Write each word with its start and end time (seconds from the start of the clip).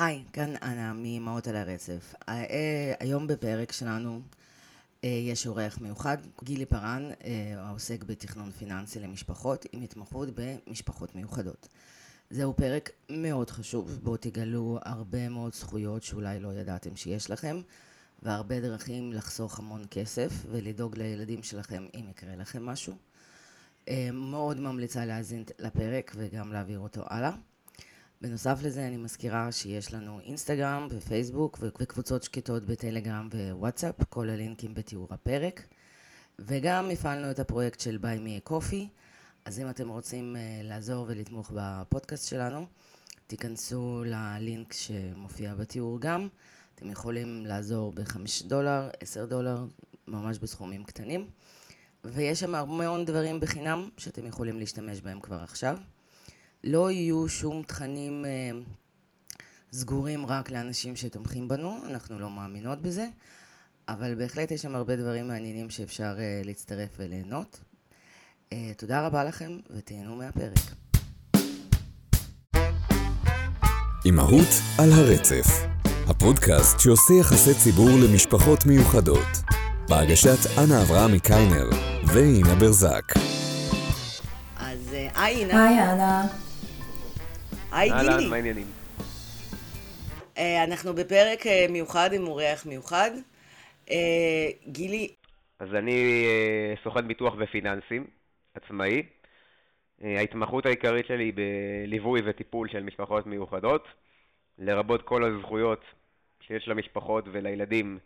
היי, 0.00 0.24
כאן 0.32 0.54
אנה 0.62 0.92
מאמהות 0.92 1.48
על 1.48 1.56
הרצף. 1.56 2.14
אה, 2.28 2.94
היום 3.00 3.26
בפרק 3.26 3.72
שלנו 3.72 4.20
אה, 5.04 5.08
יש 5.08 5.46
אורח 5.46 5.78
מיוחד, 5.80 6.18
גילי 6.44 6.66
פארן, 6.66 7.10
אה, 7.24 7.54
העוסק 7.56 8.04
בתכנון 8.04 8.50
פיננסי 8.50 9.00
למשפחות 9.00 9.66
עם 9.72 9.82
התמחות 9.82 10.28
במשפחות 10.34 11.14
מיוחדות. 11.14 11.68
זהו 12.30 12.56
פרק 12.56 12.90
מאוד 13.10 13.50
חשוב, 13.50 13.98
בו 14.02 14.16
תגלו 14.16 14.78
הרבה 14.82 15.28
מאוד 15.28 15.54
זכויות 15.54 16.02
שאולי 16.02 16.40
לא 16.40 16.52
ידעתם 16.54 16.96
שיש 16.96 17.30
לכם, 17.30 17.60
והרבה 18.22 18.60
דרכים 18.60 19.12
לחסוך 19.12 19.58
המון 19.58 19.82
כסף 19.90 20.32
ולדאוג 20.50 20.98
לילדים 20.98 21.42
שלכם 21.42 21.86
אם 21.94 22.04
יקרה 22.10 22.36
לכם 22.36 22.66
משהו. 22.66 22.94
מאוד 24.12 24.60
ממליצה 24.60 25.04
להאזין 25.04 25.44
לפרק 25.58 26.12
וגם 26.16 26.52
להעביר 26.52 26.78
אותו 26.78 27.02
הלאה. 27.06 27.32
בנוסף 28.22 28.58
לזה 28.62 28.86
אני 28.86 28.96
מזכירה 28.96 29.52
שיש 29.52 29.94
לנו 29.94 30.20
אינסטגרם 30.20 30.86
ופייסבוק 30.90 31.58
וקבוצות 31.60 32.22
שקטות 32.22 32.66
בטלגרם 32.66 33.28
ווואטסאפ, 33.32 34.04
כל 34.08 34.30
הלינקים 34.30 34.74
בתיאור 34.74 35.08
הפרק. 35.10 35.62
וגם 36.38 36.90
הפעלנו 36.90 37.30
את 37.30 37.38
הפרויקט 37.38 37.80
של 37.80 37.98
ביי 37.98 38.18
מי 38.18 38.40
קופי, 38.44 38.88
אז 39.44 39.60
אם 39.60 39.70
אתם 39.70 39.88
רוצים 39.88 40.36
uh, 40.36 40.66
לעזור 40.66 41.06
ולתמוך 41.08 41.52
בפודקאסט 41.54 42.28
שלנו, 42.28 42.66
תיכנסו 43.26 44.02
ללינק 44.06 44.72
שמופיע 44.72 45.54
בתיאור 45.54 46.00
גם. 46.00 46.28
אתם 46.74 46.90
יכולים 46.90 47.46
לעזור 47.46 47.92
ב-5 47.92 48.46
דולר, 48.46 48.88
10 49.00 49.26
דולר, 49.26 49.64
ממש 50.08 50.38
בסכומים 50.38 50.84
קטנים. 50.84 51.26
ויש 52.04 52.40
שם 52.40 52.54
המון 52.54 53.04
דברים 53.04 53.40
בחינם 53.40 53.88
שאתם 53.96 54.26
יכולים 54.26 54.58
להשתמש 54.58 55.00
בהם 55.00 55.20
כבר 55.20 55.42
עכשיו. 55.42 55.78
לא 56.64 56.90
יהיו 56.90 57.28
שום 57.28 57.62
תכנים 57.62 58.24
אה, 58.24 58.50
סגורים 59.72 60.26
רק 60.26 60.50
לאנשים 60.50 60.96
שתומכים 60.96 61.48
בנו, 61.48 61.76
אנחנו 61.86 62.18
לא 62.18 62.30
מאמינות 62.30 62.82
בזה, 62.82 63.06
אבל 63.88 64.14
בהחלט 64.14 64.50
יש 64.50 64.62
שם 64.62 64.74
הרבה 64.74 64.96
דברים 64.96 65.28
מעניינים 65.28 65.70
שאפשר 65.70 66.14
אה, 66.18 66.40
להצטרף 66.44 66.88
וליהנות. 66.98 67.60
אה, 68.52 68.72
תודה 68.76 69.06
רבה 69.06 69.24
לכם 69.24 69.58
ותהנו 69.70 70.16
מהפרק. 70.16 70.74
אימהות 74.04 74.48
על 74.78 74.92
הרצף, 74.92 75.46
הפודקאסט 76.06 76.80
שעושה 76.80 77.14
יחסי 77.20 77.54
ציבור 77.54 77.90
למשפחות 78.04 78.66
מיוחדות, 78.66 79.28
בהגשת 79.88 80.58
אנה 80.58 80.82
אברהמי 80.82 81.20
קיינר 81.20 81.70
ואינה 82.06 82.54
ברזק. 82.54 83.12
אז 84.56 84.92
היי 85.14 85.36
אינה. 85.36 85.68
היי 85.68 85.92
אנה. 85.92 86.49
היי 87.72 87.90
גילי. 87.90 88.08
אהלן, 88.08 88.30
מה 88.30 88.36
העניינים? 88.36 88.66
אה, 90.38 90.64
אנחנו 90.64 90.94
בפרק 90.94 91.46
אה, 91.46 91.66
מיוחד 91.70 92.12
עם 92.12 92.26
אורח 92.26 92.66
מיוחד. 92.66 93.10
אה, 93.90 94.48
גילי, 94.66 95.08
אז 95.58 95.74
אני 95.74 96.24
סוכן 96.84 97.08
ביטוח 97.08 97.34
ופיננסים, 97.38 98.06
עצמאי. 98.54 99.02
ההתמחות 100.00 100.66
העיקרית 100.66 101.06
שלי 101.06 101.24
היא 101.24 101.32
בליווי 101.86 102.20
וטיפול 102.24 102.68
של 102.68 102.82
משפחות 102.82 103.26
מיוחדות, 103.26 103.88
לרבות 104.58 105.02
כל 105.02 105.24
הזכויות 105.24 105.84
שיש 106.40 106.68
למשפחות 106.68 107.24
ולילדים 107.32 107.98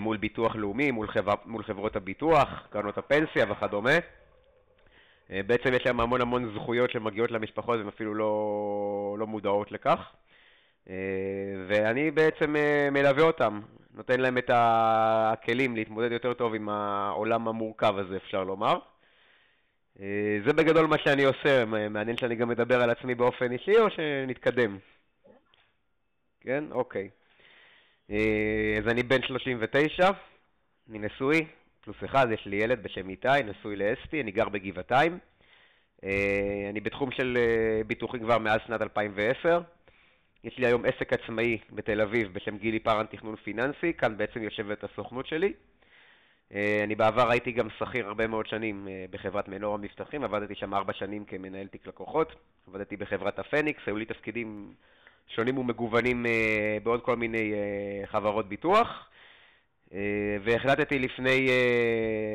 מול 0.00 0.16
ביטוח 0.16 0.56
לאומי, 0.56 0.90
מול, 0.90 1.08
חבר, 1.08 1.34
מול 1.46 1.62
חברות 1.62 1.96
הביטוח, 1.96 2.48
קרנות 2.70 2.98
הפנסיה 2.98 3.52
וכדומה. 3.52 3.98
אה, 5.32 5.42
בעצם 5.42 5.74
יש 5.74 5.86
להם 5.86 6.00
המון 6.00 6.20
המון 6.20 6.52
זכויות 6.54 6.90
שמגיעות 6.90 7.30
למשפחות 7.30 7.78
והן 7.78 7.88
אפילו 7.88 8.14
לא, 8.14 9.16
לא 9.18 9.26
מודעות 9.26 9.72
לכך. 9.72 10.12
אה, 10.90 10.94
ואני 11.68 12.10
בעצם 12.10 12.56
אה, 12.56 12.88
מלווה 12.92 13.22
אותם, 13.22 13.60
נותן 13.94 14.20
להם 14.20 14.38
את 14.38 14.50
הכלים 14.54 15.76
להתמודד 15.76 16.12
יותר 16.12 16.34
טוב 16.34 16.54
עם 16.54 16.68
העולם 16.68 17.48
המורכב 17.48 17.98
הזה, 17.98 18.16
אפשר 18.16 18.44
לומר. 18.44 18.78
זה 20.46 20.52
בגדול 20.52 20.86
מה 20.86 20.96
שאני 20.98 21.24
עושה, 21.24 21.64
מעניין 21.64 22.16
שאני 22.16 22.34
גם 22.34 22.48
מדבר 22.48 22.82
על 22.82 22.90
עצמי 22.90 23.14
באופן 23.14 23.52
אישי 23.52 23.78
או 23.78 23.90
שנתקדם? 23.90 24.78
כן? 26.40 26.64
אוקיי. 26.70 27.10
אז 28.08 28.88
אני 28.88 29.02
בן 29.02 29.22
39, 29.22 30.10
אני 30.90 30.98
נשוי, 30.98 31.46
פלוס 31.80 31.96
אחד, 32.04 32.26
יש 32.30 32.46
לי 32.46 32.56
ילד 32.56 32.82
בשם 32.82 33.08
איתי, 33.08 33.28
נשוי 33.44 33.76
לאסתי, 33.76 34.20
אני 34.20 34.30
גר 34.30 34.48
בגבעתיים. 34.48 35.18
אה, 36.04 36.66
אני 36.70 36.80
בתחום 36.80 37.10
של 37.10 37.38
אה, 37.40 37.84
ביטוחים 37.84 38.20
כבר 38.20 38.38
מאז 38.38 38.60
שנת 38.66 38.82
2010. 38.82 39.60
יש 40.44 40.58
לי 40.58 40.66
היום 40.66 40.84
עסק 40.84 41.12
עצמאי 41.12 41.58
בתל 41.72 42.00
אביב 42.00 42.32
בשם 42.32 42.56
גילי 42.56 42.78
פארן 42.78 43.06
תכנון 43.06 43.36
פיננסי, 43.36 43.92
כאן 43.98 44.16
בעצם 44.16 44.42
יושבת 44.42 44.84
הסוכנות 44.84 45.26
שלי. 45.26 45.52
אה, 46.54 46.80
אני 46.84 46.94
בעבר 46.94 47.30
הייתי 47.30 47.52
גם 47.52 47.68
שכיר 47.78 48.06
הרבה 48.06 48.26
מאוד 48.26 48.46
שנים 48.46 48.88
בחברת 49.10 49.48
מנור 49.48 49.74
המבטחים, 49.74 50.24
עבדתי 50.24 50.54
שם 50.54 50.74
ארבע 50.74 50.92
שנים 50.92 51.24
כמנהל 51.24 51.66
תיק 51.66 51.86
לקוחות, 51.86 52.32
עבדתי 52.68 52.96
בחברת 52.96 53.38
הפניקס, 53.38 53.80
היו 53.86 53.96
לי 53.96 54.04
תפקידים 54.04 54.72
שונים 55.28 55.58
ומגוונים 55.58 56.26
בעוד 56.82 57.02
כל 57.02 57.16
מיני 57.16 57.52
חברות 58.06 58.48
ביטוח. 58.48 59.08
והחלטתי 60.42 60.98
לפני 60.98 61.48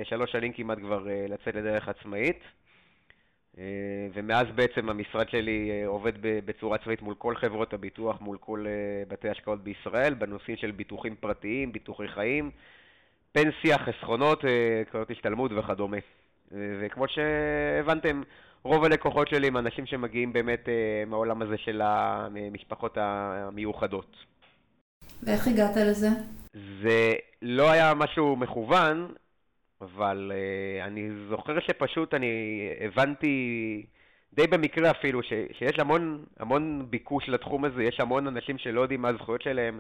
שלוש 0.04 0.32
שנים 0.32 0.54
כמעט 0.54 0.78
כבר 0.80 1.08
לצאת 1.28 1.56
לדרך 1.56 1.90
עצמאית. 1.90 2.40
ומאז 4.14 4.48
בעצם 4.56 4.90
המשרד 4.90 5.30
שלי 5.30 5.84
עובד 5.86 6.14
בצורה 6.22 6.78
צבאית 6.78 7.02
מול 7.02 7.16
כל 7.18 7.36
חברות 7.36 7.74
הביטוח, 7.74 8.22
מול 8.22 8.38
כל 8.38 8.66
בתי 9.08 9.30
השקעות 9.30 9.64
בישראל, 9.64 10.14
בנושאים 10.14 10.58
של 10.58 10.72
ביטוחים 10.72 11.16
פרטיים, 11.16 11.72
ביטוחי 11.72 12.08
חיים, 12.08 12.52
פנסיה, 13.32 13.78
חסכונות, 13.78 14.44
קרנות 14.92 15.12
השתלמות 15.12 15.52
וכדומה. 15.58 15.98
וכמו 16.52 17.06
שהבנתם, 17.08 18.22
רוב 18.64 18.84
הלקוחות 18.86 19.28
שלי 19.28 19.48
הם 19.48 19.58
אנשים 19.58 19.86
שמגיעים 19.86 20.34
באמת 20.34 20.70
מהעולם 21.08 21.42
הזה 21.42 21.58
של 21.58 21.82
המשפחות 21.84 22.98
המיוחדות. 23.02 24.18
ואיך 25.24 25.48
הגעת 25.48 25.78
לזה? 25.78 26.08
זה 26.54 27.14
לא 27.42 27.72
היה 27.72 27.94
משהו 27.94 28.36
מכוון, 28.36 29.08
אבל 29.82 30.32
uh, 30.32 30.86
אני 30.86 31.10
זוכר 31.30 31.60
שפשוט 31.60 32.14
אני 32.14 32.32
הבנתי, 32.80 33.86
די 34.34 34.48
במקרה 34.48 34.92
אפילו, 34.92 35.24
ש, 35.24 35.34
שיש 35.52 35.80
המון, 35.80 36.26
המון 36.40 36.86
ביקוש 36.90 37.30
לתחום 37.30 37.66
הזה, 37.66 37.84
יש 37.84 38.00
המון 38.00 38.28
אנשים 38.28 38.58
שלא 38.58 38.82
יודעים 38.82 39.02
מה 39.02 39.10
הזכויות 39.10 39.42
שלהם. 39.42 39.80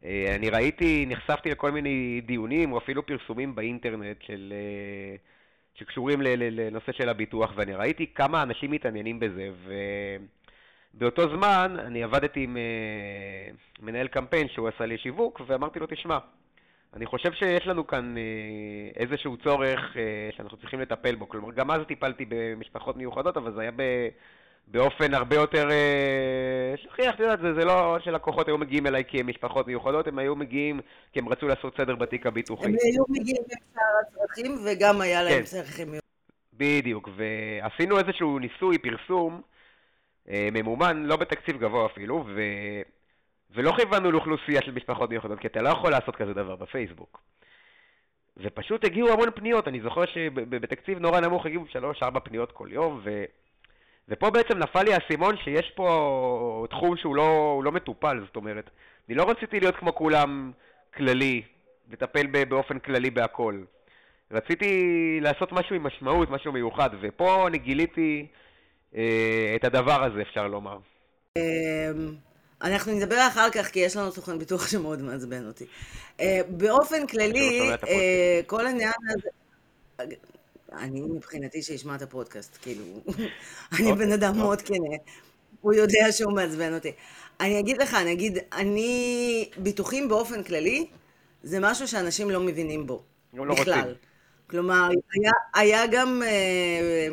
Uh, 0.00 0.04
אני 0.34 0.50
ראיתי, 0.50 1.06
נחשפתי 1.08 1.50
לכל 1.50 1.70
מיני 1.70 2.20
דיונים 2.26 2.72
או 2.72 2.78
אפילו 2.78 3.06
פרסומים 3.06 3.54
באינטרנט 3.54 4.22
של... 4.22 4.52
Uh, 4.52 5.34
שקשורים 5.78 6.22
לנושא 6.22 6.92
של 6.92 7.08
הביטוח, 7.08 7.52
ואני 7.56 7.74
ראיתי 7.74 8.06
כמה 8.14 8.42
אנשים 8.42 8.70
מתעניינים 8.70 9.20
בזה, 9.20 9.50
ובאותו 10.94 11.36
זמן 11.36 11.76
אני 11.78 12.02
עבדתי 12.02 12.42
עם 12.42 12.56
מנהל 13.80 14.08
קמפיין 14.08 14.48
שהוא 14.48 14.68
עשה 14.68 14.86
לי 14.86 14.98
שיווק, 14.98 15.40
ואמרתי 15.46 15.78
לו, 15.78 15.86
תשמע, 15.86 16.18
אני 16.96 17.06
חושב 17.06 17.32
שיש 17.32 17.66
לנו 17.66 17.86
כאן 17.86 18.14
אה, 18.16 19.02
איזשהו 19.02 19.36
צורך 19.36 19.96
אה, 19.96 20.28
שאנחנו 20.36 20.58
צריכים 20.58 20.80
לטפל 20.80 21.14
בו. 21.14 21.28
כלומר, 21.28 21.52
גם 21.52 21.70
אז 21.70 21.80
טיפלתי 21.88 22.24
במשפחות 22.28 22.96
מיוחדות, 22.96 23.36
אבל 23.36 23.54
זה 23.54 23.60
היה 23.60 23.70
ב... 23.76 23.82
באופן 24.66 25.14
הרבה 25.14 25.36
יותר 25.36 25.70
אה, 25.70 26.74
שכיח, 26.76 27.14
את 27.14 27.20
יודעת, 27.20 27.38
זה, 27.40 27.54
זה 27.54 27.64
לא 27.64 27.98
שלקוחות 28.04 28.48
היו 28.48 28.58
מגיעים 28.58 28.86
אליי 28.86 29.04
כי 29.08 29.20
הם 29.20 29.26
משפחות 29.26 29.66
מיוחדות, 29.66 30.06
הם 30.06 30.18
היו 30.18 30.36
מגיעים 30.36 30.80
כי 31.12 31.18
הם 31.18 31.28
רצו 31.28 31.48
לעשות 31.48 31.76
סדר 31.76 31.94
בתיק 31.94 32.26
הביטוחי. 32.26 32.66
הם 32.66 32.74
היו 32.84 33.04
מגיעים 33.08 33.42
עם 33.50 33.58
שאר 33.74 33.82
הצרכים 34.02 34.56
וגם 34.64 35.00
היה 35.00 35.22
להם 35.22 35.38
כן. 35.38 35.42
צרכים 35.42 35.86
מיוחדים. 35.86 36.00
בדיוק, 36.54 37.08
ועשינו 37.16 37.98
איזשהו 37.98 38.38
ניסוי, 38.38 38.78
פרסום, 38.78 39.40
ממומן, 40.28 41.02
לא 41.06 41.16
בתקציב 41.16 41.58
גבוה 41.58 41.86
אפילו, 41.86 42.24
ו... 42.26 42.40
ולא 43.54 43.72
כיוונו 43.76 44.12
לאוכלוסייה 44.12 44.60
של 44.62 44.72
משפחות 44.72 45.10
מיוחדות, 45.10 45.38
כי 45.38 45.46
אתה 45.46 45.62
לא 45.62 45.68
יכול 45.68 45.90
לעשות 45.90 46.16
כזה 46.16 46.34
דבר 46.34 46.56
בפייסבוק. 46.56 47.20
ופשוט 48.36 48.84
הגיעו 48.84 49.12
המון 49.12 49.30
פניות, 49.34 49.68
אני 49.68 49.80
זוכר 49.80 50.06
שבתקציב 50.06 50.98
נורא 50.98 51.20
נמוך 51.20 51.46
הגיעו 51.46 51.64
שלוש-ארבע 51.68 52.20
פניות 52.20 52.52
כל 52.52 52.68
יום, 52.70 53.00
ו... 53.04 53.24
ופה 54.08 54.30
בעצם 54.30 54.58
נפל 54.58 54.82
לי 54.82 54.94
האסימון 54.94 55.36
שיש 55.36 55.70
פה 55.74 56.66
תחום 56.70 56.96
שהוא 56.96 57.16
לא, 57.16 57.60
לא 57.64 57.72
מטופל, 57.72 58.20
זאת 58.26 58.36
אומרת, 58.36 58.70
אני 59.08 59.16
לא 59.16 59.30
רציתי 59.30 59.60
להיות 59.60 59.76
כמו 59.76 59.94
כולם 59.94 60.52
כללי, 60.94 61.42
לטפל 61.92 62.26
באופן 62.48 62.78
כללי 62.78 63.10
בהכל. 63.10 63.60
רציתי 64.30 64.70
לעשות 65.22 65.52
משהו 65.52 65.76
עם 65.76 65.82
משמעות, 65.82 66.30
משהו 66.30 66.52
מיוחד, 66.52 66.90
ופה 67.00 67.48
אני 67.48 67.58
גיליתי 67.58 68.26
אה, 68.96 69.52
את 69.56 69.64
הדבר 69.64 70.04
הזה, 70.04 70.22
אפשר 70.22 70.46
לומר. 70.46 70.78
אנחנו 72.64 72.92
נדבר 72.92 73.26
אחר 73.28 73.50
כך, 73.50 73.66
כי 73.66 73.78
יש 73.78 73.96
לנו 73.96 74.12
סוכן 74.12 74.38
ביטוח 74.38 74.68
שמאוד 74.68 75.02
מעצבן 75.02 75.46
אותי. 75.46 75.64
אה, 76.20 76.40
באופן 76.48 77.06
כללי, 77.06 77.60
אה, 77.88 78.40
כל 78.46 78.66
העניין 78.66 78.92
הזה... 79.08 79.28
אני 80.72 81.00
מבחינתי 81.00 81.62
שישמע 81.62 81.94
את 81.94 82.02
הפודקאסט, 82.02 82.58
כאילו, 82.62 82.84
אני 83.78 83.92
בן 83.92 84.12
אדם 84.12 84.38
מאוד 84.38 84.62
כנה. 84.62 84.96
הוא 85.60 85.74
יודע 85.74 86.12
שהוא 86.12 86.32
מעצבן 86.32 86.74
אותי. 86.74 86.92
אני 87.40 87.60
אגיד 87.60 87.82
לך, 87.82 87.94
נגיד, 87.94 88.38
אני, 88.52 89.50
ביטוחים 89.56 90.08
באופן 90.08 90.42
כללי, 90.42 90.86
זה 91.42 91.58
משהו 91.60 91.88
שאנשים 91.88 92.30
לא 92.30 92.40
מבינים 92.40 92.86
בו. 92.86 93.02
לא 93.34 93.54
בכלל. 93.54 93.94
כלומר, 94.50 94.88
היה, 95.12 95.32
היה 95.54 95.86
גם 95.86 96.22
אה, 96.26 97.08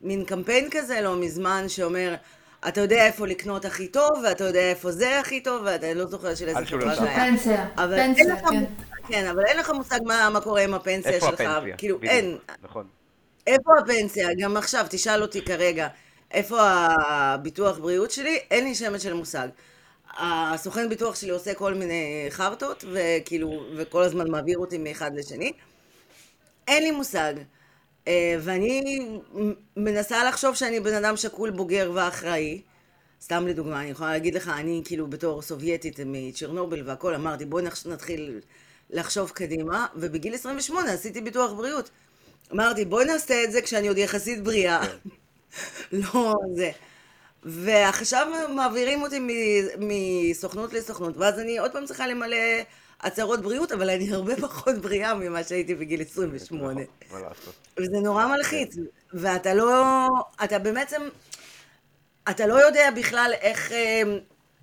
מין 0.00 0.24
קמפיין 0.24 0.68
כזה 0.70 1.00
לא 1.00 1.16
מזמן 1.16 1.68
שאומר, 1.68 2.14
אתה 2.68 2.80
יודע 2.80 3.06
איפה 3.06 3.26
לקנות 3.26 3.64
הכי 3.64 3.88
טוב, 3.88 4.10
ואתה 4.24 4.44
יודע 4.44 4.60
איפה 4.60 4.92
זה 4.92 5.20
הכי 5.20 5.40
טוב, 5.40 5.62
ואתה 5.64 5.94
לא 5.94 6.06
זוכר 6.06 6.34
של 6.34 6.48
איזה 6.48 6.66
חברה 6.66 6.94
זה 6.96 7.02
היה. 7.02 7.30
פנסיה, 7.30 7.68
אבל 7.76 7.94
אין 7.94 8.14
פנסיה, 8.14 8.34
לך, 8.34 8.40
כן. 8.50 8.64
כן, 9.08 9.26
אבל 9.26 9.44
אין 9.46 9.58
לך 9.58 9.70
מושג 9.70 9.98
מה, 10.04 10.30
מה 10.32 10.40
קורה 10.40 10.62
עם 10.62 10.74
הפנסיה 10.74 11.12
איפה 11.12 11.26
שלך. 11.26 11.40
הפנסיה? 11.40 11.76
כאילו, 11.76 11.98
בדיוק. 11.98 12.12
אין. 12.12 12.38
נכון. 12.62 12.86
איפה 13.46 13.70
הפנסיה? 13.78 14.28
גם 14.40 14.56
עכשיו, 14.56 14.86
תשאל 14.90 15.22
אותי 15.22 15.42
כרגע, 15.42 15.88
איפה 16.30 16.58
הביטוח 17.06 17.78
בריאות 17.78 18.10
שלי? 18.10 18.38
אין 18.50 18.64
לי 18.64 18.74
שמץ 18.74 19.02
של 19.02 19.12
מושג. 19.12 19.48
הסוכן 20.18 20.88
ביטוח 20.88 21.14
שלי 21.14 21.30
עושה 21.30 21.54
כל 21.54 21.74
מיני 21.74 22.26
חרטות, 22.30 22.84
וכאילו, 22.92 23.66
וכל 23.76 24.02
הזמן 24.02 24.30
מעביר 24.30 24.58
אותי 24.58 24.78
מאחד 24.78 25.10
לשני. 25.14 25.52
אין 26.68 26.82
לי 26.82 26.90
מושג. 26.90 27.34
אה, 28.08 28.36
ואני 28.40 29.00
מנסה 29.76 30.24
לחשוב 30.24 30.54
שאני 30.54 30.80
בן 30.80 30.94
אדם 30.94 31.16
שקול, 31.16 31.50
בוגר 31.50 31.90
ואחראי. 31.94 32.62
סתם 33.22 33.46
לדוגמה, 33.46 33.80
אני 33.80 33.90
יכולה 33.90 34.10
להגיד 34.10 34.34
לך, 34.34 34.48
אני 34.48 34.82
כאילו 34.84 35.06
בתור 35.06 35.42
סובייטית 35.42 36.00
מצ'רנוביל 36.06 36.82
והכל, 36.86 37.14
אמרתי 37.14 37.44
בואי 37.44 37.64
נתחיל 37.86 38.40
לחשוב 38.90 39.30
קדימה, 39.30 39.86
ובגיל 39.96 40.34
28 40.34 40.92
עשיתי 40.92 41.20
ביטוח 41.20 41.52
בריאות. 41.52 41.90
אמרתי 42.52 42.84
בואי 42.84 43.04
נעשה 43.04 43.44
את 43.44 43.52
זה 43.52 43.62
כשאני 43.62 43.88
עוד 43.88 43.98
יחסית 43.98 44.44
בריאה. 44.44 44.80
לא 45.92 46.34
זה. 46.54 46.70
ועכשיו 47.42 48.26
מעבירים 48.54 49.02
אותי 49.02 49.20
מסוכנות 49.78 50.72
לסוכנות, 50.72 51.16
ואז 51.16 51.38
אני 51.38 51.58
עוד 51.58 51.72
פעם 51.72 51.86
צריכה 51.86 52.06
למלא 52.06 52.36
הצהרות 53.00 53.40
בריאות, 53.40 53.72
אבל 53.72 53.90
אני 53.90 54.12
הרבה 54.12 54.36
פחות 54.46 54.74
בריאה 54.74 55.14
ממה 55.14 55.44
שהייתי 55.44 55.74
בגיל 55.74 56.02
28. 56.02 56.80
נכון. 57.06 57.22
וזה 57.78 58.00
נורא 58.00 58.26
מלחיץ, 58.26 58.76
ואתה 59.12 59.54
לא, 59.54 60.06
אתה 60.44 60.58
בעצם, 60.58 61.02
אתה 62.30 62.46
לא 62.46 62.54
יודע 62.66 62.90
בכלל 62.90 63.32
איך, 63.40 63.72
אה, 63.72 64.02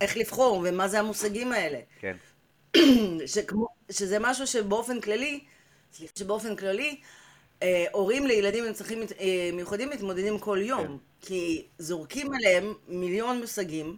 איך 0.02 0.18
לבחור 0.18 0.62
ומה 0.64 0.88
זה 0.88 1.00
המושגים 1.00 1.52
האלה. 1.52 1.80
כן. 2.00 2.16
שכמו, 3.34 3.68
שזה 3.92 4.18
משהו 4.20 4.48
שבאופן 4.48 5.02
כללי, 5.02 5.40
סליחה, 5.94 6.14
שבאופן 6.20 6.56
כללי, 6.56 6.96
אה, 7.64 7.86
הורים 7.92 8.28
לילדים 8.28 8.66
עם 8.66 8.74
צרכים 8.74 9.02
אה, 9.20 9.50
מיוחדים 9.54 9.90
מתמודדים 9.90 10.40
כל 10.40 10.60
יום, 10.62 10.88
כן. 10.88 10.94
כי 11.28 11.66
זורקים 11.78 12.34
עליהם 12.34 12.74
מיליון 12.88 13.42
מושגים, 13.42 13.98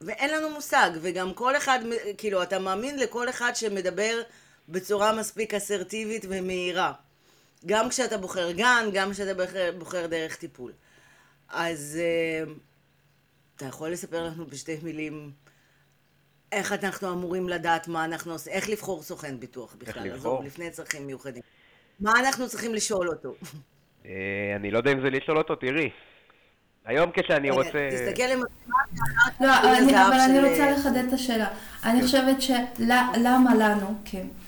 ואין 0.00 0.30
לנו 0.30 0.50
מושג, 0.50 0.90
וגם 1.00 1.34
כל 1.34 1.56
אחד, 1.56 1.78
כאילו, 2.18 2.42
אתה 2.42 2.58
מאמין 2.58 2.98
לכל 2.98 3.28
אחד 3.28 3.52
שמדבר 3.54 4.22
בצורה 4.68 5.12
מספיק 5.18 5.54
אסרטיבית 5.54 6.26
ומהירה. 6.28 6.92
גם 7.66 7.88
כשאתה 7.88 8.18
בוחר 8.18 8.50
גן, 8.50 8.88
גם 8.92 9.12
כשאתה 9.12 9.34
בוחר, 9.34 9.72
בוחר 9.78 10.06
דרך 10.06 10.36
טיפול. 10.36 10.72
אז 11.48 11.98
אה, 12.00 12.52
אתה 13.56 13.66
יכול 13.66 13.90
לספר 13.90 14.22
לנו 14.24 14.46
בשתי 14.46 14.76
מילים 14.82 15.32
איך 16.52 16.72
אנחנו 16.72 17.12
אמורים 17.12 17.48
לדעת 17.48 17.88
מה 17.88 18.04
אנחנו 18.04 18.32
עושים, 18.32 18.52
איך 18.52 18.68
לבחור 18.68 19.02
סוכן 19.02 19.40
ביטוח 19.40 19.74
בכלל, 19.74 20.04
לבחור? 20.04 20.34
עזוב, 20.34 20.46
לפני 20.46 20.70
צרכים 20.70 21.06
מיוחדים. 21.06 21.42
מה 22.00 22.12
אנחנו 22.20 22.48
צריכים 22.48 22.74
לשאול 22.74 23.08
אותו? 23.08 23.34
אה, 24.06 24.56
אני 24.56 24.70
לא 24.70 24.78
יודע 24.78 24.92
אם 24.92 25.00
זה 25.00 25.10
לשאול 25.10 25.38
אותו, 25.38 25.54
תראי. 25.56 25.90
היום 26.90 27.10
כשאני 27.14 27.50
רגע, 27.50 27.58
רוצה... 27.58 27.88
תסתכל 27.90 28.22
למצלמה, 28.22 28.78
לא, 29.40 29.58
אבל 30.08 30.20
אני, 30.20 30.48
רוצה 30.48 30.70
לחדד 30.70 31.04
את 31.08 31.12
השאלה. 31.12 31.46
אני 31.84 32.02
חושבת 32.02 32.42
שלמה 32.42 33.54
לנו, 33.54 33.94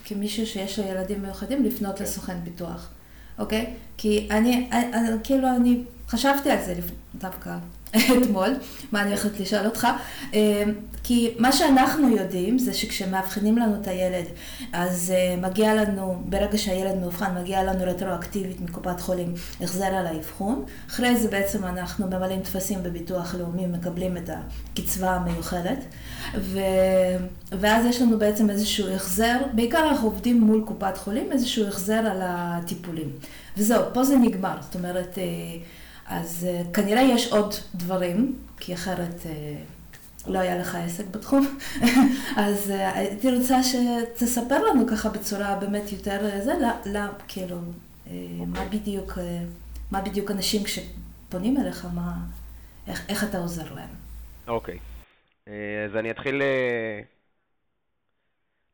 כמישהו 0.05 0.47
שיש 0.47 0.79
לו 0.79 0.85
ילדים 0.89 1.23
מיוחדים, 1.23 1.65
לפנות 1.65 1.99
כן. 1.99 2.05
לסוכן 2.05 2.37
ביטוח, 2.45 2.91
אוקיי? 3.39 3.75
כי 3.97 4.29
אני, 4.31 4.71
כאילו, 5.25 5.49
אני 5.49 5.83
חשבתי 6.09 6.51
על 6.51 6.59
זה 6.61 6.75
דווקא 7.15 7.51
אתמול, 7.97 8.55
מה 8.93 9.03
אני 9.03 9.11
הולכת 9.11 9.41
לשאול 9.41 9.67
אותך, 9.67 9.89
אה, 10.35 10.63
כי 11.05 11.35
מה 11.39 11.53
שאנחנו 11.53 12.17
יודעים 12.17 12.59
זה 12.59 12.75
שכשמאבחנים 12.75 13.59
לנו 13.59 13.75
את 13.83 13.89
הילד, 13.89 14.25
אז 14.73 15.13
אה, 15.17 15.37
מגיע 15.49 15.75
לנו, 15.75 16.23
ברגע 16.25 16.59
שהילד 16.59 16.95
מאובחן, 17.01 17.35
מגיע 17.41 17.63
לנו 17.63 17.85
רטרואקטיבית 17.87 18.61
מקופת 18.61 19.01
חולים 19.01 19.35
החזר 19.61 19.85
על 19.85 20.07
האבחון, 20.07 20.65
אחרי 20.89 21.17
זה 21.17 21.29
בעצם 21.29 21.65
אנחנו 21.65 22.07
ממלאים 22.07 22.41
טפסים 22.41 22.83
בביטוח 22.83 23.35
לאומי, 23.35 23.67
מקבלים 23.67 24.17
את 24.17 24.31
הקצבה 24.31 25.11
המיוחדת, 25.11 25.85
ו... 26.35 26.59
ואז 27.51 27.87
יש 27.87 28.03
לנו 28.03 28.19
בעצם 28.19 28.51
איזשהו 28.51 28.89
החזר, 28.89 29.37
בעיקר 29.53 29.89
אנחנו 29.89 30.09
עובדים 30.09 30.41
מול 30.41 30.65
קופת 30.67 30.97
חולים, 30.97 31.33
איזשהו 31.33 31.69
החזר 31.69 31.95
על 31.95 32.19
הטיפולים. 32.23 33.11
וזהו, 33.57 33.85
פה 33.93 34.05
זה 34.05 34.17
נגמר, 34.17 34.57
זאת 34.61 34.75
אומרת, 34.75 35.19
אה, 35.19 35.25
אז 36.07 36.49
אה, 36.51 36.63
כנראה 36.75 37.03
יש 37.03 37.33
עוד 37.33 37.55
דברים, 37.75 38.39
כי 38.57 38.75
אחרת 38.75 39.27
אה, 39.27 39.55
לא 40.27 40.39
היה 40.39 40.59
לך 40.59 40.75
עסק 40.75 41.05
בתחום, 41.07 41.59
אז 42.47 42.71
אה, 42.71 42.99
הייתי 42.99 43.37
רוצה 43.37 43.59
שתספר 43.63 44.65
לנו 44.65 44.87
ככה 44.87 45.09
בצורה 45.09 45.57
באמת 45.57 45.93
יותר, 45.93 46.41
זה, 46.41 46.53
לא, 46.61 46.93
לא, 46.93 47.01
כאילו, 47.29 47.57
מה 48.47 48.65
בדיוק, 48.65 49.19
מה 49.91 50.01
בדיוק 50.01 50.31
אנשים 50.31 50.63
כשפונים 50.65 51.57
אליך, 51.61 51.87
מה, 51.95 52.15
איך, 52.87 53.07
איך 53.09 53.25
אתה 53.25 53.39
עוזר 53.39 53.75
להם. 53.75 53.89
אוקיי. 54.49 54.79
אה, 55.49 55.85
אז 55.91 55.97
אני 55.97 56.11
אתחיל... 56.11 56.43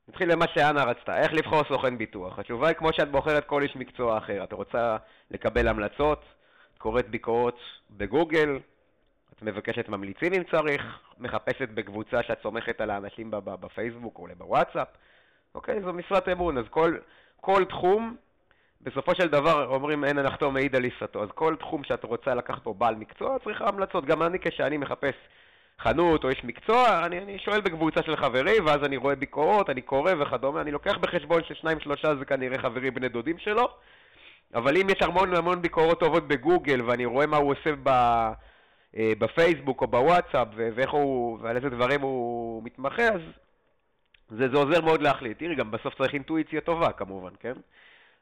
נתחיל 0.09 0.33
למה 0.33 0.45
שאנה 0.55 0.85
רצתה, 0.85 1.19
איך 1.19 1.33
לבחור 1.33 1.63
סוכן 1.69 1.99
ביטוח. 1.99 2.39
התשובה 2.39 2.69
היא 2.69 2.77
כמו 2.77 2.93
שאת 2.93 3.11
בוחרת 3.11 3.45
כל 3.47 3.63
איש 3.63 3.77
מקצוע 3.77 4.19
אחר. 4.19 4.45
את 4.45 4.53
רוצה 4.53 4.97
לקבל 5.31 5.69
המלצות, 5.69 6.25
קוראת 6.79 7.09
ביקורות 7.09 7.59
בגוגל, 7.91 8.59
את 9.33 9.43
מבקשת 9.43 9.89
ממליצים 9.89 10.33
אם 10.33 10.43
צריך, 10.51 11.01
מחפשת 11.19 11.69
בקבוצה 11.69 12.23
שאת 12.23 12.39
סומכת 12.43 12.81
על 12.81 12.91
האנשים 12.91 13.31
בפייסבוק 13.45 14.19
או 14.19 14.27
בוואטסאפ. 14.39 14.89
אוקיי? 15.55 15.83
זו 15.83 15.93
משרת 15.93 16.29
אמון. 16.29 16.59
אז 16.59 16.65
כל, 16.71 16.97
כל 17.41 17.65
תחום, 17.65 18.17
בסופו 18.81 19.15
של 19.15 19.29
דבר 19.29 19.67
אומרים 19.67 20.05
אין 20.05 20.19
הנחתום 20.19 20.55
מעיד 20.55 20.77
על 20.77 20.85
עיסתו. 20.85 21.23
אז 21.23 21.29
כל 21.35 21.57
תחום 21.57 21.85
שאת 21.85 22.05
רוצה 22.05 22.35
לקחת 22.35 22.63
פה 22.63 22.75
בעל 22.75 22.95
מקצוע 22.95 23.39
צריכה 23.45 23.69
המלצות. 23.69 24.05
גם 24.05 24.23
אני 24.23 24.39
כשאני 24.39 24.77
מחפש 24.77 25.15
חנות 25.81 26.25
או 26.25 26.29
איש 26.29 26.45
מקצוע, 26.45 27.07
אני, 27.07 27.19
אני 27.19 27.39
שואל 27.39 27.61
בקבוצה 27.61 28.03
של 28.03 28.17
חברים, 28.17 28.67
ואז 28.67 28.85
אני 28.85 28.97
רואה 28.97 29.15
ביקורות, 29.15 29.71
אני 29.71 29.83
קורא 29.83 30.13
וכדומה, 30.21 30.61
אני 30.61 30.71
לוקח 30.71 30.99
בחשבון 30.99 31.45
ששניים 31.45 31.81
שלושה 31.81 32.15
זה 32.15 32.25
כנראה 32.25 32.59
חברים 32.59 32.95
בני 32.95 33.09
דודים 33.09 33.39
שלו, 33.39 33.69
אבל 34.55 34.77
אם 34.77 34.91
יש 34.91 35.03
המון 35.03 35.35
המון 35.35 35.63
ביקורות 35.63 36.01
טובות 36.01 36.29
בגוגל, 36.29 36.83
ואני 36.83 37.05
רואה 37.05 37.27
מה 37.27 37.37
הוא 37.37 37.53
עושה 37.53 37.71
ב, 37.83 37.89
אה, 38.97 39.13
בפייסבוק 39.19 39.83
או 39.83 39.87
בוואטסאפ, 39.87 40.49
ואיך 40.55 40.91
הוא, 40.91 41.39
ועל 41.43 41.57
איזה 41.57 41.71
דברים 41.71 42.01
הוא 42.01 42.63
מתמחה, 42.65 43.09
אז 43.09 43.21
זה, 44.31 44.49
זה 44.49 44.57
עוזר 44.57 44.81
מאוד 44.81 45.03
להחליט. 45.03 45.39
תראי, 45.39 45.55
גם 45.55 45.71
בסוף 45.71 45.95
צריך 45.95 46.15
אינטואיציה 46.15 46.61
טובה 46.61 46.93
כמובן, 46.93 47.33
כן? 47.41 47.53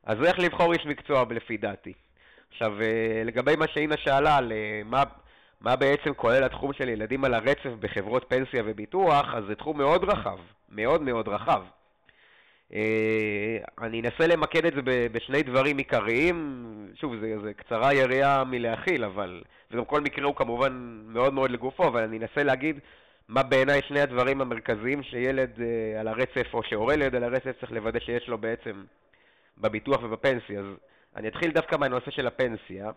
אז 0.05 0.17
איך 0.25 0.39
לבחור 0.39 0.73
איש 0.73 0.87
מקצוע 0.87 1.25
לפי 1.31 1.57
דעתי. 1.57 1.93
עכשיו, 2.51 2.83
אה, 2.83 3.23
לגבי 3.25 3.57
מה 3.57 3.69
שאינה 3.69 3.97
שאלה 3.97 4.37
על 4.37 4.53
אה, 4.53 4.83
מה, 4.85 5.03
מה 5.61 5.77
בעצם 5.77 6.15
כולל 6.15 6.45
התחום 6.45 6.73
של 6.73 6.89
ילדים 6.89 7.25
על 7.25 7.35
הרצף 7.35 7.71
בחברות 7.81 8.25
פנסיה 8.29 8.63
וביטוח, 8.67 9.35
אז 9.35 9.45
זה 9.49 9.55
תחום 9.55 9.79
מאוד 9.79 10.05
רחב, 10.05 10.39
מאוד 10.69 11.03
מאוד 11.03 11.29
רחב. 11.29 11.63
אה, 12.73 13.59
אני 13.83 14.01
אנסה 14.01 14.27
למקד 14.27 14.67
את 14.67 14.73
זה 14.75 14.81
בשני 15.13 15.43
דברים 15.43 15.79
עיקריים, 15.79 16.67
שוב, 16.95 17.17
זה, 17.17 17.39
זה 17.43 17.55
קצרה 17.55 17.95
יריעה 17.95 18.45
מלהכיל, 18.45 19.05
אבל, 19.05 19.43
וגם 19.71 19.85
כל 19.85 20.01
מקרה 20.01 20.25
הוא 20.25 20.35
כמובן 20.35 21.03
מאוד 21.07 21.35
מאוד 21.35 21.51
לגופו, 21.51 21.89
אבל 21.89 22.03
אני 22.03 22.19
אנסה 22.19 22.43
להגיד 22.43 22.79
מה 23.29 23.43
בעיניי 23.43 23.81
שני 23.89 24.01
הדברים 24.01 24.41
המרכזיים 24.41 25.03
שילד 25.03 25.51
אה, 25.61 26.01
על 26.01 26.09
הרצף, 26.09 26.55
או 26.55 26.63
שהורה 26.63 26.97
לילד 26.97 27.15
על 27.15 27.25
הרצף 27.25 27.61
צריך 27.61 27.73
לוודא 27.73 28.01
שיש 28.01 28.29
לו 28.29 28.39
בעצם 28.39 28.85
בביטוח 29.59 30.03
ובפנסיה. 30.03 30.61
אז 30.61 30.67
אני 31.17 31.29
אתחיל 31.29 31.51
דווקא 31.51 31.77
מהנושא 31.77 32.11
של 32.11 32.27
הפנסיה. 32.27 32.91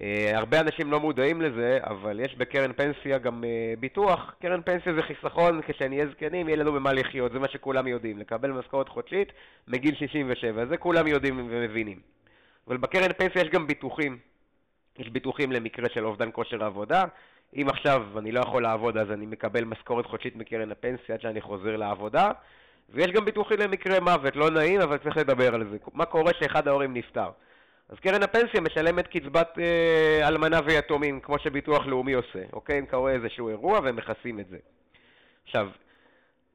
Uh, 0.00 0.02
הרבה 0.34 0.60
אנשים 0.60 0.90
לא 0.90 1.00
מודעים 1.00 1.42
לזה, 1.42 1.78
אבל 1.82 2.20
יש 2.20 2.34
בקרן 2.36 2.72
פנסיה 2.72 3.18
גם 3.18 3.44
uh, 3.44 3.80
ביטוח. 3.80 4.34
קרן 4.40 4.62
פנסיה 4.62 4.94
זה 4.94 5.02
חיסכון, 5.02 5.60
כשנהיה 5.66 6.06
זקנים 6.06 6.48
יהיה 6.48 6.56
לנו 6.56 6.72
במה 6.72 6.92
לחיות, 6.92 7.32
זה 7.32 7.38
מה 7.38 7.48
שכולם 7.48 7.86
יודעים. 7.86 8.18
לקבל 8.18 8.50
משכורת 8.50 8.88
חודשית 8.88 9.32
מגיל 9.68 9.94
67, 9.94 10.66
זה 10.66 10.76
כולם 10.76 11.06
יודעים 11.06 11.48
ומבינים. 11.50 12.00
אבל 12.68 12.76
בקרן 12.76 13.12
פנסיה 13.12 13.42
יש 13.42 13.48
גם 13.48 13.66
ביטוחים. 13.66 14.18
יש 14.98 15.08
ביטוחים 15.08 15.52
למקרה 15.52 15.88
של 15.88 16.06
אובדן 16.06 16.28
כושר 16.32 16.64
עבודה. 16.64 17.04
אם 17.56 17.68
עכשיו 17.68 18.18
אני 18.18 18.32
לא 18.32 18.40
יכול 18.40 18.62
לעבוד 18.62 18.96
אז 18.96 19.10
אני 19.10 19.26
מקבל 19.26 19.64
משכורת 19.64 20.06
חודשית 20.06 20.36
מקרן 20.36 20.72
הפנסיה 20.72 21.14
עד 21.14 21.20
שאני 21.20 21.40
חוזר 21.40 21.76
לעבודה. 21.76 22.30
ויש 22.90 23.06
גם 23.06 23.24
ביטוחים 23.24 23.58
למקרה 23.58 24.00
מוות, 24.00 24.36
לא 24.36 24.50
נעים, 24.50 24.80
אבל 24.80 24.98
צריך 24.98 25.16
לדבר 25.16 25.54
על 25.54 25.66
זה. 25.70 25.76
מה 25.94 26.04
קורה 26.04 26.32
שאחד 26.40 26.68
ההורים 26.68 26.94
נפטר? 26.94 27.30
אז 27.90 27.98
קרן 27.98 28.22
הפנסיה 28.22 28.60
משלמת 28.60 29.06
קצבת 29.06 29.58
אה, 29.58 30.28
אלמנה 30.28 30.60
ויתומים, 30.64 31.20
כמו 31.20 31.38
שביטוח 31.38 31.86
לאומי 31.86 32.12
עושה, 32.12 32.42
אוקיי? 32.52 32.78
אם 32.78 32.86
קורה 32.86 33.12
איזשהו 33.12 33.48
אירוע 33.48 33.80
והם 33.80 33.96
מכסים 33.96 34.40
את 34.40 34.48
זה. 34.48 34.56
עכשיו, 35.44 35.68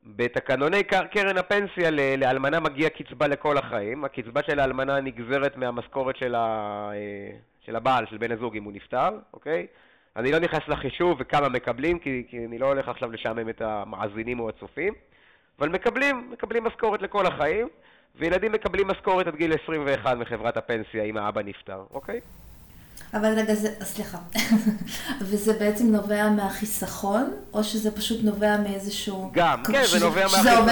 בתקנוני 0.03 0.83
קרן 0.83 1.37
הפנסיה 1.37 1.91
לאלמנה 2.17 2.59
מגיע 2.59 2.89
קצבה 2.89 3.27
לכל 3.27 3.57
החיים, 3.57 4.05
הקצבה 4.05 4.41
של 4.47 4.59
האלמנה 4.59 5.01
נגזרת 5.01 5.57
מהמשכורת 5.57 6.17
של, 6.17 6.35
ה... 6.35 6.39
אה, 6.93 7.37
של 7.65 7.75
הבעל, 7.75 8.05
של 8.09 8.17
בן 8.17 8.31
הזוג 8.31 8.55
אם 8.55 8.63
הוא 8.63 8.73
נפטר, 8.73 9.09
אוקיי? 9.33 9.67
אני 10.15 10.31
לא 10.31 10.39
נכנס 10.39 10.67
לחישוב 10.67 11.17
וכמה 11.19 11.49
מקבלים, 11.49 11.99
כי, 11.99 12.23
כי 12.29 12.45
אני 12.45 12.57
לא 12.57 12.65
הולך 12.67 12.89
עכשיו 12.89 13.11
לשעמם 13.11 13.49
את 13.49 13.61
המאזינים 13.61 14.39
או 14.39 14.49
הצופים, 14.49 14.93
אבל 15.59 15.69
מקבלים, 15.69 16.29
מקבלים 16.31 16.63
משכורת 16.63 17.01
לכל 17.01 17.25
החיים, 17.25 17.67
וילדים 18.17 18.51
מקבלים 18.51 18.87
משכורת 18.87 19.27
עד 19.27 19.35
גיל 19.35 19.53
21 19.63 20.17
מחברת 20.17 20.57
הפנסיה 20.57 21.03
אם 21.03 21.17
האבא 21.17 21.41
נפטר, 21.41 21.83
אוקיי? 21.93 22.19
אבל 23.13 23.39
רגע, 23.39 23.55
זה, 23.55 23.85
סליחה, 23.85 24.17
וזה 25.27 25.53
בעצם 25.53 25.85
נובע 25.91 26.29
מהחיסכון, 26.29 27.33
או 27.53 27.63
שזה 27.63 27.95
פשוט 27.95 28.23
נובע 28.23 28.57
מאיזשהו... 28.57 29.29
גם, 29.33 29.63
כן, 29.63 29.83
שזה, 29.83 29.99
זה 29.99 30.05
נובע 30.05 30.21
מהחיסכון. 30.21 30.67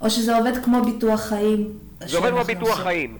או 0.00 0.10
שזה 0.10 0.36
עובד 0.36 0.64
כמו 0.64 0.84
ביטוח 0.84 1.20
חיים. 1.20 1.78
זה 2.00 2.16
עובד 2.16 2.30
כמו 2.30 2.44
ביטוח 2.44 2.78
חיים. 2.78 3.18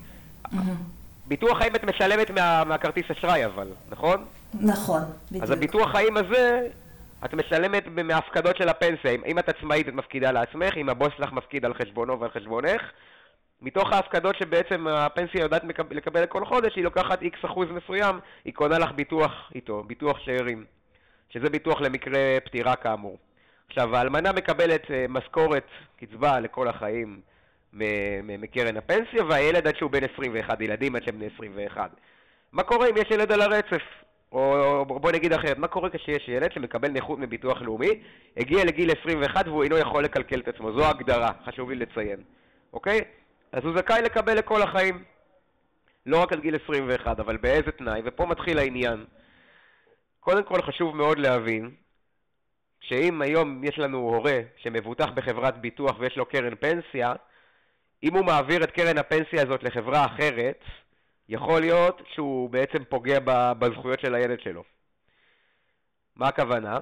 ביטוח 1.26 1.58
חיים 1.58 1.76
את 1.76 1.84
משלמת 1.84 2.30
מה, 2.30 2.64
מהכרטיס 2.64 3.10
אשראי 3.10 3.46
אבל, 3.46 3.68
נכון? 3.90 4.24
נכון, 4.60 5.02
בדיוק. 5.28 5.44
אז 5.44 5.50
הביטוח 5.50 5.92
חיים 5.92 6.16
הזה, 6.16 6.68
את 7.24 7.34
משלמת 7.34 7.84
מההפקדות 8.04 8.56
של 8.56 8.68
הפנסיה. 8.68 9.12
אם 9.26 9.38
את 9.38 9.48
עצמאית 9.48 9.88
את 9.88 9.94
מפקידה 9.94 10.32
לעצמך, 10.32 10.76
אם 10.76 10.88
הבוס 10.88 11.08
שלך 11.16 11.32
מפקיד 11.32 11.64
על 11.64 11.74
חשבונו 11.74 12.20
ועל 12.20 12.30
חשבונך, 12.30 12.82
מתוך 13.62 13.92
ההפקדות 13.92 14.36
שבעצם 14.36 14.86
הפנסיה 14.86 15.40
יודעת 15.40 15.62
לקבל 15.90 16.26
כל 16.26 16.44
חודש, 16.44 16.76
היא 16.76 16.84
לוקחת 16.84 17.22
איקס 17.22 17.44
אחוז 17.44 17.68
מסוים, 17.70 18.20
היא 18.44 18.54
קונה 18.54 18.78
לך 18.78 18.92
ביטוח 18.92 19.50
איתו, 19.54 19.82
ביטוח 19.82 20.18
שאירים, 20.18 20.64
שזה 21.30 21.50
ביטוח 21.50 21.80
למקרה 21.80 22.38
פטירה 22.44 22.76
כאמור. 22.76 23.18
עכשיו, 23.68 23.96
האלמנה 23.96 24.32
מקבלת 24.32 24.90
אה, 24.90 25.06
משכורת, 25.08 25.66
קצבה 25.96 26.40
לכל 26.40 26.68
החיים 26.68 27.20
מקרן 28.22 28.76
הפנסיה, 28.76 29.24
והילד 29.28 29.66
עד 29.66 29.76
שהוא 29.76 29.90
בן 29.90 30.04
21, 30.14 30.60
ילדים 30.60 30.96
עד 30.96 31.02
שהם 31.02 31.14
בני 31.14 31.28
21. 31.34 31.90
מה 32.52 32.62
קורה 32.62 32.88
אם 32.88 32.96
יש 32.96 33.10
ילד 33.10 33.32
על 33.32 33.40
הרצף? 33.42 33.82
או 34.32 34.84
בוא 34.86 35.12
נגיד 35.12 35.32
אחרת, 35.32 35.58
מה 35.58 35.68
קורה 35.68 35.90
כשיש 35.90 36.28
ילד 36.28 36.52
שמקבל 36.52 36.88
נכות 36.88 37.18
מביטוח 37.18 37.62
לאומי, 37.62 38.02
הגיע 38.36 38.64
לגיל 38.64 38.90
21 39.02 39.48
והוא 39.48 39.64
אינו 39.64 39.78
יכול 39.78 40.04
לקלקל 40.04 40.40
את 40.40 40.48
עצמו, 40.48 40.72
זו 40.72 40.84
ההגדרה, 40.84 41.30
חשוב 41.44 41.70
לי 41.70 41.76
לציין, 41.76 42.18
אוקיי? 42.72 43.00
אז 43.52 43.64
הוא 43.64 43.76
זכאי 43.76 44.02
לקבל 44.02 44.38
לכל 44.38 44.62
החיים. 44.62 45.04
לא 46.06 46.22
רק 46.22 46.32
עד 46.32 46.40
גיל 46.40 46.56
21, 46.64 47.20
אבל 47.20 47.36
באיזה 47.36 47.72
תנאי, 47.72 48.00
ופה 48.04 48.26
מתחיל 48.26 48.58
העניין. 48.58 49.04
קודם 50.20 50.42
כל 50.42 50.62
חשוב 50.62 50.96
מאוד 50.96 51.18
להבין 51.18 51.70
שאם 52.80 53.22
היום 53.22 53.64
יש 53.64 53.78
לנו 53.78 53.98
הורה 53.98 54.40
שמבוטח 54.56 55.08
בחברת 55.14 55.58
ביטוח 55.58 55.96
ויש 55.98 56.16
לו 56.16 56.26
קרן 56.26 56.54
פנסיה, 56.54 57.14
אם 58.02 58.14
הוא 58.14 58.24
מעביר 58.24 58.64
את 58.64 58.70
קרן 58.70 58.98
הפנסיה 58.98 59.42
הזאת 59.42 59.62
לחברה 59.62 60.06
אחרת, 60.06 60.64
יכול 61.28 61.60
להיות 61.60 62.02
שהוא 62.14 62.50
בעצם 62.50 62.84
פוגע 62.84 63.18
בזכויות 63.58 64.00
של 64.00 64.14
הילד 64.14 64.40
שלו. 64.40 64.64
מה 66.16 66.28
הכוונה? 66.28 66.78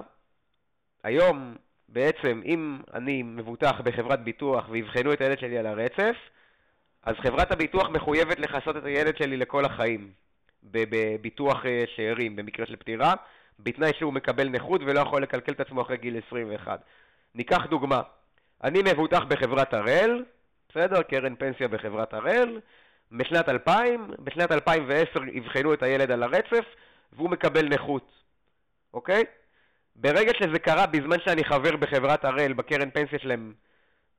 היום, 1.03 1.55
בעצם, 1.89 2.41
אם 2.45 2.81
אני 2.93 3.23
מבוטח 3.23 3.81
בחברת 3.83 4.23
ביטוח 4.23 4.65
ויבחנו 4.69 5.13
את 5.13 5.21
הילד 5.21 5.39
שלי 5.39 5.57
על 5.57 5.65
הרצף, 5.65 6.15
אז 7.03 7.15
חברת 7.15 7.51
הביטוח 7.51 7.89
מחויבת 7.89 8.39
לכסות 8.39 8.77
את 8.77 8.85
הילד 8.85 9.17
שלי 9.17 9.37
לכל 9.37 9.65
החיים 9.65 10.11
בביטוח 10.63 11.65
אה, 11.65 11.83
שאירים, 11.95 12.35
במקרה 12.35 12.65
של 12.65 12.75
פטירה, 12.75 13.13
בתנאי 13.59 13.91
שהוא 13.99 14.13
מקבל 14.13 14.49
נכות 14.49 14.81
ולא 14.85 14.99
יכול 14.99 15.23
לקלקל 15.23 15.51
את 15.51 15.59
עצמו 15.59 15.81
אחרי 15.81 15.97
גיל 15.97 16.17
21. 16.27 16.81
ניקח 17.35 17.65
דוגמה, 17.69 18.01
אני 18.63 18.81
מבוטח 18.81 19.23
בחברת 19.27 19.73
הראל, 19.73 20.25
בסדר? 20.69 21.01
קרן 21.01 21.35
פנסיה 21.35 21.67
בחברת 21.67 22.13
הראל, 22.13 22.59
בשנת 23.11 23.49
2000, 23.49 24.11
בשנת 24.19 24.51
2010 24.51 25.23
יבחנו 25.31 25.73
את 25.73 25.83
הילד 25.83 26.11
על 26.11 26.23
הרצף 26.23 26.65
והוא 27.13 27.29
מקבל 27.29 27.67
נכות, 27.67 28.11
אוקיי? 28.93 29.23
ברגע 29.95 30.31
שזה 30.39 30.59
קרה 30.59 30.87
בזמן 30.87 31.17
שאני 31.25 31.43
חבר 31.43 31.75
בחברת 31.75 32.25
הראל, 32.25 32.53
בקרן 32.53 32.89
פנסיה 32.89 33.19
שלהם, 33.19 33.53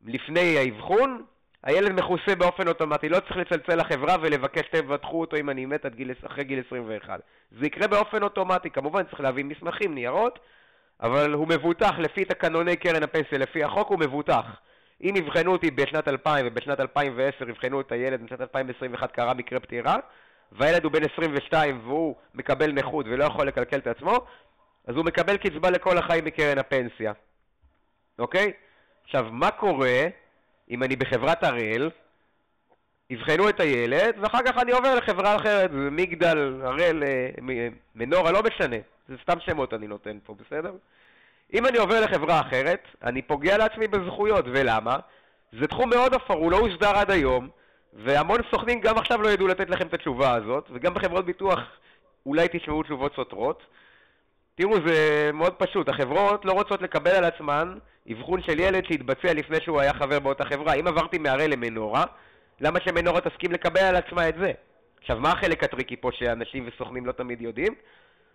לפני 0.04 0.58
האבחון, 0.58 1.24
הילד 1.62 1.92
מכוסה 1.92 2.34
באופן 2.38 2.68
אוטומטי, 2.68 3.08
לא 3.08 3.20
צריך 3.20 3.36
לצלצל 3.36 3.80
לחברה 3.80 4.16
ולבקש 4.22 4.68
תבטחו 4.70 5.20
אותו 5.20 5.36
אם 5.36 5.50
אני 5.50 5.66
מת 5.66 5.86
גיל, 5.86 6.10
אחרי 6.26 6.44
גיל 6.44 6.62
21. 6.66 7.20
זה 7.50 7.66
יקרה 7.66 7.86
באופן 7.86 8.22
אוטומטי, 8.22 8.70
כמובן 8.70 9.02
צריך 9.04 9.20
להביא 9.20 9.44
מסמכים, 9.44 9.94
ניירות, 9.94 10.38
אבל 11.00 11.32
הוא 11.32 11.48
מבוטח 11.48 11.98
לפי 11.98 12.24
תקנוני 12.24 12.76
קרן 12.76 13.02
הפנסיה, 13.02 13.38
לפי 13.38 13.64
החוק 13.64 13.88
הוא 13.88 13.98
מבוטח. 13.98 14.44
אם 15.02 15.14
יבחנו 15.16 15.52
אותי 15.52 15.70
בשנת 15.70 16.08
2000 16.08 16.46
ובשנת 16.48 16.80
2010 16.80 17.48
יבחנו 17.48 17.80
את 17.80 17.92
הילד, 17.92 18.22
בשנת 18.22 18.40
2021 18.40 19.12
קרה 19.12 19.34
מקרה 19.34 19.60
פטירה, 19.60 19.96
והילד 20.52 20.84
הוא 20.84 20.92
בן 20.92 21.04
22 21.14 21.80
והוא 21.84 22.16
מקבל 22.34 22.72
נכות 22.72 23.06
ולא 23.08 23.24
יכול 23.24 23.46
לקלקל 23.46 23.78
את 23.78 23.86
עצמו, 23.86 24.26
אז 24.86 24.96
הוא 24.96 25.04
מקבל 25.04 25.36
קצבה 25.36 25.70
לכל 25.70 25.98
החיים 25.98 26.24
מקרן 26.24 26.58
הפנסיה. 26.58 27.12
אוקיי? 28.18 28.52
עכשיו, 29.04 29.26
מה 29.30 29.50
קורה 29.50 30.06
אם 30.70 30.82
אני 30.82 30.96
בחברת 30.96 31.44
הראל, 31.44 31.90
יבחנו 33.10 33.48
את 33.48 33.60
הילד, 33.60 34.14
ואחר 34.20 34.38
כך 34.46 34.58
אני 34.58 34.72
עובר 34.72 34.94
לחברה 34.94 35.36
אחרת, 35.36 35.70
מגדל, 35.72 36.60
הראל, 36.62 37.02
אה, 37.02 37.68
מנורה, 37.94 38.32
לא 38.32 38.42
משנה, 38.42 38.76
זה 39.08 39.14
סתם 39.22 39.40
שמות 39.40 39.74
אני 39.74 39.86
נותן 39.86 40.18
פה, 40.24 40.34
בסדר? 40.34 40.72
אם 41.52 41.66
אני 41.66 41.78
עובר 41.78 42.00
לחברה 42.00 42.40
אחרת, 42.40 42.80
אני 43.02 43.22
פוגע 43.22 43.58
לעצמי 43.58 43.88
בזכויות, 43.88 44.44
ולמה? 44.48 44.96
זה 45.60 45.66
תחום 45.66 45.90
מאוד 45.90 46.14
אפור, 46.14 46.36
הוא 46.36 46.52
לא 46.52 46.56
הוסדר 46.56 46.96
עד 46.96 47.10
היום, 47.10 47.48
והמון 47.92 48.40
סוכנים 48.50 48.80
גם 48.80 48.98
עכשיו 48.98 49.22
לא 49.22 49.28
ידעו 49.28 49.46
לתת 49.46 49.70
לכם 49.70 49.86
את 49.86 49.94
התשובה 49.94 50.34
הזאת, 50.34 50.68
וגם 50.72 50.94
בחברות 50.94 51.24
ביטוח 51.24 51.60
אולי 52.26 52.48
תשמעו 52.52 52.82
תשובות 52.82 53.12
סותרות. 53.16 53.62
תראו, 54.62 54.76
זה 54.86 55.30
מאוד 55.34 55.54
פשוט, 55.54 55.88
החברות 55.88 56.44
לא 56.44 56.52
רוצות 56.52 56.82
לקבל 56.82 57.10
על 57.10 57.24
עצמן 57.24 57.78
אבחון 58.12 58.42
של 58.42 58.60
ילד 58.60 58.84
שהתבצע 58.84 59.34
לפני 59.34 59.56
שהוא 59.60 59.80
היה 59.80 59.94
חבר 59.94 60.18
באותה 60.18 60.44
חברה. 60.44 60.74
אם 60.74 60.86
עברתי 60.86 61.18
מהראל 61.18 61.50
למנורה, 61.50 62.04
למה 62.60 62.78
שמנורה 62.80 63.20
תסכים 63.20 63.52
לקבל 63.52 63.80
על 63.80 63.96
עצמה 63.96 64.28
את 64.28 64.34
זה? 64.40 64.52
עכשיו, 65.00 65.20
מה 65.20 65.32
החלק 65.32 65.64
הטריקי 65.64 65.96
פה 65.96 66.10
שאנשים 66.12 66.68
וסוכנים 66.68 67.06
לא 67.06 67.12
תמיד 67.12 67.40
יודעים? 67.40 67.74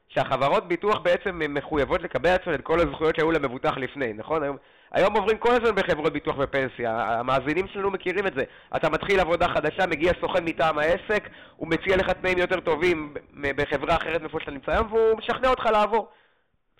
שהחברות 0.09 0.67
ביטוח 0.67 0.99
בעצם 0.99 1.41
מחויבות 1.49 2.01
לקבל 2.01 2.29
עצמן 2.29 2.53
את 2.53 2.61
כל 2.61 2.79
הזכויות 2.79 3.15
שהיו 3.15 3.31
למבוטח 3.31 3.77
לפני, 3.77 4.13
נכון? 4.13 4.43
היום, 4.43 4.57
היום 4.91 5.13
עוברים 5.13 5.37
כל 5.37 5.51
הזמן 5.51 5.75
בחברות 5.75 6.13
ביטוח 6.13 6.35
ופנסיה, 6.39 7.19
המאזינים 7.19 7.67
שלנו 7.67 7.91
מכירים 7.91 8.27
את 8.27 8.33
זה. 8.33 8.43
אתה 8.75 8.89
מתחיל 8.89 9.19
עבודה 9.19 9.47
חדשה, 9.47 9.85
מגיע 9.87 10.11
סוכן 10.21 10.45
מטעם 10.45 10.79
העסק, 10.79 11.29
הוא 11.55 11.67
מציע 11.67 11.97
לך 11.97 12.09
תנאים 12.09 12.37
יותר 12.37 12.59
טובים 12.59 13.13
בחברה 13.41 13.95
אחרת 13.95 14.21
מאיפה 14.21 14.39
שאתה 14.39 14.51
נמצא 14.51 14.71
היום, 14.71 14.87
והוא 14.93 15.17
משכנע 15.17 15.49
אותך 15.49 15.65
לעבור. 15.65 16.07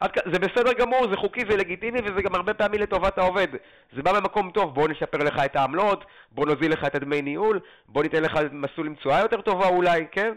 זה 0.04 0.40
בסדר 0.40 0.74
גמור, 0.74 1.10
זה 1.10 1.18
חוקי 1.18 1.42
ולגיטימי 1.48 2.00
וזה 2.00 2.22
גם 2.22 2.36
הרבה 2.36 2.54
פעמים 2.54 2.82
לטובת 2.82 3.18
העובד. 3.18 3.48
זה 3.96 4.02
בא 4.02 4.20
ממקום 4.20 4.52
טוב, 4.52 4.76
בוא 4.76 4.88
נשפר 4.88 5.18
לך 5.18 5.40
את 5.46 5.56
העמלות, 5.56 6.06
בוא 6.32 6.46
נוזיל 6.46 6.72
לך 6.72 6.86
את 6.86 6.96
הדמי 6.96 7.22
ניהול, 7.22 7.60
בוא 7.88 8.04
ניתן 8.04 8.24
לך 8.24 8.40
מסלול 8.52 8.88
עם 8.88 8.96
תשואה 8.96 9.20
יותר 9.20 9.42
טובה 9.42 9.68
אולי, 9.68 10.06
כן? 10.12 10.34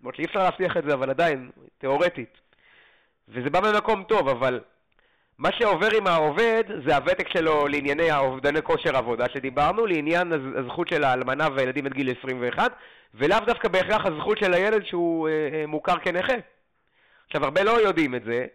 למרות 0.00 0.14
שאי 0.14 0.24
אפשר 0.24 0.42
להבטיח 0.42 0.76
את 0.76 0.84
זה, 0.84 0.94
אבל 0.94 1.10
עדיין, 1.10 1.50
תיאורטית. 1.78 2.38
וזה 3.28 3.50
בא 3.50 3.60
ממקום 3.60 4.02
טוב, 4.02 4.28
אבל 4.28 4.60
מה 5.38 5.48
שעובר 5.52 5.88
עם 5.96 6.06
העובד 6.06 6.64
זה 6.86 6.96
הוותק 6.96 7.28
שלו 7.28 7.68
לענייני 7.68 8.10
האובדני 8.10 8.62
כושר 8.62 8.96
עבודה 8.96 9.24
שדיברנו, 9.34 9.86
לעניין 9.86 10.32
הזכות 10.56 10.88
של 10.88 11.04
האלמנה 11.04 11.48
והילדים 11.54 11.86
עד 11.86 11.92
גיל 11.92 12.14
21, 12.18 12.72
ולאו 13.14 13.38
דווקא 13.46 13.68
בהכרח 13.68 14.06
הזכות 14.06 14.38
של 14.38 14.54
הילד 14.54 14.84
שהוא 14.84 15.28
אה, 15.28 15.48
אה, 15.52 15.66
מוכר 15.66 15.98
כנכה. 15.98 16.34
עכשיו, 17.26 17.44
הרבה 17.44 17.62
לא 17.62 17.80
יודעים 17.80 18.14
את 18.14 18.24
זה. 18.24 18.46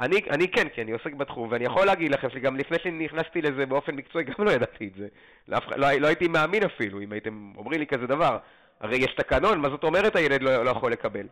אני, 0.00 0.20
אני 0.30 0.48
כן, 0.48 0.68
כי 0.68 0.82
אני 0.82 0.92
עוסק 0.92 1.14
בתחום, 1.14 1.48
ואני 1.50 1.64
יכול 1.64 1.86
להגיד 1.86 2.12
לכם 2.12 2.30
שגם 2.30 2.56
לפני 2.56 2.78
שנכנסתי 2.82 3.42
לזה 3.42 3.66
באופן 3.66 3.94
מקצועי, 3.94 4.24
גם 4.38 4.44
לא 4.44 4.50
ידעתי 4.50 4.88
את 4.88 4.94
זה. 4.98 5.08
לא, 5.48 5.58
לא, 5.76 5.92
לא 5.92 6.06
הייתי 6.06 6.28
מאמין 6.28 6.62
אפילו, 6.62 7.00
אם 7.00 7.12
הייתם 7.12 7.52
אומרים 7.56 7.80
לי 7.80 7.86
כזה 7.86 8.06
דבר. 8.06 8.38
הרי 8.80 8.96
יש 8.96 9.14
תקנון, 9.14 9.60
מה 9.60 9.68
זאת 9.68 9.84
אומרת 9.84 10.16
הילד 10.16 10.42
לא, 10.42 10.64
לא 10.64 10.70
יכול 10.70 10.92
לקבל? 10.92 11.26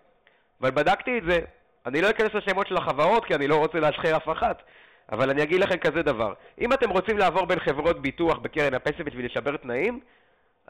אבל 0.61 0.71
בדקתי 0.71 1.19
את 1.19 1.23
זה. 1.29 1.41
אני 1.87 2.01
לא 2.01 2.11
אכנס 2.11 2.35
לשמות 2.35 2.67
של 2.67 2.77
החברות, 2.77 3.25
כי 3.25 3.35
אני 3.35 3.49
לא 3.49 3.57
רוצה 3.57 3.81
להשחיר 3.81 4.17
אף 4.17 4.29
אחת. 4.29 4.63
אבל 5.13 5.31
אני 5.31 5.43
אגיד 5.43 5.61
לכם 5.61 5.77
כזה 5.77 6.03
דבר. 6.03 6.33
אם 6.61 6.73
אתם 6.73 6.91
רוצים 6.91 7.19
לעבור 7.19 7.47
בין 7.47 7.61
חברות 7.61 8.03
ביטוח 8.03 8.39
בקרן 8.39 8.75
הפנסיה 8.75 9.05
בשביל 9.05 9.27
לשבר 9.27 9.57
תנאים, 9.57 10.01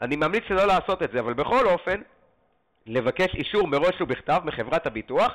אני 0.01 0.15
ממליץ 0.15 0.43
שלא 0.47 0.65
לעשות 0.65 1.03
את 1.03 1.11
זה, 1.11 1.19
אבל 1.19 1.33
בכל 1.33 1.65
אופן, 1.65 2.01
לבקש 2.85 3.35
אישור 3.35 3.67
מראש 3.67 4.01
ובכתב 4.01 4.41
מחברת 4.45 4.87
הביטוח 4.87 5.31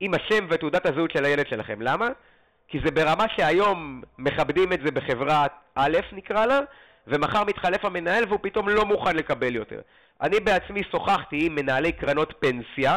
עם 0.00 0.14
השם 0.14 0.46
ותעודת 0.50 0.86
הזהות 0.86 1.10
של 1.10 1.24
הילד 1.24 1.46
שלכם. 1.46 1.82
למה? 1.82 2.08
כי 2.68 2.78
זה 2.84 2.90
ברמה 2.90 3.24
שהיום 3.36 4.02
מכבדים 4.18 4.72
את 4.72 4.80
זה 4.84 4.90
בחברה 4.90 5.46
א' 5.74 5.98
נקרא 6.12 6.46
לה, 6.46 6.60
ומחר 7.06 7.44
מתחלף 7.44 7.84
המנהל 7.84 8.24
והוא 8.28 8.38
פתאום 8.42 8.68
לא 8.68 8.84
מוכן 8.84 9.16
לקבל 9.16 9.56
יותר. 9.56 9.80
אני 10.20 10.40
בעצמי 10.40 10.82
שוחחתי 10.90 11.46
עם 11.46 11.54
מנהלי 11.54 11.92
קרנות 11.92 12.34
פנסיה, 12.38 12.96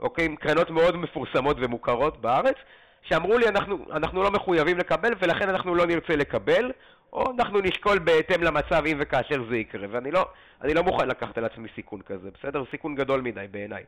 אוקיי, 0.00 0.24
עם 0.24 0.36
קרנות 0.36 0.70
מאוד 0.70 0.96
מפורסמות 0.96 1.56
ומוכרות 1.60 2.20
בארץ, 2.20 2.56
שאמרו 3.02 3.38
לי 3.38 3.48
אנחנו, 3.48 3.86
אנחנו 3.92 4.22
לא 4.22 4.30
מחויבים 4.30 4.78
לקבל 4.78 5.12
ולכן 5.18 5.48
אנחנו 5.48 5.74
לא 5.74 5.86
נרצה 5.86 6.16
לקבל, 6.16 6.72
או 7.12 7.32
אנחנו 7.38 7.60
נשקול 7.60 7.98
בהתאם 7.98 8.42
למצב 8.42 8.82
אם 8.86 8.96
וכאשר 9.00 9.44
זה 9.50 9.56
יקרה, 9.56 9.86
ואני 9.90 10.10
לא, 10.10 10.28
לא 10.64 10.82
מוכן 10.82 11.08
לקחת 11.08 11.38
על 11.38 11.44
עצמי 11.44 11.68
סיכון 11.74 12.00
כזה, 12.02 12.28
בסדר? 12.38 12.64
סיכון 12.70 12.94
גדול 12.94 13.20
מדי 13.20 13.46
בעיניי. 13.50 13.84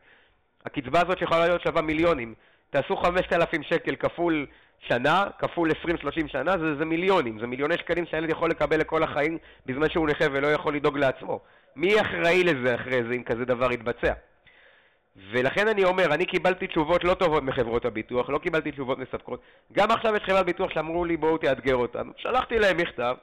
הקצבה 0.65 1.01
הזאת 1.01 1.17
שיכולה 1.17 1.47
להיות 1.47 1.61
שווה 1.61 1.81
מיליונים, 1.81 2.33
תעשו 2.69 2.97
5,000 2.97 3.63
שקל 3.63 3.95
כפול 3.95 4.45
שנה, 4.87 5.25
כפול 5.39 5.71
20-30 5.71 6.27
שנה, 6.27 6.51
זה, 6.57 6.75
זה 6.75 6.85
מיליונים, 6.85 7.39
זה 7.39 7.47
מיליוני 7.47 7.77
שקלים 7.77 8.05
שהילד 8.05 8.29
יכול 8.29 8.49
לקבל 8.49 8.79
לכל 8.79 9.03
החיים 9.03 9.37
בזמן 9.65 9.89
שהוא 9.89 10.09
נכה 10.09 10.25
ולא 10.31 10.47
יכול 10.47 10.75
לדאוג 10.75 10.97
לעצמו. 10.97 11.39
מי 11.75 12.01
אחראי 12.01 12.43
לזה 12.43 12.75
אחרי 12.75 13.03
זה 13.03 13.13
אם 13.13 13.23
כזה 13.23 13.45
דבר 13.45 13.71
יתבצע? 13.71 14.13
ולכן 15.31 15.67
אני 15.67 15.83
אומר, 15.83 16.13
אני 16.13 16.25
קיבלתי 16.25 16.67
תשובות 16.67 17.03
לא 17.03 17.13
טובות 17.13 17.43
מחברות 17.43 17.85
הביטוח, 17.85 18.29
לא 18.29 18.37
קיבלתי 18.37 18.71
תשובות 18.71 18.97
מספקות. 18.99 19.41
גם 19.73 19.91
עכשיו 19.91 20.15
יש 20.15 20.23
חברת 20.23 20.45
ביטוח 20.45 20.71
שאמרו 20.73 21.05
לי 21.05 21.17
בואו 21.17 21.37
תאתגר 21.37 21.75
אותנו. 21.75 22.11
שלחתי 22.17 22.59
להם 22.59 22.77
מכתב, 22.77 23.15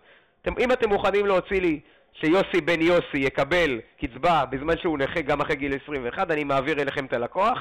אתם, 0.42 0.52
אם 0.58 0.72
אתם 0.72 0.88
מוכנים 0.88 1.26
להוציא 1.26 1.60
לי 1.60 1.80
שיוסי 2.12 2.60
בן 2.64 2.80
יוסי 2.80 3.18
יקבל 3.18 3.80
קצבה 4.00 4.44
בזמן 4.50 4.78
שהוא 4.78 4.98
נכה 4.98 5.20
גם 5.20 5.40
אחרי 5.40 5.56
גיל 5.56 5.72
21, 5.84 6.30
אני 6.30 6.44
מעביר 6.44 6.80
אליכם 6.80 7.04
את 7.04 7.12
הלקוח, 7.12 7.58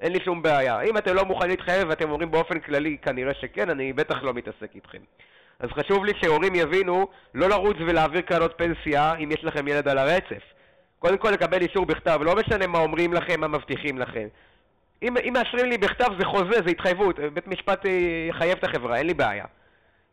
אין 0.00 0.12
לי 0.12 0.18
שום 0.24 0.42
בעיה. 0.42 0.80
אם 0.80 0.98
אתם 0.98 1.14
לא 1.14 1.24
מוכנים 1.24 1.50
להתחייב 1.50 1.88
ואתם 1.88 2.10
אומרים 2.10 2.30
באופן 2.30 2.58
כללי 2.58 2.96
כנראה 3.02 3.34
שכן, 3.34 3.70
אני 3.70 3.92
בטח 3.92 4.22
לא 4.22 4.34
מתעסק 4.34 4.74
איתכם. 4.74 4.98
אז 5.60 5.68
חשוב 5.70 6.04
לי 6.04 6.12
שהורים 6.20 6.54
יבינו 6.54 7.08
לא 7.34 7.48
לרוץ 7.48 7.76
ולהעביר 7.86 8.20
קרנות 8.20 8.54
פנסיה 8.56 9.14
אם 9.14 9.30
יש 9.32 9.44
לכם 9.44 9.68
ילד 9.68 9.88
על 9.88 9.98
הרצף. 9.98 10.42
קודם 10.98 11.18
כל 11.18 11.30
לקבל 11.30 11.62
אישור 11.62 11.86
בכתב, 11.86 12.20
לא 12.22 12.36
משנה 12.36 12.66
מה 12.66 12.78
אומרים 12.78 13.12
לכם, 13.12 13.40
מה 13.40 13.48
מבטיחים 13.48 13.98
לכם. 13.98 14.28
אם, 15.02 15.16
אם 15.16 15.32
מאשרים 15.32 15.66
לי 15.66 15.78
בכתב 15.78 16.08
זה 16.18 16.24
חוזה, 16.24 16.62
זה 16.64 16.70
התחייבות, 16.70 17.18
בית 17.34 17.46
משפט 17.46 17.86
אה, 17.86 17.90
יחייב 18.28 18.58
את 18.58 18.64
החברה, 18.64 18.96
אין 18.96 19.06
לי 19.06 19.14
בעיה. 19.14 19.44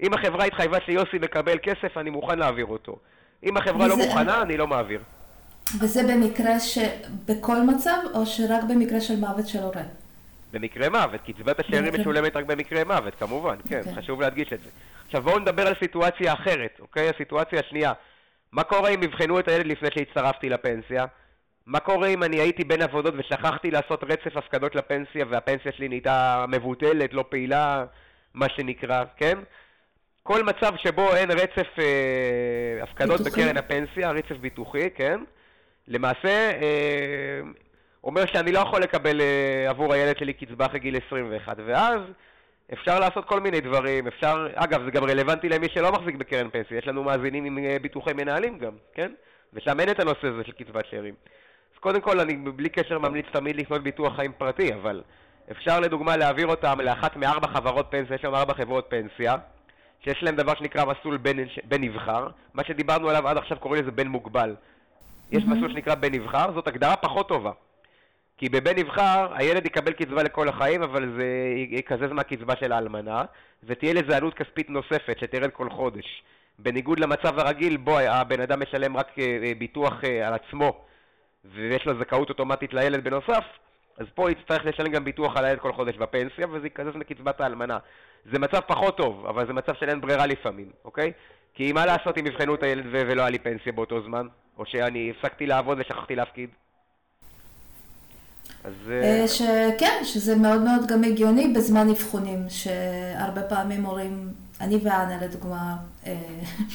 אם 0.04 0.14
החברה 0.14 0.46
התחייבה 0.46 0.78
שיוסי 0.86 1.18
מקבל 1.22 1.58
כסף, 1.64 1.98
אני 1.98 2.10
מוכן 2.10 2.40
להעביר 2.40 2.66
אותו. 2.66 3.00
אם 3.44 3.58
החברה 3.58 3.88
לא. 3.88 3.98
לא 3.98 4.06
מוכנה, 4.06 4.42
אני 4.42 4.58
לא 4.58 4.68
מעביר. 4.68 5.02
וזה 5.80 6.04
במקרה 6.04 6.60
שבכל 6.60 7.62
מצב, 7.62 7.98
או 8.14 8.26
שרק 8.26 8.64
במקרה 8.70 9.02
של 9.02 9.20
מוות 9.20 9.48
של 9.48 9.60
הורה? 9.60 9.84
במקרה 10.54 10.90
מוות, 10.90 11.22
קצבת 11.22 11.60
השאירים 11.60 11.94
משולמת 12.02 12.36
רק 12.36 12.46
במקרה 12.46 12.84
מוות, 12.84 13.16
כמובן, 13.16 13.56
כן, 13.70 13.82
okay. 13.82 13.88
אוקיי. 13.88 14.04
חשוב 14.04 14.22
להדגיש 14.22 14.54
את 14.54 14.60
זה. 14.60 14.70
עכשיו 15.06 15.22
בואו 15.22 15.40
נדבר 15.40 15.68
על 15.68 15.74
סיטואציה 15.80 16.34
אחרת, 16.34 16.78
אוקיי? 16.80 17.10
הסיטואציה 17.10 17.60
השנייה. 17.60 17.94
מה 18.52 18.64
קורה 18.64 18.90
אם 18.90 19.04
יבחנו 19.04 19.40
את 19.40 19.48
הילד 19.48 19.66
לפני 19.66 19.90
שהצטרפתי 19.94 20.50
לפנסיה? 20.50 21.06
מה 21.66 21.80
קורה 21.80 22.08
אם 22.08 22.24
אני 22.24 22.40
הייתי 22.40 22.64
בין 22.64 22.82
עבודות 22.82 23.14
ושכחתי 23.18 23.72
לעשות 23.72 24.04
רצף 24.04 24.38
הפקדות 24.38 24.76
לפנסיה 24.76 25.26
והפנסיה 25.30 25.72
שלי 25.72 25.88
נהייתה 25.88 26.46
מבוטלת, 26.48 27.14
לא 27.14 27.26
פעילה, 27.30 27.86
מה 28.34 28.50
שנקרא, 28.50 29.04
כן? 29.18 29.38
כל 30.24 30.44
מצב 30.44 30.74
שבו 30.78 31.16
אין 31.16 31.32
רצף 31.32 31.68
אה, 31.80 32.84
הפקדות 32.84 33.22
ביטוחי. 33.22 33.42
בקרן 33.42 33.58
הפנסיה, 33.58 34.12
רצף 34.12 34.38
ביטוחי, 34.42 34.90
כן? 34.96 35.20
למעשה 35.88 36.52
אה, 36.62 37.42
אומר 38.04 38.26
שאני 38.26 38.52
לא 38.52 38.60
יכול 38.60 38.82
לקבל 38.82 39.22
אה, 39.22 39.70
עבור 39.70 39.94
הילד 39.94 40.18
שלי 40.18 40.34
קצבה 40.34 40.66
אחרי 40.66 40.80
גיל 40.80 40.98
21, 41.08 41.58
ואז 41.66 42.00
אפשר 42.74 43.00
לעשות 43.00 43.26
כל 43.26 43.40
מיני 43.40 43.62
דברים, 43.62 44.08
אפשר, 44.08 44.48
אגב, 44.56 44.84
זה 44.86 44.92
גם 44.92 45.04
רלוונטי 45.04 45.50
למי 45.50 45.68
שלא 45.74 45.92
מחזיק 45.92 46.16
בקרן 46.16 46.50
פנסיה, 46.50 46.78
יש 46.78 46.88
לנו 46.88 47.04
מאזינים 47.04 47.46
עם 47.46 47.58
אה, 47.58 47.78
ביטוחי 47.82 48.14
מנהלים 48.14 48.60
גם, 48.60 48.72
כן? 48.94 49.12
ושם 49.54 49.80
אין 49.80 49.90
את 49.90 50.00
הנושא 50.00 50.28
הזה 50.28 50.44
של 50.44 50.52
קצבת 50.52 50.86
שאירים. 50.90 51.14
אז 51.74 51.80
קודם 51.80 52.02
כל, 52.02 52.20
אני 52.20 52.36
בלי 52.36 52.70
קשר 52.70 53.00
ממליץ 53.00 53.26
תמיד 53.32 53.56
לקנות 53.56 53.84
ביטוח 53.84 54.16
חיים 54.16 54.32
פרטי, 54.38 54.74
אבל 54.74 55.02
אפשר 55.52 55.80
לדוגמה 55.80 56.18
להעביר 56.18 56.48
אותם 56.48 56.82
לאחת 56.82 57.16
מארבע 57.16 57.48
חברות 57.48 57.86
פנסיה, 57.90 58.16
יש 58.16 58.26
לנו 58.26 58.38
ארבע 58.38 58.54
חברות 58.54 58.86
פנסיה, 58.90 59.36
שיש 60.04 60.24
להם 60.24 60.36
דבר 60.36 60.56
שנקרא 60.56 60.86
מסלול 60.86 61.18
בן, 61.18 61.38
בן 61.64 61.82
נבחר, 61.82 62.28
מה 62.54 62.64
שדיברנו 62.64 63.10
עליו 63.10 63.28
עד 63.28 63.38
עכשיו 63.38 63.60
קוראים 63.60 63.84
לזה 63.84 63.92
בן 63.92 64.08
מוגבל. 64.08 64.56
יש 65.32 65.44
מסלול 65.44 65.72
שנקרא 65.72 65.96
בן 65.96 66.14
נבחר, 66.14 66.54
זאת 66.54 66.68
הגדרה 66.68 66.96
פחות 66.96 67.28
טובה. 67.28 67.52
כי 68.38 68.50
בבן 68.50 68.80
נבחר 68.80 69.28
הילד 69.34 69.66
יקבל 69.66 69.94
קצבה 69.94 70.24
לכל 70.24 70.50
החיים, 70.50 70.84
אבל 70.84 71.14
זה 71.18 71.54
יקזז 71.70 72.12
מהקצבה 72.12 72.56
של 72.56 72.72
האלמנה, 72.72 73.24
ותהיה 73.64 73.94
לזה 73.94 74.18
עלות 74.18 74.34
כספית 74.34 74.70
נוספת 74.70 75.18
שתרד 75.20 75.50
כל 75.52 75.70
חודש. 75.70 76.24
בניגוד 76.60 77.00
למצב 77.00 77.40
הרגיל, 77.40 77.78
בו 77.78 78.00
הבן 78.00 78.42
אדם 78.42 78.62
משלם 78.62 78.98
רק 78.98 79.20
אה, 79.20 79.38
אה, 79.44 79.52
ביטוח 79.58 80.04
אה, 80.04 80.28
על 80.28 80.34
עצמו, 80.34 80.82
ויש 81.46 81.86
לו 81.86 82.00
זכאות 82.00 82.30
אוטומטית 82.30 82.74
לילד 82.74 83.04
בנוסף, 83.04 83.44
אז 83.98 84.06
פה 84.16 84.32
יצטרך 84.32 84.66
לשלם 84.66 84.92
גם 84.92 85.04
ביטוח 85.04 85.38
על 85.38 85.46
הילד 85.46 85.60
כל 85.60 85.74
חודש 85.74 85.96
בפנסיה, 85.96 86.48
וזה 86.52 86.68
יקזז 86.68 86.96
מקצבת 86.96 87.42
האלמנה. 87.42 87.78
זה 88.32 88.40
מצב 88.40 88.60
פחות 88.68 88.98
טוב, 88.98 89.26
אבל 89.26 89.48
זה 89.48 89.54
מצב 89.54 89.74
של 89.74 89.90
אין 89.90 90.02
ברירה 90.02 90.26
לפעמים, 90.26 90.72
אוקיי? 90.86 91.12
כי 91.54 91.72
מה 91.72 91.86
לעשות 91.86 92.18
אם 92.18 92.28
יבחנו 92.28 92.56
את 92.56 92.64
הילד 92.64 92.86
ולא 92.92 93.22
היה 93.22 93.30
לי 93.30 93.40
פנסיה 93.40 93.72
באותו 93.72 94.02
זמן? 94.02 94.28
או 94.58 94.66
שאני 94.66 95.12
הפסקתי 95.12 95.46
לעבוד 95.46 95.78
ושכחתי 95.80 96.16
להפקיד? 96.16 96.50
אז... 98.64 98.74
אה, 98.92 99.28
שכן, 99.28 100.02
שזה 100.04 100.36
מאוד 100.36 100.62
מאוד 100.62 100.88
גם 100.88 101.04
הגיוני 101.04 101.54
בזמן 101.56 101.90
אבחונים, 101.90 102.46
שהרבה 102.50 103.42
פעמים 103.44 103.86
הורים, 103.86 104.30
אני 104.62 104.76
ואנה 104.76 105.18
לדוגמה, 105.22 105.76
אה, 106.06 106.16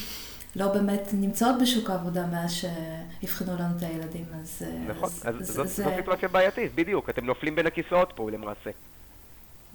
לא 0.55 0.67
באמת 0.73 1.09
נמצאות 1.13 1.55
בשוק 1.61 1.89
העבודה 1.89 2.27
מאז 2.27 2.53
שאבחנו 2.53 3.53
לנו 3.59 3.77
את 3.77 3.83
הילדים, 3.83 4.25
אז... 4.41 4.65
אה, 4.65 4.79
נכון, 4.87 5.09
אז, 5.09 5.41
אז 5.41 5.47
זאת, 5.47 5.67
זה... 5.67 5.83
זאת 5.83 5.93
סיטואציה 5.95 6.29
בעייתית, 6.29 6.75
בדיוק, 6.75 7.09
אתם 7.09 7.25
נופלים 7.25 7.55
בין 7.55 7.67
הכיסאות 7.67 8.13
פה 8.15 8.31
למעשה. 8.31 8.69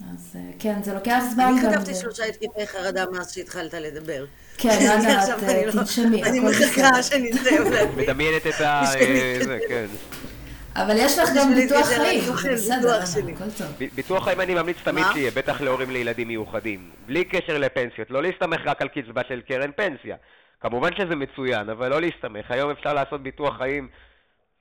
אז 0.01 0.35
כן, 0.59 0.83
זה 0.83 0.93
לוקח 0.93 1.19
זמן. 1.33 1.43
אני 1.43 1.61
כתבתי 1.61 1.95
שלושה 1.95 2.23
התקפי 2.23 2.67
חרדה 2.67 3.05
מאז 3.11 3.33
שהתחלת 3.33 3.73
לדבר. 3.73 4.25
כן, 4.57 4.69
אנה, 4.69 5.23
את 5.23 5.71
תנשמי, 5.71 6.23
אני 6.23 6.39
מחכה 6.39 7.03
שנסיים 7.03 7.63
להדליק. 7.71 7.97
מדמיינת 8.09 8.47
את 8.47 8.61
ה... 8.61 8.83
זה, 9.45 9.59
כן. 9.69 9.85
אבל 10.75 10.95
יש 10.97 11.17
לך 11.19 11.29
גם 11.35 11.55
ביטוח 11.55 11.87
חיים, 11.87 12.23
בסדר, 12.53 13.01
הכל 13.01 13.51
טוב. 13.57 13.67
ביטוח 13.95 14.23
חיים 14.23 14.41
אני 14.41 14.53
ממליץ 14.53 14.77
תמיד 14.83 15.05
שיהיה, 15.13 15.31
בטח 15.31 15.61
להורים 15.61 15.91
לילדים 15.91 16.27
מיוחדים. 16.27 16.89
בלי 17.05 17.23
קשר 17.23 17.57
לפנסיות, 17.57 18.11
לא 18.11 18.21
להסתמך 18.23 18.61
רק 18.65 18.81
על 18.81 18.87
קצבה 18.87 19.21
של 19.27 19.41
קרן 19.47 19.71
פנסיה. 19.75 20.15
כמובן 20.61 20.89
שזה 20.97 21.15
מצוין, 21.15 21.69
אבל 21.69 21.89
לא 21.89 22.01
להסתמך. 22.01 22.51
היום 22.51 22.71
אפשר 22.71 22.93
לעשות 22.93 23.23
ביטוח 23.23 23.57
חיים 23.57 23.87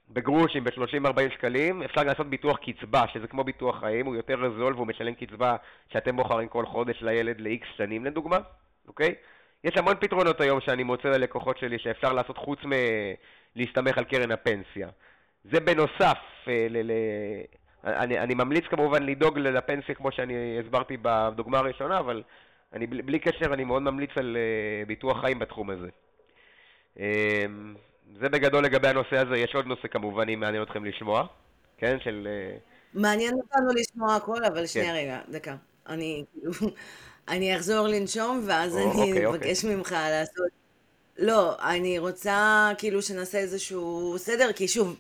בגרושים 0.09 0.65
ב-30-40 0.65 1.35
שקלים, 1.35 1.83
אפשר 1.83 2.03
לעשות 2.03 2.27
ביטוח 2.27 2.59
קצבה, 2.59 3.05
שזה 3.13 3.27
כמו 3.27 3.45
ביטוח 3.45 3.81
חיים, 3.81 4.07
הוא 4.07 4.17
יותר 4.17 4.37
זול 4.59 4.75
והוא 4.75 4.87
משלם 4.87 5.15
קצבה 5.15 5.57
שאתם 5.93 6.17
בוחרים 6.17 6.49
כל 6.49 6.67
חודש 6.67 7.03
לילד 7.03 7.41
ל-X 7.41 7.77
שנים 7.77 8.05
לדוגמה, 8.05 8.39
אוקיי? 8.89 9.15
יש 9.65 9.77
המון 9.77 9.95
פתרונות 10.01 10.41
היום 10.41 10.61
שאני 10.61 10.83
מוצא 10.83 11.09
ללקוחות 11.09 11.59
שלי 11.59 11.79
שאפשר 11.79 12.13
לעשות 12.13 12.39
חוץ 12.39 12.59
מלהסתמך 12.65 13.99
על 13.99 14.05
קרן 14.05 14.31
הפנסיה. 14.31 14.89
זה 15.45 15.61
בנוסף, 15.61 16.19
אה, 16.49 16.67
ל- 16.71 16.93
ל- 16.93 17.45
אני, 17.85 18.19
אני 18.19 18.35
ממליץ 18.35 18.65
כמובן 18.71 19.03
לדאוג 19.03 19.39
לפנסיה 19.39 19.95
כמו 19.95 20.13
שאני 20.13 20.59
הסברתי 20.61 20.97
בדוגמה 21.03 21.59
הראשונה, 21.59 21.99
אבל 21.99 22.23
אני 22.73 22.87
בלי 22.87 23.19
קשר 23.19 23.55
אני 23.55 23.65
מאוד 23.65 23.83
ממליץ 23.83 24.11
על 24.17 24.37
uh, 24.37 24.87
ביטוח 24.89 25.21
חיים 25.21 25.39
בתחום 25.39 25.71
הזה. 25.71 25.89
זה 28.21 28.29
בגדול 28.29 28.65
לגבי 28.65 28.89
הנושא 28.89 29.17
הזה, 29.17 29.37
יש 29.37 29.55
עוד 29.55 29.67
נושא 29.67 29.89
כמובן 29.89 30.29
אם 30.29 30.41
מעניין 30.41 30.63
אתכם 30.63 30.85
לשמוע, 30.85 31.27
כן? 31.79 31.97
של... 32.05 32.29
Uh... 32.31 32.99
מעניין 33.01 33.35
אותנו 33.35 33.69
לשמוע 33.75 34.15
הכל, 34.15 34.45
אבל 34.45 34.67
שנייה 34.67 34.89
כן. 34.89 34.95
רגע, 34.95 35.21
דקה. 35.29 35.57
אני 35.89 36.25
אני 37.29 37.57
אחזור 37.57 37.87
לנשום 37.89 38.43
ואז 38.47 38.77
או, 38.77 38.79
אני 38.79 39.11
אוקיי, 39.11 39.27
אבקש 39.27 39.65
אוקיי. 39.65 39.77
ממך 39.77 39.93
לעשות... 39.93 40.49
לא, 41.19 41.57
אני 41.63 41.99
רוצה 41.99 42.71
כאילו 42.79 43.03
שנעשה 43.03 43.39
איזשהו 43.39 44.15
סדר, 44.19 44.53
כי 44.53 44.69
שוב, 44.69 44.97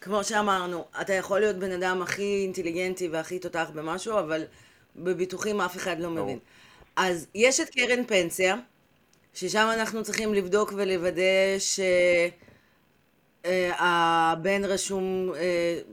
כמו 0.00 0.24
שאמרנו, 0.24 0.84
אתה 1.00 1.12
יכול 1.12 1.40
להיות 1.40 1.56
בן 1.56 1.72
אדם 1.72 2.02
הכי 2.02 2.42
אינטליגנטי 2.42 3.08
והכי 3.08 3.38
תותח 3.38 3.70
במשהו, 3.74 4.18
אבל 4.18 4.44
בביטוחים 4.96 5.60
אף 5.60 5.76
אחד 5.76 6.00
לא 6.00 6.10
מבין. 6.10 6.38
אז 6.96 7.26
יש 7.34 7.60
את 7.60 7.70
קרן 7.70 8.04
פנסיה, 8.04 8.56
ששם 9.34 9.68
אנחנו 9.74 10.02
צריכים 10.02 10.34
לבדוק 10.34 10.72
ולוודא 10.76 11.58
שהבן 13.44 14.64
רשום 14.64 15.32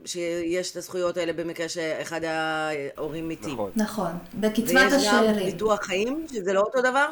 שיש 0.04 0.70
את 0.70 0.76
הזכויות 0.76 1.16
האלה 1.16 1.32
במקרה 1.32 1.68
שאחד 1.68 2.20
ההורים 2.24 3.28
מתים. 3.28 3.52
נכון. 3.52 3.70
נכון. 3.76 4.10
בקצבת 4.34 4.92
השאירים. 4.92 5.36
ויש 5.36 5.38
גם 5.38 5.44
ביטוח 5.44 5.82
חיים, 5.82 6.26
שזה 6.32 6.52
לא 6.52 6.60
אותו 6.60 6.80
דבר? 6.80 7.06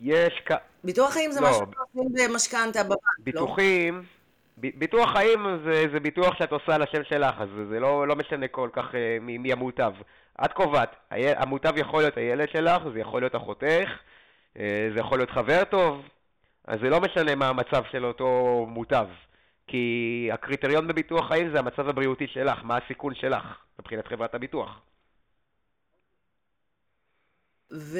יש... 0.00 0.42
ביטוח 0.84 1.12
חיים 1.12 1.32
זה 1.32 1.40
לא. 1.40 1.50
משהו 1.50 1.66
שעושים 1.74 2.12
במשכנתה 2.12 2.82
בבנק, 2.82 2.98
לא? 2.98 3.24
ביטוחים... 3.24 4.02
ביטוח 4.62 5.12
חיים 5.12 5.46
זה, 5.64 5.84
זה 5.92 6.00
ביטוח 6.00 6.34
שאת 6.38 6.52
עושה 6.52 6.74
על 6.74 6.82
השם 6.82 7.04
שלך, 7.08 7.34
אז 7.40 7.48
זה 7.70 7.80
לא, 7.80 8.08
לא 8.08 8.16
משנה 8.16 8.48
כל 8.48 8.68
כך 8.72 8.94
אה, 8.94 9.18
מי, 9.20 9.38
מי 9.38 9.52
המוטב. 9.52 9.92
את 10.44 10.52
קובעת, 10.52 10.96
המוטב 11.10 11.72
יכול 11.76 12.02
להיות 12.02 12.16
הילד 12.16 12.48
שלך, 12.52 12.82
זה 12.92 13.00
יכול 13.00 13.22
להיות 13.22 13.36
אחותך, 13.36 13.64
אה, 13.64 14.09
זה 14.54 15.00
יכול 15.00 15.18
להיות 15.18 15.30
חבר 15.30 15.64
טוב, 15.64 16.02
אז 16.64 16.80
זה 16.82 16.90
לא 16.90 17.00
משנה 17.00 17.34
מה 17.34 17.48
המצב 17.48 17.82
של 17.92 18.04
אותו 18.04 18.66
מוטב. 18.68 19.06
כי 19.66 20.28
הקריטריון 20.32 20.88
בביטוח 20.88 21.28
חיים 21.28 21.50
זה 21.52 21.58
המצב 21.58 21.88
הבריאותי 21.88 22.26
שלך, 22.26 22.58
מה 22.62 22.78
הסיכון 22.84 23.14
שלך 23.14 23.44
מבחינת 23.78 24.06
חברת 24.06 24.34
הביטוח. 24.34 24.80
ו... 27.72 27.98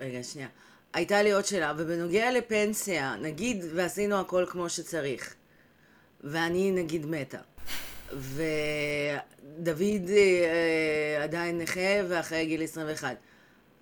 רגע, 0.00 0.22
שנייה. 0.22 0.48
הייתה 0.94 1.22
לי 1.22 1.32
עוד 1.32 1.44
שאלה, 1.44 1.72
ובנוגע 1.78 2.32
לפנסיה, 2.32 3.16
נגיד 3.16 3.64
ועשינו 3.74 4.20
הכל 4.20 4.44
כמו 4.48 4.68
שצריך, 4.68 5.34
ואני 6.20 6.70
נגיד 6.70 7.06
מתה, 7.06 7.38
ודוד 8.12 10.08
אה, 10.08 11.20
עדיין 11.22 11.58
נכה 11.58 12.00
ואחרי 12.08 12.46
גיל 12.46 12.62
21, 12.62 13.16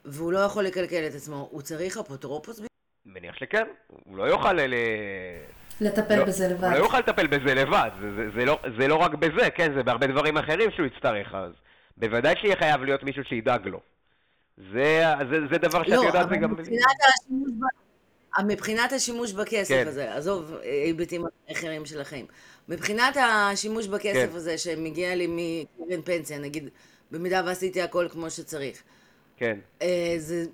והוא 0.05 0.33
לא 0.33 0.39
יכול 0.39 0.65
לקלקל 0.65 1.07
את 1.07 1.15
עצמו, 1.15 1.49
הוא 1.51 1.63
צריך 1.63 1.99
אפוטרופוס? 1.99 2.61
מניח 3.07 3.37
שכן, 3.37 3.65
הוא 3.87 4.17
לא 4.17 4.23
יוכל 4.23 4.53
ל... 4.53 4.75
לטפל 5.81 6.17
לא, 6.17 6.25
בזה 6.25 6.49
לבד. 6.49 6.65
הוא 6.65 6.73
לא 6.73 6.85
יוכל 6.85 6.99
לטפל 6.99 7.27
בזה 7.27 7.55
לבד, 7.55 7.91
זה, 8.01 8.11
זה, 8.17 8.31
זה, 8.35 8.45
לא, 8.45 8.59
זה 8.79 8.89
לא 8.89 8.95
רק 8.95 9.15
בזה, 9.15 9.51
כן, 9.51 9.73
זה 9.77 9.83
בהרבה 9.83 10.07
דברים 10.07 10.37
אחרים 10.37 10.71
שהוא 10.71 10.87
יצטרך, 10.87 11.35
אז 11.35 11.53
בוודאי 11.97 12.35
שיהיה 12.41 12.57
חייב 12.57 12.83
להיות 12.83 13.03
מישהו 13.03 13.25
שידאג 13.25 13.67
לו. 13.67 13.81
זה, 14.73 15.05
זה, 15.31 15.37
זה 15.53 15.59
דבר 15.59 15.83
שאת 15.83 15.93
לא, 15.93 15.95
יודעת, 15.95 16.15
אבל 16.15 16.35
זה 16.35 16.37
גם... 16.37 16.53
מבחינת 16.53 16.97
השימוש, 17.09 17.51
ב... 17.59 18.43
מבחינת 18.47 18.93
השימוש 18.93 19.33
בכסף 19.33 19.75
כן. 19.75 19.85
הזה, 19.89 20.15
עזוב 20.15 20.55
אה, 20.55 20.71
היבטים 20.85 21.25
אחרים 21.53 21.87
של 21.87 22.01
החיים. 22.01 22.27
מבחינת 22.69 23.17
השימוש 23.17 23.87
בכסף 23.87 24.31
כן. 24.31 24.37
הזה 24.37 24.59
שמגיע 24.59 25.15
לי 25.15 25.27
מקרן 25.29 26.03
פנסיה, 26.03 26.39
נגיד, 26.39 26.69
במידה 27.11 27.43
ועשיתי 27.47 27.83
הכל 27.83 28.09
כמו 28.11 28.31
שצריך, 28.31 28.83
כן. 29.43 29.59
אה, 29.83 30.15
זה, 30.19 30.45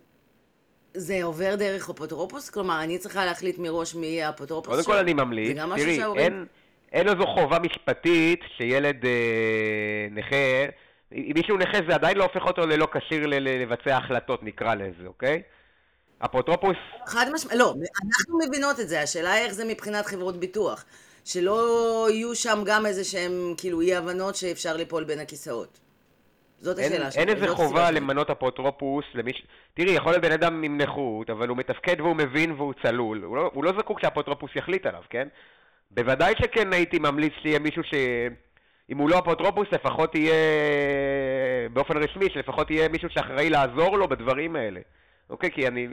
זה 0.94 1.24
עובר 1.24 1.54
דרך 1.54 1.90
אפוטרופוס? 1.90 2.50
כלומר, 2.50 2.82
אני 2.82 2.98
צריכה 2.98 3.24
להחליט 3.24 3.58
מראש 3.58 3.94
מי 3.94 4.06
יהיה 4.06 4.26
האפוטרופוס 4.26 4.74
קודם 4.74 4.84
כל 4.84 4.96
אני 4.96 5.14
ממליץ, 5.14 5.58
תראי, 5.76 6.00
אין, 6.16 6.46
אין 6.92 7.08
איזו 7.08 7.26
חובה 7.26 7.58
משפטית 7.58 8.40
שילד 8.56 9.04
אה, 9.04 10.06
נכה, 10.10 10.64
אם 11.12 11.32
מישהו 11.34 11.56
נכה 11.56 11.78
זה 11.88 11.94
עדיין 11.94 12.16
לא 12.16 12.24
הופך 12.24 12.42
אותו 12.46 12.66
ללא 12.66 12.88
כשיר 12.92 13.26
לבצע 13.26 13.96
החלטות, 13.96 14.42
נקרא 14.42 14.74
לזה, 14.74 15.06
אוקיי? 15.06 15.42
אפוטרופוס, 16.18 16.76
חד 17.06 17.26
משמעית, 17.34 17.58
לא, 17.58 17.74
אנחנו 18.04 18.38
מבינות 18.46 18.80
את 18.80 18.88
זה, 18.88 19.02
השאלה 19.02 19.32
היא 19.32 19.44
איך 19.44 19.52
זה 19.52 19.64
מבחינת 19.64 20.06
חברות 20.06 20.36
ביטוח. 20.36 20.84
שלא 21.24 22.06
יהיו 22.10 22.34
שם 22.34 22.62
גם 22.66 22.86
איזה 22.86 23.04
שהם, 23.04 23.54
כאילו, 23.56 23.80
אי 23.80 23.94
הבנות 23.94 24.36
שאפשר 24.36 24.76
ליפול 24.76 25.04
בין 25.04 25.18
הכיסאות. 25.18 25.78
זאת 26.60 26.78
אין, 26.78 26.92
השאלה 26.92 27.10
שלי. 27.10 27.20
אין 27.20 27.28
איזה 27.28 27.48
חובה. 27.48 27.90
למנות 27.90 28.30
אפוטרופוס 28.30 29.04
למיש... 29.14 29.42
תראי, 29.74 29.90
יכול 29.90 30.12
להיות 30.12 30.22
בן 30.22 30.32
אדם 30.32 30.62
עם 30.62 30.78
נכות, 30.78 31.30
אבל 31.30 31.48
הוא 31.48 31.56
מתפקד 31.56 32.00
והוא 32.00 32.16
מבין 32.16 32.52
והוא 32.52 32.74
צלול. 32.82 33.22
הוא 33.22 33.36
לא, 33.36 33.50
הוא 33.54 33.64
לא 33.64 33.72
זקוק 33.78 34.00
שהאפוטרופוס 34.00 34.50
יחליט 34.54 34.86
עליו, 34.86 35.02
כן? 35.10 35.28
בוודאי 35.90 36.34
שכן 36.38 36.72
הייתי 36.72 36.98
ממליץ 36.98 37.32
שיהיה 37.42 37.58
מישהו 37.58 37.82
ש... 37.82 37.94
אם 38.90 38.98
הוא 38.98 39.10
לא 39.10 39.18
אפוטרופוס, 39.18 39.68
לפחות 39.72 40.14
יהיה... 40.14 40.34
באופן 41.72 41.96
רשמי, 41.96 42.26
שלפחות 42.34 42.70
יהיה 42.70 42.88
מישהו 42.88 43.10
שאחראי 43.10 43.50
לעזור 43.50 43.98
לו 43.98 44.08
בדברים 44.08 44.56
האלה. 44.56 44.80
אוקיי? 45.30 45.50
כי 45.50 45.68
אני... 45.68 45.88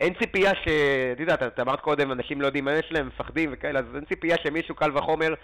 אין 0.00 0.14
ציפייה 0.20 0.50
ש... 0.54 0.68
את 1.12 1.20
יודעת, 1.20 1.42
את 1.42 1.60
אמרת 1.60 1.80
קודם, 1.80 2.12
אנשים 2.12 2.40
לא 2.40 2.46
יודעים 2.46 2.64
מה 2.64 2.72
יש 2.72 2.86
להם, 2.90 3.06
מפחדים 3.06 3.50
וכאלה, 3.52 3.78
אז 3.78 3.84
אין 3.94 4.04
ציפייה 4.04 4.36
שמישהו, 4.42 4.74
קל 4.74 4.98
וחומר, 4.98 5.34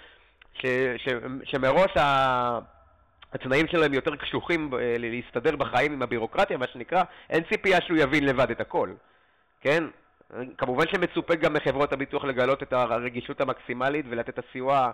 ש... 0.55 0.67
ש... 0.97 1.09
שמראש 1.45 1.97
ה... 1.97 2.59
התנאים 3.33 3.67
שלהם 3.69 3.95
יותר 3.95 4.17
קשוחים 4.17 4.71
ב- 4.71 4.77
להסתדר 4.99 5.57
בחיים 5.57 5.93
עם 5.93 6.03
הבירוקרטיה, 6.03 6.57
מה 6.59 6.67
שנקרא, 6.73 7.03
אין 7.31 7.43
ציפייה 7.51 7.79
שהוא 7.81 7.99
יבין 7.99 8.25
לבד 8.27 8.51
את 8.51 8.61
הכל, 8.61 8.91
כן? 9.61 9.85
כמובן 10.59 10.85
שמצופה 10.93 11.35
גם 11.35 11.53
מחברות 11.53 11.93
הביטוח 11.93 12.25
לגלות 12.25 12.63
את 12.63 12.73
הרגישות 12.73 13.41
המקסימלית 13.41 14.07
ולתת 14.09 14.39
את 14.39 14.45
הסיוע 14.49 14.91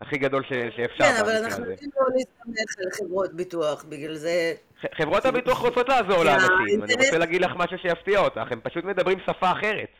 הכי 0.00 0.18
גדול 0.18 0.42
ש- 0.44 0.76
שאפשר 0.76 1.04
כן, 1.04 1.20
אבל 1.20 1.30
אנחנו. 1.44 1.64
רוצים 1.70 1.88
לא 1.96 2.06
להסתמך 2.14 2.84
על 2.84 2.90
חברות 3.06 3.32
ביטוח, 3.34 3.84
בגלל 3.88 4.14
זה... 4.14 4.54
חברות 4.94 5.24
הביטוח 5.26 5.58
רוצות 5.58 5.88
לעזור 5.88 6.24
לאנשים, 6.24 6.82
אני 6.84 6.94
רוצה 6.94 7.18
להגיד 7.18 7.40
לך 7.42 7.52
משהו 7.56 7.78
שיפתיע 7.78 8.18
אותך, 8.20 8.52
הם 8.52 8.60
פשוט 8.62 8.84
מדברים 8.84 9.18
שפה 9.26 9.52
אחרת, 9.52 9.90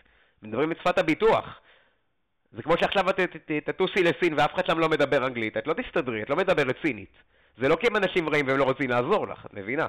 מדברים 0.43 0.73
את 0.73 0.77
שפת 0.81 0.99
הביטוח. 0.99 1.61
זה 2.53 2.63
כמו 2.63 2.75
שעכשיו 2.81 3.11
את 3.11 3.21
תטוסי 3.65 4.03
לסין 4.03 4.35
ואף 4.37 4.55
אחד 4.55 4.67
שם 4.67 4.79
לא 4.79 4.89
מדבר 4.89 5.27
אנגלית, 5.27 5.57
את 5.57 5.67
לא 5.67 5.75
תסתדרי, 5.75 6.23
את 6.23 6.31
לא 6.31 6.37
מדברת 6.37 6.77
סינית. 6.83 7.13
זה 7.59 7.69
לא 7.69 7.77
כי 7.77 7.87
הם 7.87 7.97
אנשים 7.97 8.29
רעים 8.29 8.47
והם 8.47 8.59
לא 8.59 8.65
רוצים 8.65 8.91
לעזור 8.91 9.29
לך, 9.29 9.47
את 9.47 9.55
מבינה? 9.55 9.87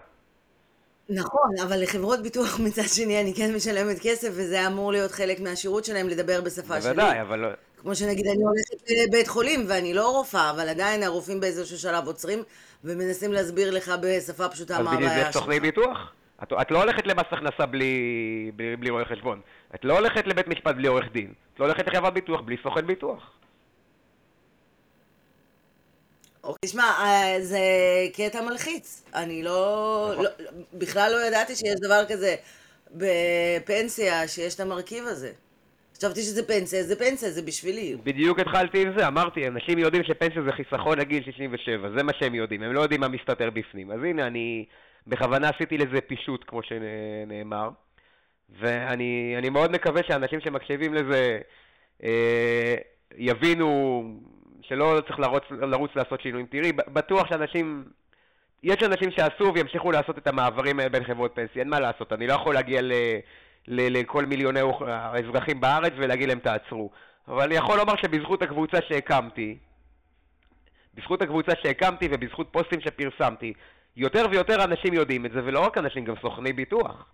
נכון, 1.10 1.50
אבל 1.64 1.84
לחברות 1.84 2.24
ביטוח 2.24 2.60
מצד 2.60 2.88
שני 2.96 3.22
אני 3.22 3.34
כן 3.34 3.56
משלמת 3.56 3.98
כסף, 4.02 4.30
וזה 4.32 4.68
אמור 4.68 4.92
להיות 4.92 5.12
חלק 5.12 5.40
מהשירות 5.40 5.86
שלהם 5.86 6.08
לדבר 6.08 6.42
בשפה 6.42 6.82
שלי. 6.82 6.94
בוודאי, 6.94 7.22
אבל... 7.22 7.54
כמו 7.78 7.96
שנגיד 7.96 8.28
אני 8.28 8.44
הולכת 8.44 8.92
לבית 9.08 9.28
חולים 9.28 9.66
ואני 9.68 9.94
לא 9.94 10.10
רופאה, 10.12 10.52
אבל 10.52 10.70
עדיין 10.70 11.04
הרופאים 11.04 11.40
באיזשהו 11.40 11.78
שלב 11.78 12.08
עוצרים 12.08 12.44
ומנסים 12.84 13.34
להסביר 13.34 13.72
לך 13.72 13.92
בשפה 14.02 14.50
פשוטה 14.50 14.78
אז 14.78 14.86
מה 14.86 14.92
בגלל 14.92 15.04
הבעיה 15.04 15.26
זה 15.26 15.32
שלך. 15.32 15.34
סוכני 15.34 15.60
ביטוח. 15.60 16.14
את, 16.44 16.54
את 16.62 16.72
לא 16.72 16.84
הולכת 16.84 17.08
למס 17.08 17.26
הכנסה 17.32 17.66
בלי, 17.66 18.52
בלי, 18.56 18.76
בלי 18.76 18.90
רואה 18.90 19.06
חשבון. 19.06 19.42
את 19.76 19.86
לא 19.86 19.98
הולכת 19.98 20.28
לבית 20.28 20.48
משפט 20.48 20.76
בלי 20.76 20.88
עורך 20.88 21.06
דין. 21.12 21.34
את 21.54 21.60
לא 21.60 21.66
הולכת 21.66 21.88
לחברת 21.88 22.14
ביטוח 22.14 22.42
בלי 22.42 22.56
סוכן 22.64 22.88
ביטוח. 22.88 23.32
אוקיי, 26.44 26.60
תשמע, 26.66 26.84
אה, 26.84 27.36
זה 27.40 27.60
קטע 28.14 28.42
מלחיץ. 28.42 29.04
אני 29.16 29.44
לא, 29.44 30.10
נכון. 30.12 30.26
לא... 30.26 30.30
בכלל 30.74 31.12
לא 31.12 31.28
ידעתי 31.28 31.56
שיש 31.56 31.80
דבר 31.80 32.04
כזה 32.10 32.36
בפנסיה, 32.92 34.28
שיש 34.28 34.56
את 34.56 34.60
המרכיב 34.60 35.06
הזה. 35.08 35.32
חשבתי 35.98 36.22
שזה 36.22 36.48
פנסיה, 36.48 36.84
זה 36.84 36.96
פנסיה, 36.96 37.32
זה 37.32 37.42
בשבילי. 37.42 37.98
בדיוק 38.04 38.40
התחלתי 38.40 38.82
עם 38.82 38.94
זה, 38.98 39.08
אמרתי, 39.08 39.48
אנשים 39.48 39.80
יודעים 39.80 40.04
שפנסיה 40.04 40.42
זה 40.46 40.52
חיסכון 40.52 41.00
לגיל 41.00 41.24
67, 41.24 41.90
זה 41.98 42.04
מה 42.04 42.12
שהם 42.20 42.36
יודעים, 42.36 42.64
הם 42.64 42.74
לא 42.74 42.82
יודעים 42.82 43.02
מה 43.02 43.08
מסתתר 43.08 43.50
בפנים. 43.50 43.92
אז 43.92 44.00
הנה, 44.04 44.28
אני 44.28 44.66
בכוונה 45.08 45.50
עשיתי 45.50 45.78
לזה 45.78 46.02
פישוט, 46.08 46.44
כמו 46.48 46.62
שנאמר, 46.64 47.70
ואני 48.60 49.36
אני 49.38 49.50
מאוד 49.50 49.72
מקווה 49.72 50.02
שאנשים 50.08 50.42
שמקשיבים 50.42 50.94
לזה 50.94 51.40
אה, 52.04 52.76
יבינו 53.18 54.04
שלא 54.62 55.02
צריך 55.08 55.20
לרוץ, 55.20 55.44
לרוץ 55.52 55.92
לעשות 55.96 56.22
שינויים. 56.22 56.46
תראי, 56.46 56.72
בטוח 56.72 57.28
שאנשים... 57.30 57.86
יש 58.64 58.84
אנשים 58.84 59.12
שעשו 59.12 59.54
וימשיכו 59.54 59.92
לעשות 59.92 60.18
את 60.18 60.28
המעברים 60.28 60.80
בין 60.92 61.04
חברות 61.04 61.32
פנסיה, 61.36 61.60
אין 61.62 61.70
מה 61.70 61.80
לעשות, 61.80 62.14
אני 62.14 62.28
לא 62.28 62.34
יכול 62.34 62.54
להגיע 62.54 62.82
ל... 62.82 62.92
ל- 63.68 64.00
לכל 64.00 64.26
מיליוני 64.26 64.60
האזרחים 64.88 65.62
בארץ 65.62 65.94
ולהגיד 65.98 66.30
להם 66.30 66.40
תעצרו. 66.40 66.90
אבל 67.28 67.44
אני 67.44 67.56
יכול 67.56 67.78
לומר 67.78 67.94
שבזכות 67.96 68.42
הקבוצה 68.42 68.78
שהקמתי, 68.90 69.58
בזכות 70.94 71.22
הקבוצה 71.22 71.52
שהקמתי 71.64 72.08
ובזכות 72.12 72.48
פוסטים 72.52 72.82
שפרסמתי, 72.82 73.54
יותר 73.98 74.26
ויותר 74.32 74.64
אנשים 74.64 74.94
יודעים 74.94 75.26
את 75.26 75.32
זה, 75.32 75.40
ולא 75.44 75.60
רק 75.60 75.78
אנשים, 75.78 76.06
גם 76.06 76.16
סוכני 76.22 76.54
ביטוח. 76.54 77.06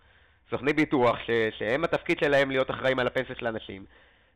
סוכני 0.49 0.73
ביטוח, 0.73 1.17
ש- 1.19 1.57
שהם 1.59 1.83
התפקיד 1.83 2.19
שלהם 2.19 2.51
להיות 2.51 2.71
אחראים 2.71 2.99
על 2.99 3.07
הפנסיה 3.07 3.35
של 3.35 3.45
האנשים. 3.45 3.85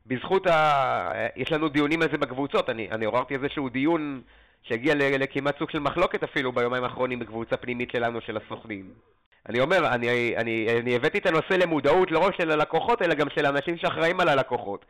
בזכות 0.07 0.47
ה... 0.47 1.11
יש 1.35 1.51
לנו 1.51 1.69
דיונים 1.69 2.01
על 2.01 2.07
זה 2.11 2.17
בקבוצות, 2.17 2.69
אני, 2.69 2.91
אני 2.91 3.05
עוררתי 3.05 3.35
איזשהו 3.35 3.69
דיון 3.69 4.21
שהגיע 4.63 4.93
לכמעט 4.95 5.59
סוג 5.59 5.69
של 5.69 5.79
מחלוקת 5.79 6.23
אפילו 6.23 6.51
ביומיים 6.51 6.83
האחרונים 6.83 7.19
בקבוצה 7.19 7.57
פנימית 7.57 7.91
שלנו, 7.91 8.21
של 8.21 8.37
הסוכנים. 8.37 8.89
אני 9.49 9.59
אומר, 9.59 9.87
אני, 9.87 10.37
אני, 10.37 10.67
אני 10.81 10.95
הבאתי 10.95 11.17
את 11.17 11.25
הנושא 11.25 11.53
למודעות 11.53 12.11
לא 12.11 12.19
רק 12.19 12.35
של 12.35 12.51
הלקוחות, 12.51 13.01
אלא 13.01 13.13
גם 13.13 13.27
של 13.35 13.45
האנשים 13.45 13.77
שאחראים 13.77 14.19
על 14.19 14.29
הלקוחות. 14.29 14.85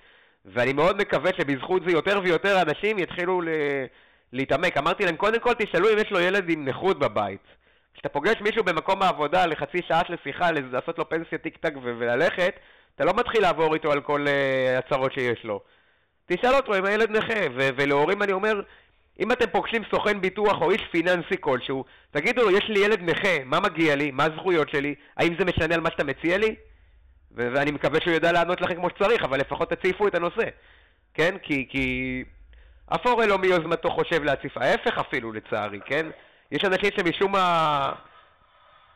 ואני 0.45 0.73
מאוד 0.73 0.97
מקווה 0.97 1.31
שבזכות 1.37 1.81
זה 1.85 1.91
יותר 1.91 2.19
ויותר 2.23 2.61
אנשים 2.61 2.99
יתחילו 2.99 3.41
ל... 3.41 3.47
להתעמק. 4.33 4.77
אמרתי 4.77 5.05
להם, 5.05 5.15
קודם 5.15 5.39
כל 5.39 5.53
תשאלו 5.53 5.93
אם 5.93 5.97
יש 5.97 6.11
לו 6.11 6.19
ילד 6.19 6.49
עם 6.49 6.65
נכות 6.65 6.99
בבית. 6.99 7.41
כשאתה 7.93 8.09
פוגש 8.09 8.41
מישהו 8.41 8.63
במקום 8.63 9.01
העבודה 9.01 9.45
לחצי 9.45 9.77
שעה 9.87 10.01
של 10.07 10.15
שיחה, 10.23 10.51
לעשות 10.51 10.97
לו 10.97 11.09
פנסיה 11.09 11.37
טיק 11.37 11.57
טק 11.57 11.73
וללכת, 11.83 12.53
אתה 12.95 13.05
לא 13.05 13.13
מתחיל 13.13 13.41
לעבור 13.41 13.73
איתו 13.73 13.91
על 13.91 14.01
כל 14.01 14.25
uh, 14.27 14.79
הצרות 14.79 15.13
שיש 15.13 15.43
לו. 15.43 15.61
תשאל 16.25 16.55
אותו 16.55 16.77
אם 16.77 16.85
הילד 16.85 17.11
נכה, 17.11 17.39
ו- 17.55 17.69
ולהורים 17.75 18.23
אני 18.23 18.31
אומר, 18.31 18.61
אם 19.19 19.31
אתם 19.31 19.45
פוגשים 19.51 19.83
סוכן 19.91 20.21
ביטוח 20.21 20.61
או 20.61 20.71
איש 20.71 20.81
פיננסי 20.91 21.35
כלשהו, 21.39 21.85
תגידו 22.11 22.41
לו, 22.41 22.57
יש 22.57 22.63
לי 22.69 22.79
ילד 22.79 23.01
נכה, 23.01 23.43
מה 23.45 23.59
מגיע 23.59 23.95
לי? 23.95 24.11
מה 24.11 24.23
הזכויות 24.23 24.69
שלי? 24.69 24.95
האם 25.17 25.35
זה 25.39 25.45
משנה 25.45 25.75
על 25.75 25.81
מה 25.81 25.89
שאתה 25.91 26.03
מציע 26.03 26.37
לי? 26.37 26.55
ו- 27.31 27.47
ואני 27.53 27.71
מקווה 27.71 28.01
שהוא 28.01 28.13
ידע 28.13 28.31
לענות 28.31 28.61
לכם 28.61 28.75
כמו 28.75 28.89
שצריך, 28.89 29.23
אבל 29.23 29.39
לפחות 29.39 29.69
תציפו 29.69 30.07
את 30.07 30.15
הנושא. 30.15 30.45
כן? 31.13 31.35
כי, 31.43 31.67
כי 31.69 32.23
אף 32.95 33.07
הורה 33.07 33.25
לא 33.25 33.37
מיוזמתו 33.37 33.89
חושב 33.91 34.23
להציף, 34.23 34.57
ההפך 34.57 34.97
אפילו 34.97 35.31
לצערי, 35.33 35.79
כן? 35.85 36.05
יש 36.51 36.65
אנשים 36.65 36.89
שמשום 36.97 37.31
מה... 37.31 37.91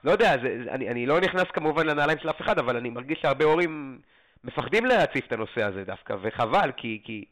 לא 0.06 0.12
יודע, 0.12 0.36
זה, 0.41 0.72
אני, 0.72 0.89
אני 0.89 1.06
לא 1.06 1.20
נכנס 1.20 1.46
כמובן 1.54 1.88
לנעליים 1.88 2.20
של 2.20 2.30
אף 2.30 2.41
אחד, 2.41 2.60
אבל 2.60 2.78
אני 2.78 2.89
מרגיש 2.89 3.20
שהרבה 3.22 3.46
הורים 3.46 4.00
מפחדים 4.44 4.86
להציף 4.86 5.28
את 5.28 5.32
הנושא 5.32 5.63
הזה 5.63 5.84
דווקא, 5.84 6.15
וחבל, 6.22 6.72
כי, 6.78 7.02
כי 7.04 7.26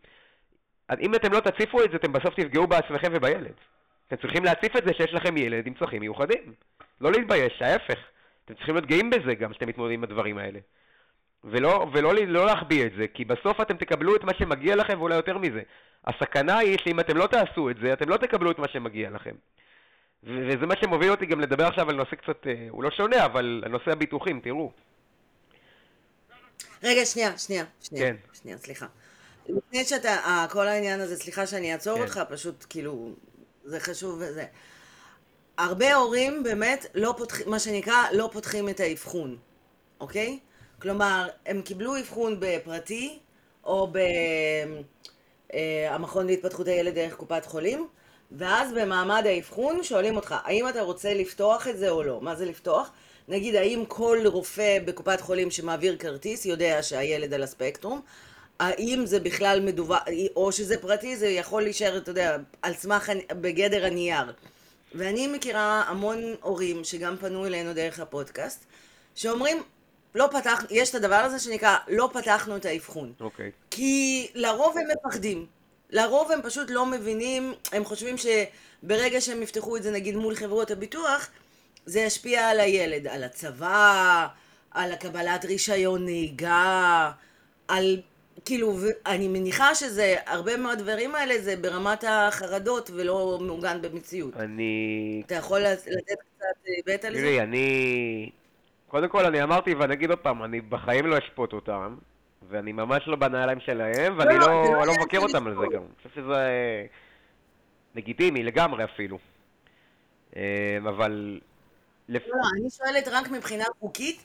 אם 1.00 1.16
אתם 1.16 1.34
לא 1.34 1.40
תציפו 1.40 1.84
את 1.84 1.92
זה, 1.92 1.98
אתם 1.98 2.14
בסוף 2.14 2.36
תפגעו 2.36 2.68
בעצמכם 2.68 3.12
ובילד. 3.12 3.54
אתם 4.08 4.16
צריכים 4.16 4.44
להציף 4.44 4.76
את 4.76 4.84
זה 4.86 4.94
שיש 4.94 5.14
לכם 5.14 5.38
ילד 5.38 5.68
עם 5.68 5.74
צרכים 5.74 6.00
מיוחדים. 6.00 6.54
לא 7.02 7.12
להתבייש, 7.12 7.62
ההפך. 7.62 8.00
אתם 8.46 8.54
צריכים 8.54 8.76
להיות 8.76 8.88
גאים 8.88 9.10
בזה 9.10 9.36
גם, 9.36 9.54
שאתם 9.54 9.68
מתמודדים 9.68 10.00
עם 10.00 10.04
הדברים 10.04 10.38
האלה. 10.38 10.60
ולא, 11.44 11.88
ולא 11.94 12.14
לא 12.14 12.46
להחביא 12.46 12.86
את 12.86 12.92
זה, 12.98 13.08
כי 13.08 13.26
בסוף 13.26 13.62
אתם 13.62 13.78
תקבלו 13.78 14.16
את 14.16 14.24
מה 14.24 14.34
שמגיע 14.34 14.76
לכם 14.76 15.00
ואולי 15.00 15.16
יותר 15.16 15.38
מזה. 15.38 15.62
הסכנה 16.06 16.58
היא 16.58 16.78
שאם 16.84 17.00
אתם 17.00 17.18
לא 17.18 17.28
תעשו 17.28 17.70
את 17.70 17.76
זה, 17.82 17.94
אתם 17.94 18.10
לא 18.10 18.18
תקבלו 18.18 18.52
את 18.52 18.60
מה 18.60 18.68
שמגיע 18.68 19.10
לכם. 19.10 19.36
וזה 20.24 20.66
מה 20.66 20.76
שמוביל 20.82 21.12
אותי 21.12 21.26
גם 21.26 21.40
לדבר 21.40 21.66
עכשיו 21.66 21.90
על 21.90 21.96
נושא 21.96 22.16
קצת, 22.16 22.48
אה, 22.48 22.68
הוא 22.70 22.84
לא 22.84 22.92
שונה, 22.92 23.26
אבל 23.26 23.62
על 23.66 23.72
נושא 23.72 23.92
הביטוחים, 23.92 24.40
תראו. 24.44 24.72
רגע, 26.84 27.06
שנייה, 27.06 27.38
שנייה, 27.38 27.66
שנייה, 27.82 28.06
כן. 28.06 28.16
שנייה, 28.34 28.58
סליחה. 28.58 28.86
לפני 29.50 29.86
שאתה, 29.86 30.16
אה, 30.16 30.46
כל 30.52 30.68
העניין 30.68 31.00
הזה, 31.00 31.16
סליחה 31.16 31.48
שאני 31.48 31.74
אעצור 31.74 31.98
כן. 31.98 32.04
אותך, 32.04 32.22
פשוט 32.30 32.66
כאילו, 32.70 33.12
זה 33.64 33.80
חשוב 33.80 34.16
וזה. 34.16 34.46
הרבה 35.58 35.96
הורים 35.96 36.44
באמת 36.44 36.86
לא 36.96 37.14
פותחים, 37.18 37.50
מה 37.50 37.60
שנקרא, 37.60 37.96
לא 38.14 38.30
פותחים 38.34 38.70
את 38.70 38.80
האבחון, 38.80 39.38
אוקיי? 40.00 40.40
כלומר, 40.82 41.28
הם 41.46 41.62
קיבלו 41.62 42.00
אבחון 42.00 42.38
בפרטי, 42.40 43.20
או 43.64 43.94
במכון 45.52 46.26
אה, 46.26 46.32
להתפתחות 46.32 46.68
הילד 46.68 46.96
דרך 46.96 47.14
קופת 47.14 47.46
חולים, 47.46 47.88
ואז 48.38 48.74
במעמד 48.74 49.24
האבחון 49.26 49.84
שואלים 49.84 50.15
אותך, 50.15 50.36
האם 50.43 50.69
אתה 50.69 50.82
רוצה 50.82 51.13
לפתוח 51.13 51.67
את 51.67 51.78
זה 51.78 51.89
או 51.89 52.04
לא? 52.04 52.22
מה 52.22 52.36
זה 52.36 52.46
לפתוח? 52.46 52.91
נגיד, 53.28 53.56
האם 53.56 53.84
כל 53.88 54.17
רופא 54.26 54.80
בקופת 54.86 55.22
חולים 55.22 55.52
שמעביר 55.52 55.96
כרטיס 55.98 56.46
יודע 56.46 56.84
שהילד 56.84 57.34
על 57.34 57.43
הספקטרום? 57.43 58.02
האם 58.60 59.06
זה 59.06 59.19
בכלל 59.19 59.60
מדווח, 59.65 60.04
או 60.36 60.52
שזה 60.52 60.78
פרטי, 60.82 61.17
זה 61.17 61.28
יכול 61.28 61.62
להישאר, 61.63 61.98
אתה 61.98 62.12
יודע, 62.12 62.38
על 62.62 62.74
סמך, 62.74 63.12
בגדר 63.41 63.86
הנייר. 63.86 64.34
ואני 64.96 65.28
מכירה 65.28 65.84
המון 65.88 66.36
הורים 66.41 66.84
שגם 66.84 67.17
פנו 67.17 67.46
אלינו 67.46 67.74
דרך 67.74 68.00
הפודקאסט, 68.00 68.65
שאומרים, 69.15 69.63
לא 70.15 70.30
פתח, 70.32 70.63
יש 70.69 70.89
את 70.89 70.96
הדבר 70.96 71.15
הזה 71.15 71.39
שנקרא, 71.39 71.78
לא 71.88 72.10
פתחנו 72.13 72.56
את 72.56 72.65
האבחון. 72.65 73.13
אוקיי. 73.19 73.48
Okay. 73.48 73.52
כי 73.72 74.28
לרוב 74.36 74.78
הם 74.78 74.88
מפחדים. 74.98 75.46
לרוב 75.93 76.32
הם 76.32 76.39
פשוט 76.41 76.71
לא 76.71 76.86
מבינים, 76.86 77.53
הם 77.71 77.86
חושבים 77.86 78.15
שברגע 78.17 79.21
שהם 79.21 79.41
יפתחו 79.41 79.77
את 79.77 79.84
זה 79.84 79.91
נגיד 79.91 80.15
מול 80.15 80.36
חברות 80.36 80.71
הביטוח, 80.71 81.29
זה 81.86 81.99
ישפיע 81.99 82.49
על 82.49 82.60
הילד, 82.60 83.08
על 83.08 83.23
הצבא, 83.23 84.27
על 84.71 84.91
הקבלת 84.91 85.45
רישיון 85.45 86.06
נהיגה, 86.06 87.12
על 87.67 88.01
כאילו, 88.45 88.75
אני 89.06 89.27
מניחה 89.27 89.75
שזה, 89.75 90.15
הרבה 90.25 90.58
מהדברים 90.58 91.15
האלה 91.15 91.41
זה 91.41 91.56
ברמת 91.56 92.03
החרדות 92.08 92.89
ולא 92.93 93.39
מעוגן 93.41 93.82
במציאות. 93.82 94.38
אני... 94.38 95.21
אתה 95.25 95.36
יכול 95.36 95.60
לתת 95.60 95.91
קצת 96.36 96.45
היבט 96.65 97.06
על 97.06 97.13
זה? 97.13 97.19
תראי, 97.19 97.41
אני... 97.41 98.29
קודם 98.88 99.10
כל 99.10 99.25
אני 99.25 99.43
אמרתי 99.43 99.73
ואני 99.73 99.93
אגיד 99.93 100.10
עוד 100.10 100.19
פעם, 100.19 100.43
אני 100.43 100.62
בחיים 100.62 101.06
לא 101.06 101.17
אשפוט 101.17 101.53
אותם, 101.53 101.95
ואני 102.54 102.72
ממש 102.72 103.04
לא 103.08 103.16
בנעליים 103.16 103.60
שלהם, 103.60 104.18
ואני 104.20 104.39
לא, 104.39 104.48
לא, 104.48 104.63
לא, 104.74 104.88
לא 104.88 104.94
מבקר 105.00 105.20
אותם 105.20 105.48
על 105.48 105.56
זה 105.56 105.66
גם. 105.74 105.82
אני 105.82 105.96
חושב 105.98 106.10
שזה 106.16 106.48
לגיטימי 107.96 108.44
לגמרי 108.44 108.84
אפילו. 108.84 109.18
אה, 110.36 110.78
אבל... 110.89 111.39
לא, 112.10 112.20
לא, 112.28 112.36
אני 112.60 112.70
שואלת 112.70 113.08
רק 113.08 113.32
מבחינה 113.32 113.63
חוקית 113.80 114.24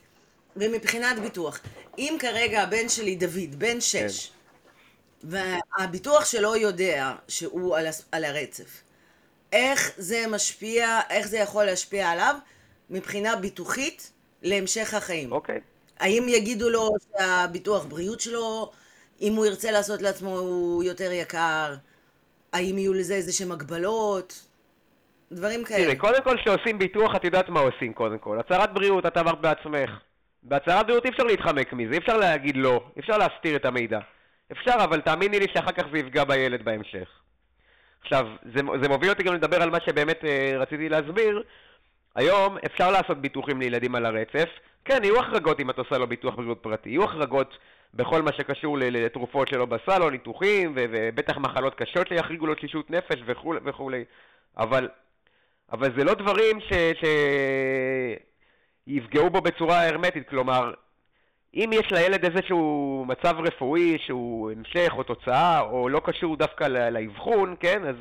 ומבחינת 0.56 1.18
ביטוח. 1.18 1.60
אם 1.98 2.16
כרגע 2.20 2.62
הבן 2.62 2.88
שלי, 2.88 3.16
דוד, 3.16 3.54
בן 3.58 3.80
שש, 3.80 4.26
כן. 4.26 5.28
והביטוח 5.28 6.24
שלו 6.24 6.56
יודע 6.56 7.12
שהוא 7.28 7.76
על, 7.76 7.86
על 8.12 8.24
הרצף, 8.24 8.82
איך 9.52 9.92
זה 9.96 10.24
משפיע, 10.30 11.00
איך 11.10 11.28
זה 11.28 11.38
יכול 11.38 11.64
להשפיע 11.64 12.10
עליו 12.10 12.34
מבחינה 12.90 13.36
ביטוחית 13.36 14.12
להמשך 14.42 14.94
החיים? 14.94 15.32
אוקיי. 15.32 15.60
האם 16.00 16.26
יגידו 16.28 16.70
לו 16.70 16.90
שהביטוח 17.18 17.84
בריאות 17.84 18.20
שלו, 18.20 18.70
אם 19.20 19.32
הוא 19.32 19.46
ירצה 19.46 19.70
לעשות 19.70 20.02
לעצמו, 20.02 20.38
הוא 20.38 20.84
יותר 20.84 21.12
יקר? 21.12 21.74
האם 22.52 22.78
יהיו 22.78 22.94
לזה 22.94 23.14
איזה 23.14 23.32
שהם 23.32 23.52
הגבלות? 23.52 24.44
דברים 25.32 25.64
כאלה. 25.64 25.84
תראי, 25.84 25.96
קודם 25.96 26.22
כל 26.22 26.36
כשעושים 26.36 26.78
ביטוח, 26.78 27.16
את 27.16 27.24
יודעת 27.24 27.48
מה 27.48 27.60
עושים 27.60 27.92
קודם 27.92 28.18
כל. 28.18 28.38
הצהרת 28.40 28.74
בריאות, 28.74 29.06
את 29.06 29.16
אמרת 29.16 29.40
בעצמך. 29.40 29.90
בהצהרת 30.42 30.86
בריאות 30.86 31.04
אי 31.04 31.10
אפשר 31.10 31.22
להתחמק 31.22 31.72
מזה, 31.72 31.92
אי 31.92 31.98
אפשר 31.98 32.16
להגיד 32.16 32.56
לא, 32.56 32.82
אי 32.96 33.00
אפשר 33.00 33.18
להסתיר 33.18 33.56
את 33.56 33.64
המידע. 33.64 33.98
אפשר, 34.52 34.74
אבל 34.84 35.00
תאמיני 35.00 35.38
לי 35.38 35.46
שאחר 35.54 35.72
כך 35.72 35.84
זה 35.92 35.98
יפגע 35.98 36.24
בילד 36.24 36.64
בהמשך. 36.64 37.08
עכשיו, 38.02 38.26
זה, 38.54 38.60
זה 38.82 38.88
מוביל 38.88 39.10
אותי 39.10 39.22
גם 39.22 39.34
לדבר 39.34 39.62
על 39.62 39.70
מה 39.70 39.78
שבאמת 39.86 40.24
אה, 40.24 40.52
רציתי 40.58 40.88
להסביר. 40.88 41.42
היום 42.14 42.58
אפשר 42.66 42.90
לעשות 42.90 43.20
ביטוחים 43.20 43.60
לילדים 43.60 43.94
על 43.94 44.06
הרצף. 44.06 44.48
כן, 44.84 45.04
יהיו 45.04 45.20
החרגות 45.20 45.60
אם 45.60 45.70
את 45.70 45.78
עושה 45.78 45.98
לו 45.98 46.06
ביטוח 46.06 46.34
בריאות 46.34 46.58
פרטי. 46.62 46.88
יהיו 46.88 47.04
החרגות 47.04 47.58
בכל 47.94 48.22
מה 48.22 48.32
שקשור 48.32 48.76
לתרופות 48.80 49.48
שלו 49.48 49.66
בסל 49.66 50.02
או 50.02 50.10
ניתוחים, 50.10 50.72
ובטח 50.74 51.36
מחלות 51.36 51.74
קשות 51.74 52.08
שיחריגו 52.08 52.46
לו 52.46 52.54
תשישות 52.54 52.90
נפש 52.90 53.20
וכולי 53.26 53.60
וכולי. 53.64 54.04
אבל, 54.58 54.88
אבל 55.72 55.96
זה 55.96 56.04
לא 56.04 56.14
דברים 56.14 56.60
ש... 56.60 56.72
ש... 56.72 57.04
יפגעו 58.88 59.30
בו 59.30 59.40
בצורה 59.40 59.88
הרמטית, 59.88 60.28
כלומר, 60.28 60.72
אם 61.54 61.70
יש 61.72 61.92
לילד 61.92 62.24
איזשהו 62.24 63.04
מצב 63.08 63.34
רפואי 63.38 63.98
שהוא 63.98 64.50
המשך 64.50 64.92
או 64.96 65.02
תוצאה, 65.02 65.60
או 65.60 65.88
לא 65.88 66.00
קשור 66.04 66.36
דווקא 66.36 66.64
לאבחון, 66.64 67.54
כן, 67.60 67.84
אז, 67.84 67.96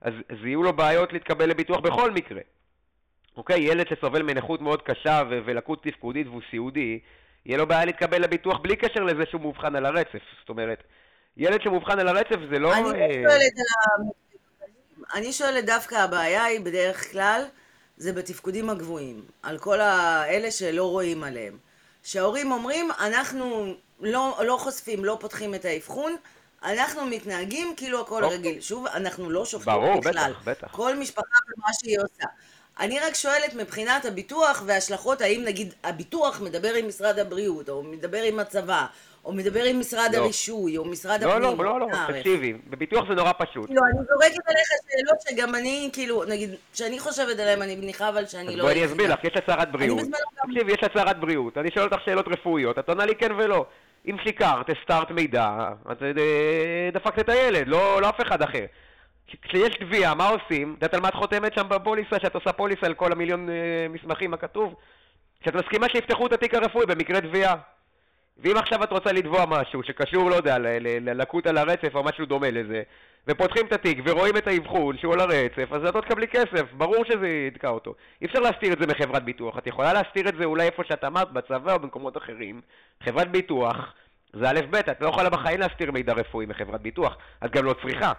אז, 0.00 0.14
אז 0.28 0.36
יהיו 0.44 0.62
לו 0.62 0.72
בעיות 0.72 1.12
להתקבל 1.12 1.48
לביטוח 1.48 1.80
בכל 1.80 2.10
מקרה. 2.10 2.40
אוקיי, 3.36 3.60
ילד 3.60 3.86
שסובל 3.88 4.22
מנכות 4.22 4.60
מאוד 4.60 4.82
קשה 4.82 5.22
ו- 5.30 5.38
ולקות 5.44 5.82
תפקודית 5.82 6.26
והוא 6.26 6.40
סיעודי, 6.50 7.00
יהיה 7.46 7.58
לו 7.58 7.66
בעיה 7.66 7.84
להתקבל 7.84 8.22
לביטוח 8.22 8.58
בלי 8.58 8.76
קשר 8.76 9.00
לזה 9.00 9.22
שהוא 9.30 9.40
מאובחן 9.40 9.76
על 9.76 9.86
הרצף. 9.86 10.22
זאת 10.40 10.48
אומרת, 10.48 10.82
ילד 11.36 11.62
שמאובחן 11.62 11.98
על 11.98 12.08
הרצף 12.08 12.36
זה 12.50 12.58
לא... 12.58 12.74
אני 12.74 12.82
אה... 12.82 13.30
שואלת. 13.30 13.52
אני 15.14 15.32
שואלת 15.32 15.66
דווקא 15.66 15.94
הבעיה 15.94 16.44
היא 16.44 16.60
בדרך 16.60 17.12
כלל 17.12 17.42
זה 17.96 18.12
בתפקודים 18.12 18.70
הגבוהים, 18.70 19.22
על 19.42 19.58
כל 19.58 19.80
האלה 19.80 20.50
שלא 20.50 20.90
רואים 20.90 21.24
עליהם. 21.24 21.58
שההורים 22.02 22.52
אומרים, 22.52 22.90
אנחנו 23.00 23.74
לא, 24.00 24.40
לא 24.46 24.56
חושפים, 24.56 25.04
לא 25.04 25.16
פותחים 25.20 25.54
את 25.54 25.64
האבחון, 25.64 26.16
אנחנו 26.62 27.06
מתנהגים 27.06 27.74
כאילו 27.76 28.00
הכל 28.00 28.24
אוקיי. 28.24 28.38
רגיל. 28.38 28.60
שוב, 28.60 28.86
אנחנו 28.86 29.30
לא 29.30 29.44
שופטים 29.44 29.72
בכלל. 29.72 29.86
ברור, 29.86 30.00
בטח, 30.00 30.42
בטח. 30.44 30.68
כל 30.70 30.96
משפחה 30.96 31.38
ומה 31.56 31.68
שהיא 31.72 31.98
עושה. 31.98 32.26
אני 32.80 33.00
רק 33.00 33.14
שואלת 33.14 33.54
מבחינת 33.54 34.04
הביטוח 34.04 34.62
וההשלכות, 34.66 35.20
האם 35.20 35.42
נגיד 35.44 35.74
הביטוח 35.84 36.40
מדבר 36.40 36.74
עם 36.74 36.88
משרד 36.88 37.18
הבריאות, 37.18 37.68
או 37.68 37.82
מדבר 37.82 38.22
עם 38.22 38.38
הצבא, 38.38 38.86
או 39.24 39.32
מדבר 39.32 39.62
עם 39.62 39.80
משרד 39.80 40.10
לא. 40.12 40.18
הרישוי, 40.18 40.76
או 40.76 40.84
משרד 40.84 41.22
לא, 41.22 41.32
הפנים. 41.32 41.42
לא, 41.42 41.64
לא, 41.64 41.80
לא, 41.80 41.88
לא, 41.92 42.18
תקשיבי, 42.18 42.52
בביטוח 42.70 43.08
זה 43.08 43.14
נורא 43.14 43.32
פשוט. 43.38 43.66
כאילו, 43.66 43.82
אני 43.84 44.04
זורקת 44.08 44.48
עליך 44.48 44.68
שאלות 44.90 45.20
שגם 45.20 45.54
אני, 45.54 45.90
כאילו, 45.92 46.24
נגיד, 46.24 46.50
שאני 46.74 46.98
חושבת 46.98 47.38
עליהן, 47.38 47.62
אני 47.62 47.76
מניחה 47.76 48.08
אבל 48.08 48.26
שאני 48.26 48.56
לא... 48.56 48.64
בואי 48.64 48.74
אני 48.74 48.84
אסביר 48.84 49.12
לך, 49.12 49.24
יש 49.24 49.32
הצהרת 49.36 49.72
בריאות. 49.72 49.98
תקשיבי, 50.46 50.72
יש 50.72 50.80
הצהרת 50.82 51.20
בריאות, 51.20 51.58
אני 51.58 51.68
שואל 51.74 51.84
אותך 51.84 51.96
שאלות 52.04 52.28
רפואיות, 52.28 52.78
את 52.78 52.88
עונה 52.88 53.06
לי 53.06 53.14
כן 53.14 53.32
ולא. 53.38 53.66
אם 54.06 54.16
שיקרת, 54.24 54.66
הסתרת 54.70 55.10
מידע, 55.10 55.48
את 55.92 56.02
אה, 56.02 56.90
דפקת 56.92 57.18
את 57.18 57.28
הילד, 57.28 57.68
לא, 57.68 58.02
לא 58.02 58.08
אף 58.08 58.20
אחד 58.20 58.42
אחר. 58.42 58.64
כשיש 59.42 59.76
תביעה, 59.76 60.14
מה 60.14 60.28
עושים? 60.28 60.68
את 60.78 60.82
יודעת 60.82 60.94
על 60.94 61.00
מה 61.00 61.08
את 61.08 61.14
חותמת 61.14 61.54
שם 61.54 61.68
בפוליסה, 61.68 62.16
שאת 62.22 62.34
עושה 62.34 62.52
פוליסה 62.52 62.86
על 62.86 62.94
כל 62.94 63.12
המיליון 63.12 63.48
אה, 63.50 63.86
מסמכים 63.90 64.34
הכתוב? 64.34 64.74
שאת 65.44 65.54
מסכימה 65.54 65.86
שיפתחו 65.88 66.26
את 66.26 66.32
התיק 66.32 66.54
הרפואי 66.54 66.86
במקרה 66.86 67.20
תביעה. 67.20 67.54
ואם 68.38 68.56
עכשיו 68.56 68.84
את 68.84 68.92
רוצה 68.92 69.12
לתבוע 69.12 69.44
משהו 69.48 69.82
שקשור, 69.82 70.30
לא 70.30 70.34
יודע, 70.34 70.56
ללקות 70.80 71.46
על 71.46 71.58
הרצף 71.58 71.94
או 71.94 72.04
משהו 72.04 72.26
דומה 72.26 72.50
לזה, 72.50 72.82
ופותחים 73.26 73.66
את 73.66 73.72
התיק 73.72 73.98
ורואים 74.04 74.36
את 74.36 74.46
האבחון 74.46 74.98
שהוא 74.98 75.14
על 75.14 75.20
הרצף, 75.20 75.72
אז 75.72 75.84
את 75.84 75.94
לא 75.94 76.00
תקבלי 76.00 76.28
כסף, 76.28 76.72
ברור 76.72 77.04
שזה 77.04 77.28
יתקע 77.28 77.68
אותו. 77.68 77.94
אי 78.20 78.26
אפשר 78.26 78.40
להסתיר 78.40 78.72
את 78.72 78.78
זה 78.78 78.86
מחברת 78.86 79.24
ביטוח. 79.24 79.58
את 79.58 79.66
יכולה 79.66 79.92
להסתיר 79.92 80.28
את 80.28 80.34
זה 80.38 80.44
אולי 80.44 80.66
איפה 80.66 80.84
שאת 80.84 81.04
אמרת, 81.04 81.32
בצבא 81.32 81.72
או 81.74 81.78
במקומות 81.78 82.16
אחרים. 82.16 82.60
חברת 83.02 83.30
ביטוח 83.30 83.94
זה 84.32 84.50
א' 84.50 84.60
ב', 84.70 84.74
את 84.74 85.00
לא 85.00 85.08
יכולה 85.08 85.30
בחיים 85.30 85.60
להסתיר 85.60 85.90
מידע 85.90 86.12
רפואי 86.12 86.46
מחברת 86.46 86.80
ביטוח, 86.80 87.16
את 87.44 87.50
גם 87.50 87.64
לא 87.64 87.74
צריכה. 87.82 88.12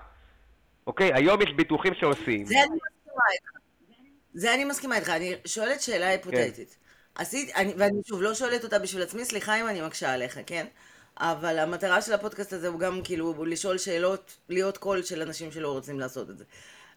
אוקיי? 0.87 1.13
היום 1.13 1.41
יש 1.41 1.53
ביטוחים 1.53 1.93
שעושים. 1.93 2.45
זה 2.45 2.55
אני 2.63 2.75
מסכימה 2.75 3.23
איתך. 3.33 3.49
זה 4.33 4.53
אני 4.53 4.65
מסכימה 4.65 4.95
איתך. 4.95 5.09
אני 5.09 5.33
שואלת 5.45 5.81
שאלה 5.81 6.07
היפותטית. 6.07 6.69
כן. 6.69 7.21
עשית, 7.21 7.55
אני, 7.55 7.73
ואני 7.77 8.01
שוב 8.05 8.21
לא 8.21 8.33
שואלת 8.33 8.63
אותה 8.63 8.79
בשביל 8.79 9.03
עצמי, 9.03 9.25
סליחה 9.25 9.61
אם 9.61 9.67
אני 9.67 9.81
מקשה 9.81 10.13
עליך, 10.13 10.39
כן? 10.45 10.65
אבל 11.17 11.59
המטרה 11.59 12.01
של 12.01 12.13
הפודקאסט 12.13 12.53
הזה 12.53 12.67
הוא 12.67 12.79
גם 12.79 13.01
כאילו 13.03 13.45
לשאול 13.45 13.77
שאלות, 13.77 14.37
להיות 14.49 14.77
קול 14.77 15.03
של 15.03 15.21
אנשים 15.21 15.51
שלא 15.51 15.71
רוצים 15.71 15.99
לעשות 15.99 16.29
את 16.29 16.37
זה, 16.37 16.43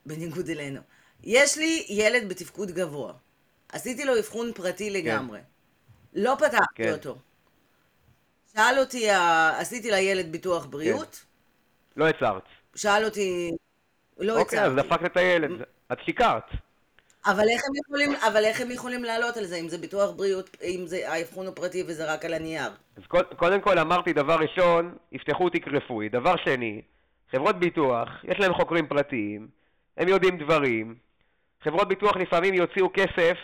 בניגוד 0.07 0.49
אלינו. 0.49 0.81
יש 1.25 1.59
לי 1.59 1.87
ילד 1.89 2.29
בתפקוד 2.29 2.71
גבוה. 2.71 3.13
עשיתי 3.73 4.05
לו 4.05 4.19
אבחון 4.19 4.53
פרטי 4.53 4.89
כן. 4.89 4.93
לגמרי. 4.93 5.39
כן. 5.39 5.45
לא 6.21 6.35
פתחתי 6.39 6.75
כן. 6.75 6.93
אותו. 6.93 7.19
שאל 8.55 8.79
אותי, 8.79 9.11
עשיתי 9.59 9.91
לילד 9.91 10.33
ביטוח 10.33 10.65
כן. 10.65 10.71
בריאות. 10.71 11.25
כן. 11.95 12.01
לא 12.01 12.09
הצהרת. 12.09 12.43
שאל 12.75 13.05
אותי, 13.05 13.51
לא 14.19 14.39
אוקיי, 14.39 14.59
הצהרתי. 14.59 14.81
אוקיי, 14.81 14.83
אז 14.83 14.87
דפקת 14.87 15.13
את 15.13 15.17
הילד. 15.17 15.51
את 15.93 15.99
שיקרת. 16.05 16.45
אבל 17.27 17.49
איך 17.49 17.63
הם 17.69 17.75
יכולים, 17.85 18.13
אבל 18.29 18.45
איך 18.45 18.61
הם 18.61 18.71
יכולים 18.71 19.05
לעלות 19.05 19.37
על 19.37 19.45
זה, 19.45 19.57
אם 19.57 19.69
זה 19.69 19.79
ביטוח 19.79 20.11
בריאות, 20.11 20.57
אם 20.63 20.87
זה 20.87 21.13
האבחון 21.13 21.47
הוא 21.47 21.55
פרטי 21.55 21.83
וזה 21.83 22.13
רק 22.13 22.25
על 22.25 22.35
הנייר? 22.35 22.71
אז 22.97 23.03
קודם 23.37 23.61
כל 23.61 23.79
אמרתי, 23.79 24.13
דבר 24.13 24.37
ראשון, 24.37 24.95
יפתחו 25.13 25.51
תיק 25.51 25.69
רפואי. 25.69 26.09
דבר 26.09 26.35
שני, 26.45 26.83
חברות 27.33 27.59
ביטוח, 27.59 28.09
יש 28.25 28.41
להם 28.41 28.55
חוקרים 28.55 28.87
פרטיים, 28.87 29.49
הם 29.97 30.09
יודעים 30.09 30.39
דברים. 30.39 30.95
חברות 31.65 31.89
ביטוח 31.89 32.17
לפעמים 32.17 32.55
יוציאו 32.55 32.89
כסף, 32.95 33.37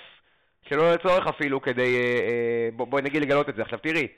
שלא 0.68 0.94
לצורך 0.94 1.26
אפילו, 1.26 1.62
כדי, 1.62 1.96
אה, 1.96 2.02
אה, 2.02 2.68
בואי 2.72 2.90
בוא 2.90 3.00
נגיד 3.00 3.22
לגלות 3.22 3.48
את 3.48 3.56
זה. 3.56 3.62
עכשיו 3.62 3.78
תראי, 3.78 4.08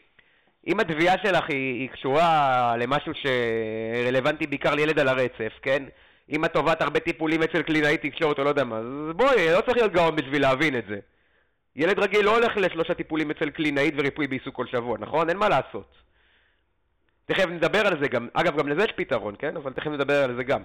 אם 0.67 0.81
התביעה 0.81 1.15
שלך 1.23 1.45
היא, 1.49 1.81
היא 1.81 1.89
קשורה 1.91 2.75
למשהו 2.79 3.13
שרלוונטי 3.15 4.47
בעיקר 4.47 4.75
לילד 4.75 4.99
על 4.99 5.09
הרצף, 5.09 5.53
כן? 5.63 5.83
אם 6.31 6.45
את 6.45 6.53
טובת 6.53 6.83
הרבה 6.83 7.01
טיפולים 7.01 7.43
אצל 7.43 7.63
קלינאי 7.63 7.99
תקשורת 7.99 8.39
או 8.39 8.45
לא 8.45 8.49
יודע 8.49 8.65
מה, 8.65 8.77
אז 8.77 8.85
בואי, 9.17 9.53
לא 9.53 9.61
צריך 9.61 9.77
להיות 9.77 9.93
גאון 9.93 10.17
בשביל 10.17 10.43
להבין 10.43 10.79
את 10.79 10.85
זה. 10.89 10.99
ילד 11.77 11.99
רגיל 11.99 12.25
לא 12.25 12.37
הולך 12.37 12.57
לשלושה 12.57 12.95
טיפולים 12.95 13.31
אצל 13.31 13.51
קלינאית 13.51 13.95
וריפוי 13.97 14.27
בעיסוק 14.27 14.55
כל 14.55 14.67
שבוע, 14.67 14.99
נכון? 14.99 15.29
אין 15.29 15.37
מה 15.37 15.49
לעשות. 15.49 15.95
תכף 17.27 17.47
נדבר 17.47 17.87
על 17.87 18.01
זה 18.01 18.09
גם, 18.09 18.29
אגב, 18.33 18.57
גם 18.57 18.69
לזה 18.69 18.85
יש 18.85 18.93
פתרון, 18.97 19.35
כן? 19.39 19.57
אבל 19.57 19.73
תכף 19.73 19.87
נדבר 19.87 20.25
על 20.25 20.37
זה 20.37 20.45
גם. 20.45 20.63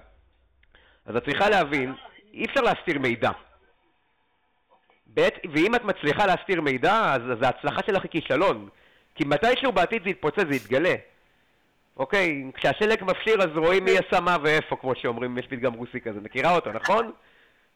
אז 1.05 1.15
את 1.15 1.25
צריכה 1.25 1.49
להבין, 1.49 1.93
אי 2.33 2.45
אפשר 2.45 2.61
להסתיר 2.61 2.99
מידע. 2.99 3.31
בעת, 5.07 5.33
ואם 5.53 5.75
את 5.75 5.83
מצליחה 5.83 6.25
להסתיר 6.25 6.61
מידע, 6.61 7.13
אז, 7.13 7.21
אז 7.31 7.41
ההצלחה 7.41 7.81
שלך 7.85 8.03
היא 8.03 8.11
כישלון. 8.11 8.69
כי 9.15 9.23
מתישהו 9.23 9.71
בעתיד 9.71 10.03
זה 10.03 10.09
יתפוצץ, 10.09 10.47
זה 10.49 10.55
יתגלה. 10.55 10.95
אוקיי, 11.97 12.43
כשהשלג 12.53 13.03
מפשיר 13.03 13.41
אז 13.41 13.49
רואים 13.55 13.85
מי 13.85 13.91
עשה 13.97 14.19
מה 14.21 14.37
ואיפה, 14.43 14.75
כמו 14.75 14.95
שאומרים, 14.95 15.37
יש 15.37 15.47
פתגם 15.47 15.73
רוסי 15.73 16.01
כזה, 16.01 16.21
מכירה 16.21 16.55
אותו, 16.55 16.71
נכון? 16.71 17.11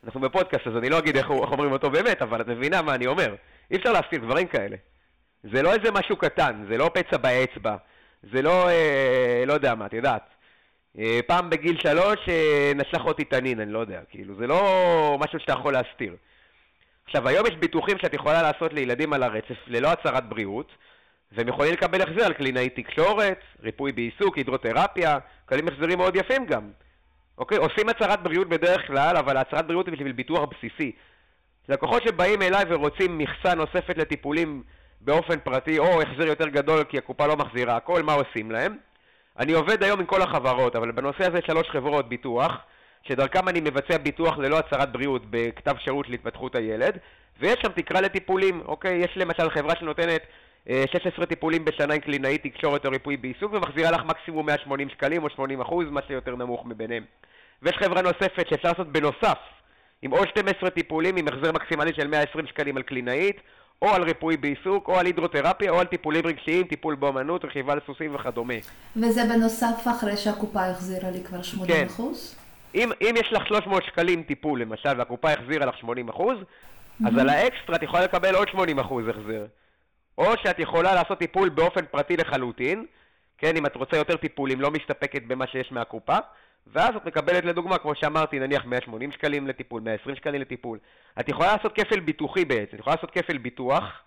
אנחנו 0.03 0.21
בפודקאסט, 0.21 0.67
אז 0.67 0.77
אני 0.77 0.89
לא 0.89 0.99
אגיד 0.99 1.17
איך, 1.17 1.31
איך 1.31 1.51
אומרים 1.51 1.71
אותו 1.71 1.89
באמת, 1.89 2.21
אבל 2.21 2.41
את 2.41 2.47
מבינה 2.47 2.81
מה 2.81 2.95
אני 2.95 3.07
אומר. 3.07 3.35
אי 3.71 3.77
אפשר 3.77 3.91
להסתיר 3.91 4.19
דברים 4.19 4.47
כאלה. 4.47 4.75
זה 5.43 5.61
לא 5.61 5.73
איזה 5.73 5.91
משהו 5.91 6.17
קטן, 6.17 6.65
זה 6.69 6.77
לא 6.77 6.91
פצע 6.93 7.17
באצבע, 7.17 7.75
זה 8.33 8.41
לא, 8.41 8.69
אה, 8.69 9.43
לא 9.47 9.53
יודע 9.53 9.75
מה, 9.75 9.85
את 9.85 9.93
יודעת. 9.93 10.29
אה, 10.97 11.19
פעם 11.27 11.49
בגיל 11.49 11.79
שלוש 11.79 12.29
אה, 12.29 12.71
נשלח 12.75 13.05
אותי 13.05 13.23
תנין, 13.23 13.59
אני 13.59 13.71
לא 13.71 13.79
יודע, 13.79 14.01
כאילו, 14.09 14.35
זה 14.35 14.47
לא 14.47 15.17
משהו 15.19 15.39
שאתה 15.39 15.53
יכול 15.53 15.73
להסתיר. 15.73 16.15
עכשיו, 17.05 17.27
היום 17.27 17.47
יש 17.47 17.55
ביטוחים 17.55 17.97
שאת 17.97 18.13
יכולה 18.13 18.41
לעשות 18.41 18.73
לילדים 18.73 19.13
על 19.13 19.23
הרצף 19.23 19.57
ללא 19.67 19.87
הצהרת 19.87 20.29
בריאות, 20.29 20.71
והם 21.33 21.47
יכולים 21.47 21.73
לקבל 21.73 22.01
החזר 22.01 22.25
על 22.25 22.33
קלינאי 22.33 22.69
תקשורת, 22.69 23.39
ריפוי 23.63 23.91
בעיסוק, 23.91 24.37
הידרותרפיה, 24.37 25.17
מקבלים 25.45 25.67
החזרים 25.67 25.97
מאוד 25.97 26.15
יפים 26.15 26.45
גם. 26.45 26.71
אוקיי? 27.37 27.57
עושים 27.57 27.89
הצהרת 27.89 28.23
בריאות 28.23 28.49
בדרך 28.49 28.87
כלל, 28.87 29.17
אבל 29.17 29.37
הצהרת 29.37 29.67
בריאות 29.67 29.85
היא 29.85 29.93
בשביל 29.93 30.11
ביטוח 30.11 30.49
בסיסי. 30.49 30.91
לקוחות 31.69 32.03
שבאים 32.07 32.41
אליי 32.41 32.65
ורוצים 32.69 33.17
מכסה 33.17 33.55
נוספת 33.55 33.97
לטיפולים 33.97 34.63
באופן 35.01 35.39
פרטי, 35.39 35.79
או 35.79 36.01
החזר 36.01 36.27
יותר 36.27 36.47
גדול 36.47 36.83
כי 36.83 36.97
הקופה 36.97 37.27
לא 37.27 37.35
מחזירה 37.35 37.75
הכל, 37.75 38.03
מה 38.03 38.13
עושים 38.13 38.51
להם? 38.51 38.77
אני 39.39 39.53
עובד 39.53 39.83
היום 39.83 39.99
עם 39.99 40.05
כל 40.05 40.21
החברות, 40.21 40.75
אבל 40.75 40.91
בנושא 40.91 41.27
הזה 41.27 41.39
שלוש 41.45 41.69
חברות 41.69 42.09
ביטוח, 42.09 42.51
שדרכם 43.07 43.49
אני 43.49 43.61
מבצע 43.61 43.97
ביטוח 43.97 44.37
ללא 44.37 44.59
הצהרת 44.59 44.91
בריאות 44.91 45.21
בכתב 45.29 45.75
שירות 45.79 46.09
להתפתחות 46.09 46.55
הילד, 46.55 46.97
ויש 47.39 47.55
שם 47.61 47.71
תקרה 47.71 48.01
לטיפולים, 48.01 48.61
אוקיי? 48.65 48.97
יש 48.97 49.11
למשל 49.15 49.49
חברה 49.49 49.75
שנותנת 49.79 50.21
16 50.67 51.11
אה, 51.19 51.25
טיפולים 51.25 51.65
בשנה 51.65 51.93
עם 51.93 51.99
קלינאי 51.99 52.37
תקשורת 52.37 52.85
או 52.85 52.91
ריפוי 52.91 53.17
בעיסוק 53.17 53.53
ומחזירה 53.53 53.91
לך 53.91 54.01
מקסימום 54.05 54.45
180 54.45 54.89
שקלים 54.89 55.23
או 55.23 55.29
80 55.29 55.61
אחוז, 55.61 55.85
מה 55.89 56.01
שיותר 56.07 56.35
נמוך 56.35 56.65
מביניהם. 56.65 57.03
ויש 57.61 57.75
חברה 57.77 58.01
נוספת 58.01 58.47
שאפשר 58.49 58.69
לעשות 58.69 58.91
בנוסף, 58.91 59.37
עם 60.01 60.11
עוד 60.11 60.27
12 60.27 60.69
טיפולים 60.69 61.15
עם 61.15 61.27
החזר 61.27 61.51
מקסימלי 61.51 61.93
של 61.93 62.07
120 62.07 62.47
שקלים 62.47 62.77
על 62.77 62.83
קלינאית, 62.83 63.37
או 63.81 63.89
על 63.89 64.03
ריפוי 64.03 64.37
בעיסוק, 64.37 64.87
או 64.87 64.99
על 64.99 65.05
הידרותרפיה, 65.05 65.71
או 65.71 65.79
על 65.79 65.85
טיפולים 65.85 66.25
רגשיים, 66.25 66.67
טיפול 66.67 66.95
באמנות, 66.95 67.45
רכיבה 67.45 67.75
לסוסים 67.75 68.15
וכדומה. 68.15 68.53
וזה 68.95 69.21
בנוסף 69.23 69.87
אחרי 69.91 70.17
שהקופה 70.17 70.65
החזירה 70.65 71.11
לי 71.11 71.23
כבר 71.23 71.41
80 71.41 71.67
כן. 71.67 71.85
אחוז? 71.85 72.35
אם, 72.75 72.91
אם 73.01 73.15
יש 73.19 73.33
לך 73.33 73.47
300 73.47 73.83
שקלים 73.83 74.23
טיפול 74.23 74.61
למשל, 74.61 74.89
והקופה 74.97 75.31
החזירה 75.31 75.65
לך 75.65 75.77
80 75.77 76.09
אחוז, 76.09 76.37
mm-hmm. 76.37 77.07
אז 77.07 77.17
על 77.17 77.29
האקסטרה 77.29 77.75
את 77.75 77.83
יכולה 77.83 78.03
לקבל 78.03 78.35
עוד 78.35 78.47
80 78.49 78.79
אחוז 78.79 79.07
החזר. 79.07 79.45
או 80.17 80.37
שאת 80.43 80.59
יכולה 80.59 80.95
לעשות 80.95 81.19
טיפול 81.19 81.49
באופן 81.49 81.85
פרטי 81.85 82.17
לחלוטין, 82.17 82.85
כן, 83.37 83.57
אם 83.57 83.65
את 83.65 83.75
רוצה 83.75 83.97
יותר 83.97 84.17
טיפולים, 84.17 84.61
לא 84.61 84.71
מסתפקת 84.71 85.23
במה 85.23 85.47
שיש 85.47 85.71
מהקופה, 85.71 86.17
ואז 86.67 86.95
את 86.95 87.05
מקבלת 87.05 87.45
לדוגמה, 87.45 87.77
כמו 87.77 87.95
שאמרתי, 87.95 88.39
נניח 88.39 88.65
180 88.65 89.11
שקלים 89.11 89.47
לטיפול, 89.47 89.81
120 89.81 90.15
שקלים 90.15 90.41
לטיפול. 90.41 90.79
את 91.19 91.29
יכולה 91.29 91.55
לעשות 91.55 91.75
כפל 91.75 91.99
ביטוחי 91.99 92.45
בעצם, 92.45 92.75
את 92.75 92.79
יכולה 92.79 92.95
לעשות 92.95 93.11
כפל 93.11 93.37
ביטוח, 93.37 94.01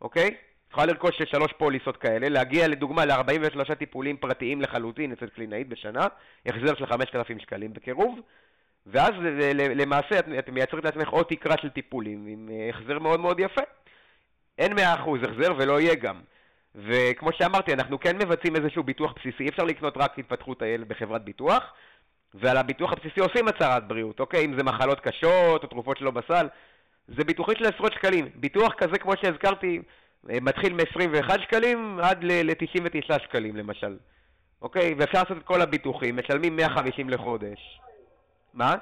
אוקיי? 0.00 0.28
את 0.28 0.70
יכולה 0.70 0.86
לרכוש 0.86 1.22
שלוש 1.22 1.52
פוליסות 1.52 1.96
כאלה, 1.96 2.28
להגיע 2.28 2.68
לדוגמה 2.68 3.04
ל-43 3.04 3.74
טיפולים 3.74 4.16
פרטיים 4.16 4.62
לחלוטין 4.62 5.12
אצל 5.12 5.26
קלינאית 5.26 5.68
בשנה, 5.68 6.06
החזר 6.46 6.74
של 6.74 6.86
5,000 6.86 7.38
שקלים 7.38 7.72
בקירוב, 7.72 8.18
ואז 8.86 9.10
למעשה 9.54 10.18
את, 10.18 10.48
מייצרת 10.48 10.84
לעצמך 10.84 11.08
עוד 11.08 11.26
תקרה 11.28 11.54
של 11.62 11.70
טיפולים 11.70 12.26
עם 12.26 12.48
אה, 12.52 12.68
החזר 12.68 12.98
מאוד 12.98 13.20
מאוד 13.20 13.40
יפה. 13.40 13.62
אין 14.58 14.72
100% 14.72 14.80
החזר 14.80 15.52
ולא 15.58 15.80
יהיה 15.80 15.94
גם. 15.94 16.20
וכמו 16.74 17.32
שאמרתי, 17.32 17.72
אנחנו 17.72 18.00
כן 18.00 18.16
מבצעים 18.18 18.56
איזשהו 18.56 18.82
ביטוח 18.82 19.12
בסיסי, 19.12 19.42
אי 19.42 19.48
אפשר 19.48 19.64
לקנות 19.64 19.94
רק 19.96 20.18
התפתחות 20.18 20.62
הילד 20.62 20.88
בחברת 20.88 21.24
ביטוח, 21.24 21.62
ועל 22.34 22.56
הביטוח 22.56 22.92
הבסיסי 22.92 23.20
עושים 23.20 23.48
הצהרת 23.48 23.88
בריאות, 23.88 24.20
אוקיי? 24.20 24.44
אם 24.44 24.56
זה 24.56 24.62
מחלות 24.62 25.00
קשות 25.00 25.62
או 25.62 25.68
תרופות 25.68 25.98
שלא 25.98 26.10
בסל, 26.10 26.46
זה 27.08 27.24
ביטוחית 27.24 27.58
של 27.58 27.66
עשרות 27.66 27.92
שקלים. 27.92 28.28
ביטוח 28.34 28.74
כזה, 28.74 28.98
כמו 28.98 29.12
שהזכרתי, 29.16 29.82
אה, 30.30 30.38
מתחיל 30.40 30.72
מ-21 30.72 31.40
שקלים 31.42 31.98
עד 32.02 32.24
ל-99 32.24 33.22
שקלים 33.22 33.56
למשל. 33.56 33.96
אוקיי? 34.62 34.94
ואפשר 34.98 35.22
לעשות 35.22 35.38
את 35.38 35.42
כל 35.42 35.62
הביטוחים, 35.62 36.16
משלמים 36.16 36.56
150 36.56 37.10
לחודש. 37.10 37.80
מה? 38.54 38.74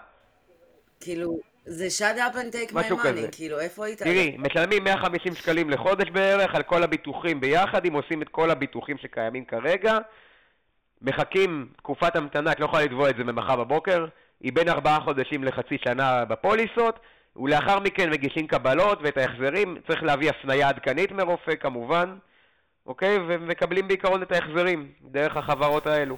כאילו, 1.01 1.39
זה 1.65 1.87
shut 1.87 2.19
up 2.19 2.37
and 2.37 2.55
take 2.55 2.73
my 2.73 2.91
money, 2.91 3.37
כאילו, 3.37 3.61
איפה 3.61 3.87
היית? 3.87 4.03
תראי, 4.03 4.37
משלמים 4.39 4.85
150 4.85 5.35
שקלים 5.35 5.71
לחודש 5.71 6.11
בערך 6.11 6.55
על 6.55 6.63
כל 6.63 6.83
הביטוחים 6.83 7.41
ביחד, 7.41 7.87
אם 7.87 7.93
עושים 7.93 8.23
את 8.23 8.29
כל 8.29 8.51
הביטוחים 8.51 8.99
שקיימים 8.99 9.45
כרגע. 9.45 9.99
מחכים 11.03 11.69
תקופת 11.77 12.17
המתנה, 12.17 12.53
את 12.53 12.61
לא 12.61 12.65
יכולה 12.65 12.85
לתבוע 12.85 13.11
את 13.11 13.17
זה 13.17 13.25
ממחר 13.25 13.57
בבוקר, 13.57 14.07
היא 14.41 14.53
בין 14.53 14.69
ארבעה 14.69 15.01
חודשים 15.01 15.45
לחצי 15.45 15.79
שנה 15.85 16.25
בפוליסות, 16.25 17.01
ולאחר 17.37 17.79
מכן 17.81 18.11
מגישים 18.11 18.47
קבלות 18.47 18.99
ואת 19.03 19.17
ההחזרים, 19.17 19.77
צריך 19.89 20.03
להביא 20.03 20.31
הפניה 20.31 20.69
עדכנית 20.69 21.13
מרופא 21.13 21.55
כמובן, 21.55 22.17
אוקיי? 22.87 23.19
ומקבלים 23.29 23.89
בעיקרון 23.89 24.23
את 24.23 24.33
ההחזרים 24.33 24.89
דרך 25.03 25.37
החברות 25.37 25.87
האלו. 25.87 26.17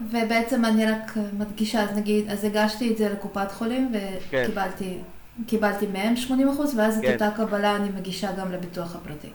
ובעצם 0.00 0.64
אני 0.64 0.86
רק 0.86 1.12
מדגישה, 1.38 1.82
אז 1.82 1.98
נגיד, 1.98 2.30
אז 2.30 2.44
הגשתי 2.44 2.92
את 2.92 2.96
זה 2.96 3.08
לקופת 3.08 3.52
חולים 3.52 3.92
וקיבלתי 3.92 4.98
כן. 5.36 5.44
קיבלתי 5.46 5.86
מהם 5.86 6.16
80 6.16 6.48
אחוז, 6.48 6.78
ואז 6.78 7.00
כן. 7.02 7.08
את 7.08 7.22
אותה 7.22 7.36
קבלה 7.36 7.76
אני 7.76 7.88
מגישה 7.88 8.32
גם 8.32 8.52
לביטוח 8.52 8.96
הפרטי. 8.96 9.30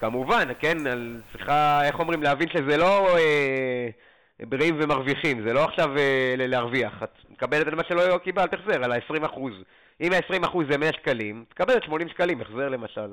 כמובן, 0.00 0.48
כן, 0.58 0.78
צריכה, 1.32 1.84
איך 1.84 1.98
אומרים, 1.98 2.22
להבין 2.22 2.48
שזה 2.48 2.76
לא 2.76 3.18
אה, 3.18 3.88
בריאים 4.40 4.76
ומרוויחים, 4.80 5.42
זה 5.46 5.52
לא 5.52 5.64
עכשיו 5.64 5.98
אה, 5.98 6.34
להרוויח. 6.38 7.02
את 7.02 7.18
מקבלת 7.30 7.66
על 7.66 7.74
מה 7.74 7.82
שלא 7.88 8.18
קיבלת 8.18 8.54
החזר, 8.54 8.84
על 8.84 8.92
ה-20 8.92 9.26
אחוז. 9.26 9.52
אם 10.00 10.12
ה-20 10.12 10.46
אחוז 10.46 10.66
זה 10.70 10.78
100 10.78 10.92
שקלים, 10.92 11.44
תקבל 11.48 11.74
80 11.86 12.08
שקלים 12.08 12.40
החזר 12.40 12.68
למשל. 12.68 13.08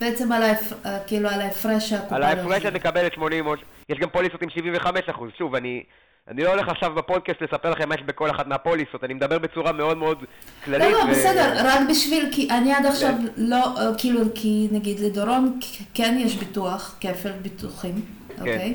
בעצם 0.00 0.32
על 0.32 0.42
ההפרש, 0.42 0.78
אה, 0.86 0.98
כאילו 1.06 1.28
על 1.28 1.40
ההפרש 1.40 1.90
שהקופה... 1.90 2.16
על 2.16 2.22
ההפרש 2.22 2.64
את 2.66 2.72
מקבלת 2.72 3.14
80 3.14 3.46
או... 3.46 3.54
יש 3.88 3.98
גם 3.98 4.08
פוליסות 4.08 4.42
עם 4.42 4.50
75 4.50 5.00
אחוז. 5.08 5.30
שוב, 5.38 5.54
אני... 5.54 5.82
אני 6.30 6.42
לא 6.42 6.50
הולך 6.50 6.68
עכשיו 6.68 6.94
בפודקאסט 6.94 7.42
לספר 7.42 7.70
לכם 7.70 7.88
מה 7.88 7.94
יש 7.94 8.02
בכל 8.02 8.30
אחת 8.30 8.46
מהפוליסות, 8.46 9.04
אני 9.04 9.14
מדבר 9.14 9.38
בצורה 9.38 9.72
מאוד 9.72 9.96
מאוד 9.96 10.18
כללית. 10.64 10.92
לא, 10.92 10.98
לא, 10.98 11.04
ו... 11.04 11.10
בסדר, 11.10 11.52
רק 11.56 11.80
בשביל, 11.90 12.28
כי 12.32 12.48
אני 12.50 12.72
עד 12.72 12.86
עכשיו 12.86 13.12
כן. 13.18 13.26
לא, 13.36 13.76
אה, 13.76 13.90
כאילו, 13.98 14.20
כי 14.34 14.68
נגיד 14.72 15.00
לדורון 15.00 15.60
כן 15.94 16.16
יש 16.20 16.36
ביטוח, 16.36 16.98
כפל 17.00 17.32
ביטוחים, 17.32 17.94
כן. 18.28 18.34
אוקיי? 18.38 18.74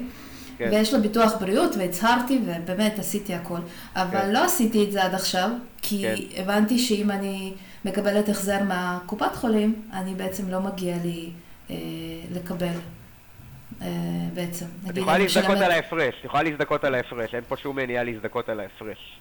כן. 0.58 0.70
ויש 0.72 0.94
לו 0.94 1.02
ביטוח 1.02 1.34
בריאות, 1.40 1.76
והצהרתי, 1.76 2.40
ובאמת 2.46 3.00
עשיתי 3.00 3.34
הכל. 3.34 3.60
אבל 3.96 4.20
כן. 4.20 4.32
לא 4.32 4.44
עשיתי 4.44 4.84
את 4.84 4.92
זה 4.92 5.04
עד 5.04 5.14
עכשיו, 5.14 5.50
כי 5.82 6.04
כן. 6.04 6.42
הבנתי 6.42 6.80
שאם 6.80 7.12
אני 7.12 7.54
מקבלת 7.86 8.30
החזר 8.30 8.64
מהקופת 8.64 9.36
חולים, 9.36 9.90
אני 9.94 10.16
בעצם 10.16 10.50
לא 10.50 10.60
מגיע 10.60 10.96
לי 11.04 11.32
אה, 11.70 11.76
לקבל 12.32 12.76
אה, 13.82 13.88
בעצם. 14.34 14.66
את 14.90 14.98
יכולה 14.98 15.18
להזדכות 15.18 15.58
על 15.58 15.72
ההפרש, 15.72 16.16
את 16.20 16.26
יכולה 16.26 16.44
להזדכות 16.44 16.84
על 16.84 16.96
ההפרש, 16.96 17.36
אין 17.36 17.44
פה 17.48 17.58
שום 17.58 17.76
מניעה 17.76 18.04
להזדכות 18.04 18.50
על 18.50 18.60
ההפרש. 18.60 19.20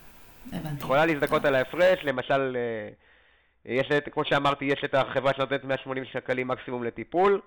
הבנתי. 0.52 0.68
את 0.76 0.80
יכולה 0.80 1.06
להזדכות 1.06 1.44
על 1.44 1.54
ההפרש, 1.54 1.98
למשל, 2.04 2.56
אה, 2.56 2.88
יש 3.64 3.90
את, 3.90 4.08
כמו 4.12 4.24
שאמרתי, 4.24 4.64
יש 4.64 4.84
את 4.84 4.94
החברה 4.94 5.32
שנותנת 5.36 5.64
180 5.64 6.04
שקלים 6.04 6.48
מקסימום 6.48 6.84
לטיפול. 6.84 7.40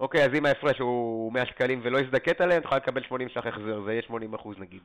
אוקיי, 0.00 0.24
אז 0.24 0.30
אם 0.34 0.46
ההפרש 0.46 0.78
הוא 0.78 1.32
100 1.32 1.46
שקלים 1.46 1.80
ולא 1.82 2.00
הזדקת 2.00 2.40
עליהם, 2.40 2.60
את 2.60 2.64
יכולה 2.64 2.78
לקבל 2.78 3.02
80 3.02 3.28
ש"ח 3.28 3.46
החזר, 3.46 3.82
זה 3.84 3.92
יהיה 3.92 4.02
80 4.02 4.34
אחוז 4.34 4.56
נגיד. 4.58 4.80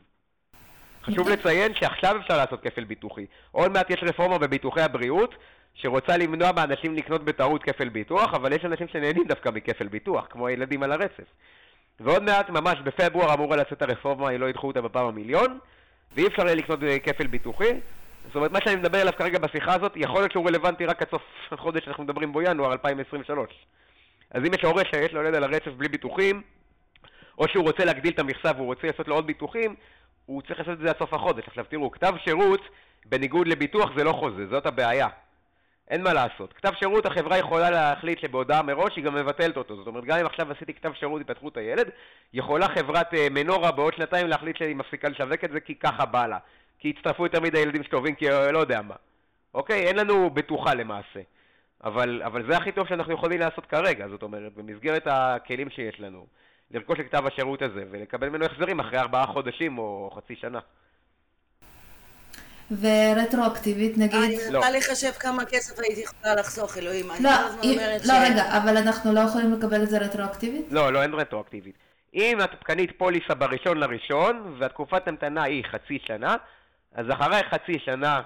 חשוב 1.03 1.29
לציין 1.29 1.75
שעכשיו 1.75 2.17
אפשר 2.19 2.37
לעשות 2.37 2.61
כפל 2.63 2.83
ביטוחי. 2.83 3.25
עוד 3.51 3.71
מעט 3.71 3.89
יש 3.89 3.99
רפורמה 4.03 4.37
בביטוחי 4.37 4.81
הבריאות, 4.81 5.35
שרוצה 5.73 6.17
למנוע 6.17 6.51
מאנשים 6.51 6.95
לקנות 6.95 7.23
בטעות 7.23 7.63
כפל 7.63 7.89
ביטוח, 7.89 8.33
אבל 8.33 8.53
יש 8.53 8.65
אנשים 8.65 8.87
שנהנים 8.87 9.27
דווקא 9.27 9.49
מכפל 9.49 9.87
ביטוח, 9.87 10.27
כמו 10.29 10.47
הילדים 10.47 10.83
על 10.83 10.91
הרצף. 10.91 11.23
ועוד 11.99 12.23
מעט, 12.23 12.49
ממש 12.49 12.79
בפברואר 12.83 13.33
אמורה 13.33 13.57
לצאת 13.57 13.81
הרפורמה, 13.81 14.37
לא 14.37 14.49
ידחו 14.49 14.67
אותה 14.67 14.81
בפעם 14.81 15.05
המיליון, 15.05 15.59
ואי 16.15 16.27
אפשר 16.27 16.45
יהיה 16.45 16.55
לקנות 16.55 16.79
כפל 17.03 17.27
ביטוחי. 17.27 17.73
זאת 18.27 18.35
אומרת, 18.35 18.51
מה 18.51 18.59
שאני 18.63 18.75
מדבר 18.75 19.01
עליו 19.01 19.13
כרגע 19.17 19.39
בשיחה 19.39 19.73
הזאת, 19.75 19.91
יכול 19.95 20.21
להיות 20.21 20.31
שהוא 20.31 20.47
רלוונטי 20.47 20.85
רק 20.85 21.01
עד 21.01 21.07
סוף 21.11 21.21
החודש 21.51 21.85
שאנחנו 21.85 22.03
מדברים 22.03 22.31
בו, 22.31 22.41
ינואר 22.41 22.71
2023. 22.71 23.49
אז 24.31 24.41
אם 24.41 24.53
יש 24.53 24.63
הורה 24.63 24.83
שיש 24.91 25.13
לו 25.13 25.21
ילד 25.21 25.35
על 25.35 25.43
הרצף 25.43 25.71
בלי 25.77 25.89
ביטוחים, 25.89 26.41
או 27.37 27.47
שהוא 27.47 27.63
רוצה 27.63 27.85
להגדיל 27.85 28.13
את 28.13 28.19
המכסה 28.19 28.51
והוא 28.55 28.65
רוצה 28.65 28.87
לעשות 28.87 29.07
לו 29.07 29.15
עוד 29.15 29.27
ביטוחים, 29.27 29.75
הוא 30.25 30.41
צריך 30.41 30.59
לעשות 30.59 30.73
את 30.73 30.79
זה 30.79 30.89
עד 30.89 30.97
סוף 30.99 31.13
החודש. 31.13 31.47
עכשיו 31.47 31.65
תראו, 31.69 31.91
כתב 31.91 32.13
שירות, 32.23 32.61
בניגוד 33.05 33.47
לביטוח, 33.47 33.89
זה 33.97 34.03
לא 34.03 34.11
חוזה, 34.11 34.47
זאת 34.47 34.65
הבעיה. 34.65 35.07
אין 35.89 36.03
מה 36.03 36.13
לעשות. 36.13 36.53
כתב 36.53 36.71
שירות, 36.79 37.05
החברה 37.05 37.37
יכולה 37.37 37.69
להחליט 37.69 38.19
שבהודעה 38.19 38.61
מראש 38.61 38.95
היא 38.95 39.03
גם 39.03 39.15
מבטלת 39.15 39.57
אותו. 39.57 39.75
זאת 39.75 39.87
אומרת, 39.87 40.05
גם 40.05 40.19
אם 40.19 40.25
עכשיו 40.25 40.51
עשיתי 40.51 40.73
כתב 40.73 40.91
שירות 40.93 41.21
התפתחות 41.21 41.57
הילד, 41.57 41.89
יכולה 42.33 42.67
חברת 42.67 43.13
uh, 43.13 43.17
מנורה 43.31 43.71
בעוד 43.71 43.93
שנתיים 43.93 44.27
להחליט 44.27 44.57
שהיא 44.57 44.75
מפסיקה 44.75 45.09
לשווק 45.09 45.43
את 45.43 45.51
זה 45.51 45.59
כי 45.59 45.75
ככה 45.75 46.05
בא 46.05 46.27
לה. 46.27 46.37
כי 46.79 46.93
הצטרפו 46.97 47.23
יותר 47.23 47.39
מדי 47.39 47.59
ילדים 47.59 47.83
שטובים, 47.83 48.15
כי 48.15 48.29
uh, 48.29 48.51
לא 48.51 48.59
יודע 48.59 48.81
מה. 48.81 48.95
אוקיי? 49.53 49.87
אין 49.87 49.95
לנו 49.95 50.29
בטוחה 50.29 50.73
למעשה. 50.73 51.19
אבל, 51.83 52.21
אבל 52.25 52.51
זה 52.51 52.57
הכי 52.57 52.71
טוב 52.71 52.87
שאנחנו 52.87 53.13
יכולים 53.13 53.39
לעשות 53.39 53.65
כרגע, 53.65 54.07
זאת 54.07 54.23
אומרת, 54.23 54.53
במסגרת 54.53 55.03
הכלים 55.05 55.69
שיש 55.69 55.99
לנו, 55.99 56.25
לרכוש 56.71 56.99
את 56.99 57.05
כתב 57.05 57.27
השירות 57.27 57.61
הזה 57.61 57.83
ולקבל 57.91 58.29
ממנו 58.29 58.45
החזרים 58.45 58.79
אחרי 58.79 58.99
ארבעה 58.99 59.27
חודשים 59.27 59.77
או 59.77 60.11
חצי 60.15 60.35
שנה. 60.35 60.59
ורטרואקטיבית 62.71 63.97
נגיד... 63.97 64.15
אני 64.15 64.35
מנסה 64.35 64.51
לא. 64.51 64.77
לחשב 64.77 65.11
כמה 65.11 65.45
כסף 65.45 65.79
הייתי 65.79 66.01
יכולה 66.01 66.35
לחסוך, 66.35 66.77
אלוהים. 66.77 67.05
לא, 67.19 67.31
לא 68.05 68.13
רגע, 68.21 68.57
אבל 68.57 68.77
אנחנו 68.77 69.13
לא 69.13 69.19
יכולים 69.19 69.53
לקבל 69.53 69.83
את 69.83 69.89
זה 69.89 69.97
רטרואקטיבית? 69.97 70.65
לא, 70.71 70.93
לא, 70.93 71.01
אין 71.03 71.13
רטרואקטיבית. 71.13 71.75
אם 72.13 72.41
את 72.43 72.49
קנית 72.63 72.91
פוליסה 72.97 73.33
בראשון 73.33 73.77
לראשון, 73.77 74.55
והתקופת 74.59 75.07
המתנה 75.07 75.43
היא 75.43 75.63
חצי 75.71 75.99
שנה, 76.07 76.35
אז 76.95 77.05
אחרי 77.09 77.41
חצי 77.51 77.79
שנה, 77.85 78.21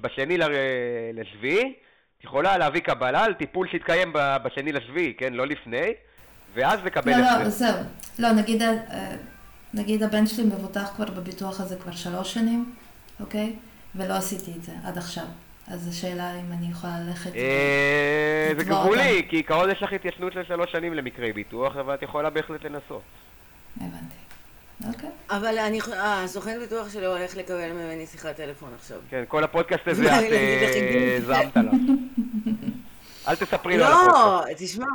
בשני 0.00 0.38
לשביעי, 1.14 1.74
את 2.18 2.24
יכולה 2.24 2.58
להביא 2.58 2.80
קבלה 2.80 3.24
על 3.24 3.34
טיפול 3.34 3.68
שהתקיים 3.72 4.12
בשני 4.14 4.72
לשביעי, 4.72 5.14
כן? 5.18 5.32
לא 5.32 5.46
לפני, 5.46 5.92
ואז 6.54 6.80
לקבל... 6.84 7.12
לא, 7.12 7.42
לא, 7.42 7.48
זהו. 7.48 7.76
לא, 8.18 8.32
נגיד, 8.32 8.62
אה, 8.62 9.16
נגיד 9.74 10.02
הבן 10.02 10.26
שלי 10.26 10.44
מבוטח 10.44 10.92
כבר 10.96 11.04
בביטוח 11.04 11.60
הזה 11.60 11.76
כבר 11.76 11.92
שלוש 11.92 12.34
שנים, 12.34 12.74
אוקיי? 13.20 13.56
ולא 13.94 14.14
עשיתי 14.14 14.52
את 14.58 14.62
זה 14.64 14.72
עד 14.84 14.98
עכשיו. 14.98 15.24
אז 15.68 15.88
השאלה 15.88 16.40
אם 16.40 16.52
אני 16.52 16.66
יכולה 16.70 17.00
ללכת... 17.00 17.34
אה, 17.34 18.52
זה 18.58 18.64
גבולי, 18.64 19.22
כי 19.22 19.28
כעיקרון 19.28 19.70
יש 19.70 19.82
לך 19.82 19.92
התיישנות 19.92 20.32
של 20.32 20.44
שלוש 20.44 20.72
שנים 20.72 20.94
למקרי 20.94 21.32
ביטוח, 21.32 21.76
אבל 21.76 21.94
את 21.94 22.02
יכולה 22.02 22.30
בהחלט 22.30 22.64
לנסות. 22.64 23.02
הבנתי. 23.76 24.14
אוקיי. 24.88 25.10
אבל 25.30 25.58
אני, 25.58 25.80
אה, 25.80 26.24
הסוכן 26.24 26.58
ביטוח 26.58 26.92
שלי 26.92 27.06
הולך 27.06 27.36
לקבל 27.36 27.72
ממני 27.72 28.06
שיחת 28.06 28.36
טלפון 28.36 28.70
עכשיו. 28.74 28.98
כן, 29.10 29.24
כל 29.28 29.44
הפודקאסט 29.44 29.88
הזה 29.88 30.04
את 30.18 30.32
אה, 30.32 31.18
זעמת 31.26 31.56
עליו. 31.56 31.72
אל 33.28 33.36
תספרי 33.36 33.78
לו 33.78 33.84
על 33.84 33.90
לא, 33.90 33.96
הפודקאסט. 33.96 34.60
לא, 34.60 34.66
תשמע, 34.66 34.86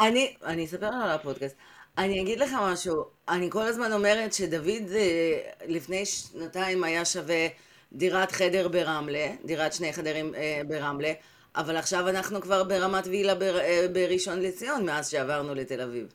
אני, 0.00 0.34
אני 0.44 0.64
אספר 0.64 0.86
על 0.86 1.10
הפודקאסט. 1.10 1.56
אני 1.98 2.22
אגיד 2.22 2.40
לך 2.40 2.50
משהו, 2.60 3.04
אני 3.28 3.50
כל 3.50 3.62
הזמן 3.62 3.92
אומרת 3.92 4.32
שדוד 4.32 4.90
אה, 4.94 5.40
לפני 5.66 6.06
שנתיים 6.06 6.84
היה 6.84 7.04
שווה 7.04 7.46
דירת 7.92 8.32
חדר 8.32 8.68
ברמלה, 8.68 9.28
דירת 9.44 9.72
שני 9.72 9.92
חדרים 9.92 10.34
אה, 10.34 10.60
ברמלה, 10.68 11.12
אבל 11.56 11.76
עכשיו 11.76 12.08
אנחנו 12.08 12.40
כבר 12.40 12.64
ברמת 12.64 13.06
וילה 13.06 13.34
בר, 13.34 13.58
אה, 13.60 13.86
בראשון 13.92 14.42
לציון 14.42 14.86
מאז 14.86 15.08
שעברנו 15.08 15.54
לתל 15.54 15.80
אביב. 15.80 16.06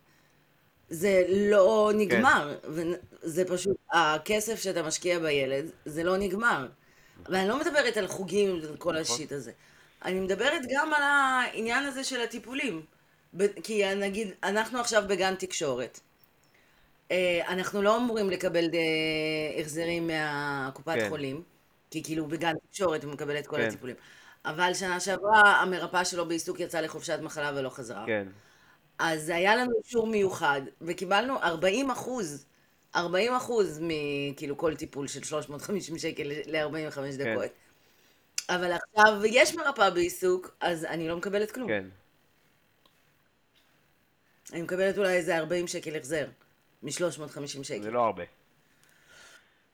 זה 0.89 1.23
לא 1.29 1.91
נגמר, 1.95 2.57
כן. 2.75 2.91
זה 3.21 3.45
פשוט, 3.45 3.77
הכסף 3.91 4.59
שאתה 4.59 4.83
משקיע 4.83 5.19
בילד, 5.19 5.65
זה 5.85 6.03
לא 6.03 6.17
נגמר. 6.17 6.67
ואני 7.29 7.47
לא 7.47 7.59
מדברת 7.59 7.97
על 7.97 8.07
חוגים 8.07 8.59
וכל 8.61 8.73
נכון. 8.73 8.95
השיט 8.95 9.31
הזה. 9.31 9.51
אני 10.05 10.19
מדברת 10.19 10.61
גם 10.69 10.93
על 10.93 11.01
העניין 11.03 11.85
הזה 11.85 12.03
של 12.03 12.21
הטיפולים. 12.21 12.81
כי 13.63 13.95
נגיד, 13.95 14.31
אנחנו 14.43 14.79
עכשיו 14.79 15.03
בגן 15.07 15.35
תקשורת. 15.35 15.99
אה, 17.11 17.41
אנחנו 17.47 17.81
לא 17.81 17.97
אמורים 17.97 18.29
לקבל 18.29 18.69
אה, 18.73 19.61
החזרים 19.61 20.07
מהקופת 20.07 20.95
כן. 20.95 21.09
חולים, 21.09 21.43
כי 21.91 22.03
כאילו 22.03 22.27
בגן 22.27 22.53
תקשורת 22.69 23.03
הוא 23.03 23.13
מקבל 23.13 23.39
את 23.39 23.47
כל 23.47 23.57
כן. 23.57 23.67
הטיפולים. 23.67 23.95
אבל 24.45 24.73
שנה 24.73 24.99
שעברה 24.99 25.61
המרפאה 25.61 26.05
שלו 26.05 26.27
בעיסוק 26.27 26.59
יצאה 26.59 26.81
לחופשת 26.81 27.19
מחלה 27.21 27.51
ולא 27.55 27.69
חזרה. 27.69 28.03
כן. 28.05 28.27
אז 28.99 29.29
היה 29.29 29.55
לנו 29.55 29.71
אישור 29.83 30.07
מיוחד, 30.07 30.61
וקיבלנו 30.81 31.43
40 31.43 31.91
אחוז, 31.91 32.45
40 32.95 33.33
אחוז 33.33 33.79
מכאילו 33.81 34.57
כל 34.57 34.75
טיפול 34.75 35.07
של 35.07 35.23
350 35.23 35.97
שקל 35.97 36.31
ל-45 36.45 36.95
כן. 36.95 37.17
דקות. 37.17 37.51
אבל 38.49 38.71
עכשיו 38.71 39.21
יש 39.25 39.55
מרפאה 39.55 39.89
בעיסוק, 39.89 40.55
אז 40.61 40.85
אני 40.85 41.07
לא 41.07 41.17
מקבלת 41.17 41.51
כלום. 41.51 41.67
כן. 41.67 41.85
אני 44.53 44.61
מקבלת 44.61 44.97
אולי 44.97 45.13
איזה 45.13 45.37
40 45.37 45.67
שקל 45.67 45.95
החזר, 45.95 46.25
מ-350 46.83 47.63
שקל. 47.63 47.81
זה 47.81 47.91
לא 47.91 48.05
הרבה. 48.05 48.23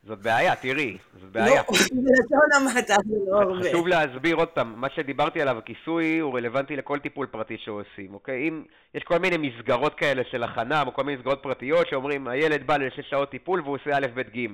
זאת 0.04 0.20
בעיה, 0.20 0.56
תראי, 0.56 0.98
זאת 1.22 1.32
בעיה. 1.32 1.56
לא, 1.56 1.62
בלשון 1.72 2.50
המעטה 2.56 2.96
זה 3.06 3.16
לא 3.28 3.42
הרבה. 3.42 3.70
חשוב 3.70 3.88
להסביר 3.88 4.36
עוד 4.36 4.48
פעם, 4.48 4.82
מה 4.82 4.88
שדיברתי 4.96 5.42
עליו, 5.42 5.58
הכיסוי 5.58 6.20
הוא 6.20 6.38
רלוונטי 6.38 6.76
לכל 6.76 7.00
טיפול 7.00 7.28
פרטי 7.28 7.58
שעושים, 7.58 8.14
אוקיי? 8.14 8.48
אם 8.48 8.64
יש 8.94 9.04
כל 9.04 9.18
מיני 9.18 9.38
מסגרות 9.38 9.96
כאלה 9.96 10.24
של 10.32 10.44
הכנה, 10.44 10.82
או 10.82 10.94
כל 10.94 11.04
מיני 11.04 11.18
מסגרות 11.18 11.40
פרטיות 11.44 11.88
שאומרים, 11.88 12.28
הילד 12.28 12.68
בא 12.68 12.78
לשש 12.78 13.10
שעות 13.10 13.32
טיפול 13.32 13.62
והוא 13.62 13.76
עושה 13.76 13.98
א', 13.98 14.08
ב', 14.14 14.22
ג'. 14.22 14.48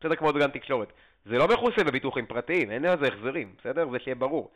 בסדר, 0.00 0.16
כמו 0.16 0.32
גן 0.32 0.50
תקשורת. 0.50 0.92
זה 1.26 1.38
לא 1.38 1.48
מכוסה 1.48 1.84
בביטוחים 1.84 2.26
פרטיים, 2.26 2.70
אין 2.70 2.82
לזה 2.82 3.06
החזרים, 3.06 3.54
בסדר? 3.60 3.90
זה 3.92 3.98
שיהיה 4.04 4.14
ברור. 4.14 4.50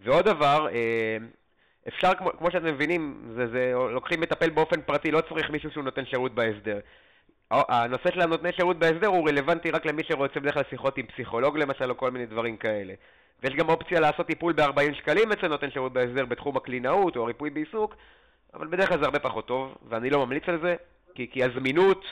ועוד 0.00 0.24
דבר, 0.24 0.68
אה, 0.72 1.16
אפשר, 1.88 2.14
כמו, 2.14 2.30
כמו 2.38 2.50
שאתם 2.50 2.64
מבינים, 2.64 3.22
זה, 3.36 3.46
זה, 3.46 3.72
לוקחים 3.90 4.20
מטפל 4.20 4.50
באופן 4.50 4.80
פרטי, 4.82 5.10
לא 5.10 5.20
צריך 5.20 5.50
מישהו 5.50 5.70
שהוא 5.70 5.84
נותן 5.84 6.04
שירות 6.04 6.34
בהסדר. 6.34 6.78
הנושא 7.50 8.10
של 8.14 8.20
הנותני 8.20 8.52
שירות 8.52 8.78
בהסדר 8.78 9.06
הוא 9.06 9.28
רלוונטי 9.28 9.70
רק 9.70 9.86
למי 9.86 10.02
שרוצה 10.04 10.40
בדרך 10.40 10.54
כלל 10.54 10.62
שיחות 10.70 10.98
עם 10.98 11.06
פסיכולוג 11.06 11.58
למשל, 11.58 11.90
או 11.90 11.96
כל 11.96 12.10
מיני 12.10 12.26
דברים 12.26 12.56
כאלה. 12.56 12.94
ויש 13.42 13.54
גם 13.54 13.68
אופציה 13.68 14.00
לעשות 14.00 14.26
טיפול 14.26 14.52
ב-40 14.52 14.94
שקלים 14.94 15.32
אצל 15.32 15.48
נותן 15.48 15.70
שירות 15.70 15.92
בהסדר 15.92 16.24
בתחום 16.24 16.56
הקלינאות 16.56 17.16
או 17.16 17.24
ריפוי 17.24 17.50
בעיסוק, 17.50 17.96
אבל 18.54 18.66
בדרך 18.66 18.88
כלל 18.88 18.98
זה 18.98 19.04
הרבה 19.04 19.18
פחות 19.18 19.46
טוב, 19.46 19.74
ואני 19.88 20.10
לא 20.10 20.26
ממליץ 20.26 20.44
על 20.46 20.58
זה, 20.62 20.76
כי, 21.14 21.30
כי 21.30 21.44
הזמינות 21.44 22.04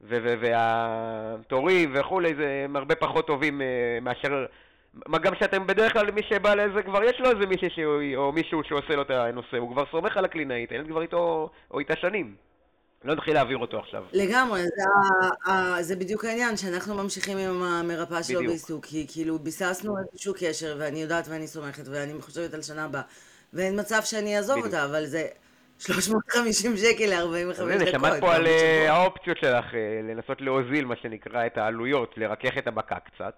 והתורים 0.00 1.90
וכולי, 1.94 2.34
זה 2.34 2.62
הם 2.64 2.76
הרבה 2.76 2.94
פחות 2.94 3.26
טובים 3.26 3.60
uh, 3.60 4.04
מאשר 4.04 4.46
מה 4.94 5.18
גם 5.18 5.34
שאתם 5.34 5.66
בדרך 5.66 5.92
כלל, 5.92 6.10
מי 6.10 6.22
שבא 6.28 6.54
לזה 6.54 6.82
כבר 6.82 7.04
יש 7.04 7.20
לו 7.20 7.30
איזה 7.30 7.46
מישהו 7.46 7.70
שהוא, 7.70 8.02
או 8.16 8.32
מישהו 8.32 8.60
שעושה 8.64 8.96
לו 8.96 9.02
את 9.02 9.10
הנושא, 9.10 9.56
הוא 9.56 9.72
כבר 9.72 9.84
סומך 9.90 10.16
על 10.16 10.24
הקלינאית, 10.24 10.72
הילד 10.72 10.86
כבר 10.86 11.02
איתו, 11.02 11.50
או 11.70 11.78
איתה 11.78 11.94
שנים. 11.96 12.34
לא 13.04 13.14
נתחיל 13.14 13.34
להעביר 13.34 13.58
אותו 13.58 13.78
עכשיו. 13.78 14.04
לגמרי, 14.12 14.62
זה, 14.62 15.82
זה 15.82 15.96
בדיוק 15.96 16.24
העניין, 16.24 16.56
שאנחנו 16.56 16.94
ממשיכים 16.94 17.38
עם 17.38 17.62
המרפאה 17.62 18.22
שלו 18.22 18.40
בעיסוק, 18.40 18.86
כי 18.86 19.06
כאילו 19.12 19.38
ביססנו 19.38 19.94
איזשהו 19.98 20.34
קשר, 20.38 20.76
ואני 20.78 21.02
יודעת 21.02 21.28
ואני 21.28 21.46
סומכת, 21.46 21.88
ואני 21.88 22.22
חושבת 22.22 22.54
על 22.54 22.62
שנה 22.62 22.84
הבאה, 22.84 23.02
ואין 23.52 23.80
מצב 23.80 24.00
שאני 24.04 24.36
אעזוב 24.36 24.56
בדיוק. 24.56 24.66
אותה, 24.66 24.84
אבל 24.84 25.04
זה 25.04 25.26
350 25.78 26.76
שקל 26.76 27.06
ל-45 27.06 27.78
דקות. 27.78 27.88
שמעת 27.92 28.20
פה 28.20 28.34
על 28.34 28.46
אה, 28.46 28.92
האופציות 28.92 29.38
שלך, 29.38 29.74
אה, 29.74 30.00
לנסות 30.02 30.40
להוזיל, 30.40 30.84
מה 30.84 30.94
שנקרא, 31.02 31.46
את 31.46 31.58
העלויות, 31.58 32.14
לרכך 32.16 32.58
את 32.58 32.66
המכה 32.66 32.96
קצת. 33.00 33.34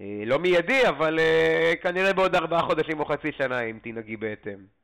אה, 0.00 0.22
לא 0.26 0.38
מיידי, 0.38 0.88
אבל 0.88 1.18
אה, 1.18 1.72
כנראה 1.82 2.12
בעוד 2.12 2.34
ארבעה 2.34 2.62
חודשים 2.62 3.00
או 3.00 3.04
חצי 3.04 3.32
שנה, 3.38 3.62
אם 3.62 3.78
תנהגי 3.82 4.16
בהתאם. 4.16 4.80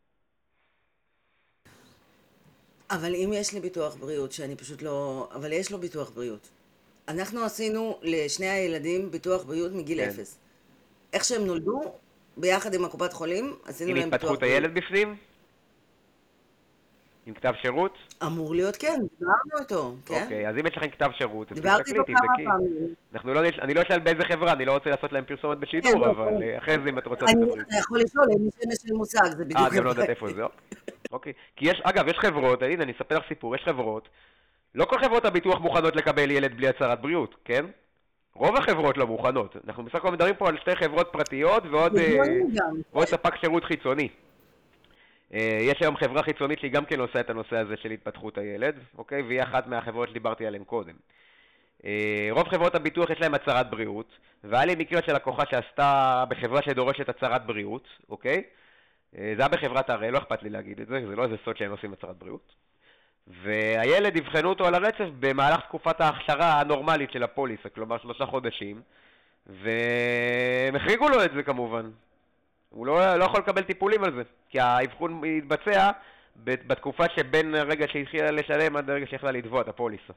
אבל 2.90 3.14
אם 3.14 3.30
יש 3.34 3.52
לי 3.52 3.60
ביטוח 3.60 3.94
בריאות, 3.94 4.32
שאני 4.32 4.56
פשוט 4.56 4.82
לא... 4.82 5.28
אבל 5.34 5.52
יש 5.52 5.72
לו 5.72 5.78
ביטוח 5.78 6.10
בריאות. 6.10 6.48
אנחנו 7.08 7.44
עשינו 7.44 7.98
לשני 8.02 8.48
הילדים 8.48 9.10
ביטוח 9.10 9.42
בריאות 9.42 9.72
מגיל 9.72 10.04
כן. 10.04 10.08
אפס. 10.08 10.38
איך 11.12 11.24
שהם 11.24 11.46
נולדו, 11.46 11.80
ביחד 12.36 12.74
עם 12.74 12.84
הקופת 12.84 13.12
חולים, 13.12 13.56
עשינו 13.64 13.94
להם 13.94 14.10
ביטוח 14.10 14.20
בריאות. 14.20 14.42
עם 14.42 14.42
התפתחות 14.42 14.42
הילד 14.42 14.74
בפנים? 14.74 15.16
עם 17.26 17.34
כתב 17.34 17.52
שירות? 17.62 17.98
אמור 18.22 18.54
להיות 18.54 18.76
כן, 18.76 19.00
דיברנו 19.18 19.60
איתו, 19.60 19.94
כן. 20.06 20.22
אוקיי, 20.22 20.48
אז 20.48 20.54
אם 20.60 20.66
יש 20.66 20.76
לכם 20.76 20.88
כתב 20.88 21.10
שירות, 21.18 21.52
דיברתי 21.52 21.90
איתו 21.90 22.02
כמה 22.06 22.44
פעמים. 22.44 22.94
אנחנו 23.14 23.34
לא, 23.34 23.40
אני 23.62 23.74
לא 23.74 23.82
אשאל 23.82 23.98
באיזה 23.98 24.24
חברה, 24.24 24.52
אני 24.52 24.64
לא 24.64 24.72
רוצה 24.72 24.90
לעשות 24.90 25.12
להם 25.12 25.24
פרסומת 25.24 25.58
בשידור, 25.58 26.04
כן, 26.04 26.10
אבל. 26.10 26.42
אה, 26.42 26.58
אחרי 26.58 26.78
זה 26.84 26.88
אם 26.88 26.98
את 26.98 27.06
רוצה... 27.06 27.24
אתה 27.24 27.76
יכול 27.78 28.00
לשאול, 28.00 28.26
אין 28.30 28.68
לי 28.84 28.96
מושג, 28.96 29.24
זה 29.36 29.44
בדיוק... 29.44 29.60
אה, 29.60 29.68
אני 29.68 29.80
לא 29.80 29.90
יודעת 29.90 30.08
איפה 30.08 30.28
זה, 30.28 30.42
אוקיי. 31.12 31.32
כי 31.56 31.70
יש, 31.70 31.80
אגב, 31.84 32.08
יש 32.08 32.18
חברות, 32.18 32.62
הנה, 32.62 32.82
אני 32.82 32.92
אספר 32.92 33.18
לך 33.18 33.24
סיפור, 33.28 33.54
יש 33.54 33.62
חברות, 33.64 34.08
לא 34.74 34.84
כל 34.84 34.98
חברות 34.98 35.24
הביטוח 35.24 35.60
מוכנות 35.60 35.96
לקבל 35.96 36.30
ילד 36.30 36.56
בלי 36.56 36.68
הצהרת 36.68 37.00
בריאות, 37.00 37.34
כן? 37.44 37.64
רוב 38.34 38.56
החברות 38.56 38.98
לא 38.98 39.06
מוכנות. 39.06 39.56
אנחנו 39.66 39.84
בסך 39.84 39.94
הכל 39.94 40.10
מדברים 40.10 40.34
פה 40.34 40.48
על 40.48 40.58
שתי 40.58 40.76
חברות 40.76 41.08
פרטיות 41.12 41.62
ועוד, 41.70 41.96
אה, 41.96 42.16
ועוד 42.92 43.06
ספק 43.06 43.36
שירות 43.36 43.64
חיצוני. 43.64 44.08
אה, 45.34 45.58
יש 45.60 45.80
היום 45.80 45.96
חברה 45.96 46.22
חיצונית 46.22 46.58
שהיא 46.58 46.70
גם 46.70 46.84
כן 46.84 47.00
עושה 47.00 47.20
את 47.20 47.30
הנושא 47.30 47.56
הזה 47.56 47.76
של 47.76 47.90
התפתחות 47.90 48.38
הילד, 48.38 48.74
אוקיי? 48.98 49.22
והיא 49.22 49.42
אחת 49.42 49.66
מהחברות 49.66 50.08
שדיברתי 50.08 50.46
עליהן 50.46 50.64
קודם. 50.64 50.94
אה, 51.84 52.28
רוב 52.30 52.48
חברות 52.48 52.74
הביטוח 52.74 53.10
יש 53.10 53.20
להן 53.20 53.34
הצהרת 53.34 53.70
בריאות, 53.70 54.18
והיה 54.44 54.64
לי 54.64 54.74
מקרה 54.74 55.02
של 55.06 55.14
לקוחה 55.14 55.42
שעשתה 55.50 56.24
בחברה 56.28 56.62
שדורשת 56.62 57.08
הצהרת 57.08 57.46
בריאות, 57.46 57.88
אוקיי? 58.08 58.42
אה, 59.18 59.32
זה 59.36 59.42
היה 59.42 59.48
בחברת 59.48 59.90
הראל, 59.90 60.12
לא 60.12 60.18
אכפת 60.18 60.42
לי 60.42 60.50
להגיד 60.50 60.80
את 60.80 60.86
זה, 60.86 61.06
זה 61.08 61.16
לא 61.16 61.24
איזה 61.24 61.36
סוד 61.44 61.56
שהם 61.56 61.70
עושים 61.70 61.92
הצהרת 61.92 62.16
בריאות. 62.16 62.54
והילד 63.26 64.16
יבחנו 64.16 64.48
אותו 64.48 64.66
על 64.66 64.74
הרצף 64.74 65.08
במהלך 65.20 65.60
תקופת 65.60 66.00
ההכשרה 66.00 66.60
הנורמלית 66.60 67.12
של 67.12 67.22
הפוליסה, 67.22 67.68
כלומר 67.68 67.98
שלושה 67.98 68.26
חודשים, 68.26 68.80
והם 69.46 70.76
החריגו 70.76 71.08
לו 71.08 71.24
את 71.24 71.30
זה 71.34 71.42
כמובן. 71.42 71.90
הוא 72.76 72.86
לא, 72.86 73.16
לא 73.16 73.24
יכול 73.24 73.40
לקבל 73.40 73.62
טיפולים 73.62 74.04
על 74.04 74.12
זה, 74.14 74.22
כי 74.48 74.60
האבחון 74.60 75.24
יתבצע 75.24 75.90
בתקופה 76.44 77.04
שבין 77.16 77.54
הרגע 77.54 77.86
שהתחילה 77.88 78.30
לשלם 78.30 78.76
עד 78.76 78.90
הרגע 78.90 79.06
שהחלה 79.06 79.30
לתבוע 79.30 79.60
את 79.60 79.68
הפוליסה. 79.68 80.12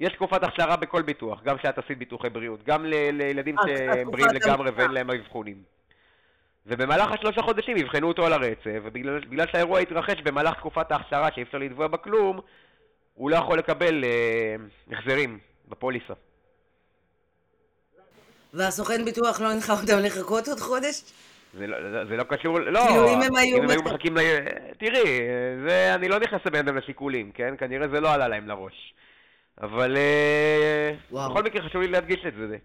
יש 0.00 0.12
תקופת 0.12 0.42
הכשרה 0.42 0.76
בכל 0.76 1.02
ביטוח, 1.02 1.42
גם 1.42 1.58
כשאת 1.58 1.78
עשית 1.78 1.98
ביטוחי 1.98 2.28
בריאות, 2.28 2.62
גם 2.62 2.84
לילדים 2.84 3.56
שהם 3.66 4.10
בריאים 4.10 4.30
לגמרי 4.34 4.70
ואין 4.70 4.90
להם 4.90 5.10
אבחונים. 5.10 5.62
ובמהלך 6.66 7.12
השלושה 7.12 7.42
חודשים 7.42 7.76
יבחנו 7.76 8.08
אותו 8.08 8.26
על 8.26 8.32
הרצף, 8.32 8.80
ובגלל 8.84 9.46
שהאירוע 9.52 9.80
התרחש 9.80 10.20
במהלך 10.22 10.54
תקופת 10.54 10.92
ההכשרה 10.92 11.28
שאי 11.34 11.42
אפשר 11.42 11.58
לתבוע 11.58 11.88
בה 11.88 11.96
כלום, 11.96 12.40
הוא 13.14 13.30
לא 13.30 13.36
יכול 13.36 13.58
לקבל 13.58 14.04
אה, 14.04 14.56
החזרים 14.92 15.38
בפוליסה. 15.68 16.14
והסוכן 18.56 19.04
ביטוח 19.04 19.40
לא 19.40 19.50
הנחה 19.50 19.72
אותם 19.72 19.98
לחכות 19.98 20.48
עוד 20.48 20.60
חודש? 20.60 21.02
זה 21.58 21.66
לא, 21.66 22.04
זה 22.08 22.16
לא 22.16 22.22
קשור, 22.22 22.58
לא, 22.60 22.80
כאילו 22.88 23.08
אם 23.08 23.22
הם 23.22 23.36
היו, 23.36 23.56
אם 23.56 23.62
הם 23.62 23.70
היו 23.70 23.82
מחכים, 23.82 24.16
ל... 24.16 24.20
תראי, 24.78 25.20
זה, 25.66 25.94
אני 25.94 26.08
לא 26.08 26.18
נכנס 26.18 26.40
לבן 26.46 26.58
אדם 26.58 26.76
לשיקולים, 26.76 27.32
כן? 27.32 27.54
כנראה 27.58 27.88
זה 27.88 28.00
לא 28.00 28.12
עלה 28.14 28.28
להם 28.28 28.48
לראש. 28.48 28.94
אבל 29.60 29.96
אה, 29.96 30.92
וואו. 31.10 31.30
בכל 31.30 31.42
מקרה 31.42 31.68
חשוב 31.68 31.82
לי 31.82 31.88
להדגיש 31.88 32.20
את 32.28 32.34
זה. 32.48 32.56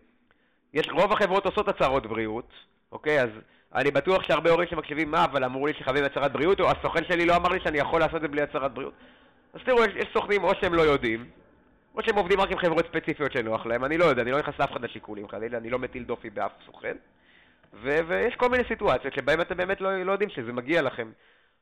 יש, 0.74 0.90
רוב 0.92 1.12
החברות 1.12 1.46
עושות 1.46 1.68
הצהרות 1.68 2.06
בריאות, 2.06 2.50
אוקיי? 2.92 3.22
אז 3.22 3.30
אני 3.76 3.92
בטוח 3.92 4.24
שהרבה 4.24 4.50
הורים 4.50 4.68
שמקשיבים, 4.70 5.12
מה, 5.12 5.26
אבל 5.26 5.44
אמרו 5.44 5.68
לי 5.68 5.74
שחייבים 5.80 6.04
הצהרת 6.04 6.32
בריאות, 6.32 6.60
או 6.60 6.72
הסוכן 6.72 7.06
שלי 7.08 7.26
לא 7.26 7.36
אמר 7.36 7.50
לי 7.50 7.60
שאני 7.64 7.78
יכול 7.78 8.00
לעשות 8.00 8.16
את 8.16 8.22
זה 8.22 8.28
בלי 8.28 8.42
הצהרת 8.42 8.74
בריאות. 8.74 8.94
אז 9.54 9.60
תראו, 9.66 9.84
יש, 9.84 9.92
יש 9.96 10.08
סוכנים 10.14 10.44
או 10.44 10.52
שהם 10.62 10.74
לא 10.74 10.82
יודעים, 10.82 11.26
או 11.96 12.04
שהם 12.04 12.16
עובדים 12.16 12.42
רק 12.42 12.52
עם 12.52 12.58
חברות 12.58 12.86
ספציפיות 12.86 13.32
שנוח 13.32 13.66
להם, 13.66 13.86
אני 13.86 13.98
לא 13.98 14.06
יודע, 14.06 14.22
אני 14.22 14.32
לא 14.32 14.40
נכנס 14.40 14.56
לאף 14.60 14.72
אחד 14.72 14.84
לשיקולים 14.84 15.28
חלילה, 15.28 15.58
אני 15.58 15.70
לא 15.70 15.80
מטיל 15.80 16.04
דופי 16.04 16.30
באף 16.30 16.52
סוכן. 16.66 16.96
ו- 17.74 18.00
ויש 18.08 18.36
כל 18.36 18.50
מיני 18.50 18.64
סיטואציות 18.68 19.14
שבהן 19.14 19.42
אתם 19.42 19.58
באמת 19.58 19.82
לא, 19.82 20.04
לא 20.04 20.12
יודעים 20.12 20.30
שזה 20.30 20.54
מגיע 20.54 20.82
לכם. 20.82 21.12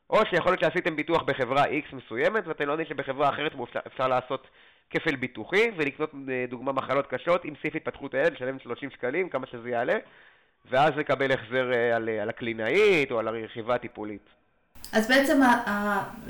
או 0.09 0.19
שיכול 0.29 0.51
להיות 0.51 0.59
שעשיתם 0.59 0.95
ביטוח 0.95 1.23
בחברה 1.23 1.63
X 1.63 1.95
מסוימת, 1.95 2.47
ואתם 2.47 2.65
לא 2.65 2.71
יודעים 2.71 2.89
שבחברה 2.89 3.29
אחרת 3.29 3.51
אפשר, 3.63 3.79
אפשר 3.87 4.07
לעשות 4.07 4.47
כפל 4.89 5.15
ביטוחי, 5.15 5.71
ולקנות 5.77 6.11
אה, 6.29 6.45
דוגמה 6.49 6.71
מחלות 6.71 7.07
קשות 7.07 7.45
עם 7.45 7.53
סעיף 7.61 7.75
התפתחות 7.75 8.13
הילד, 8.13 8.33
לשלם 8.33 8.59
30 8.59 8.89
שקלים, 8.89 9.29
כמה 9.29 9.47
שזה 9.47 9.69
יעלה, 9.69 9.97
ואז 10.71 10.93
לקבל 10.97 11.31
החזר 11.31 11.73
אה, 11.73 11.95
על, 11.95 12.09
אה, 12.09 12.21
על 12.21 12.29
הקלינאית 12.29 13.11
או 13.11 13.19
על 13.19 13.27
הרכיבה 13.27 13.75
הטיפולית. 13.75 14.29
אז 14.93 15.07
בעצם, 15.07 15.41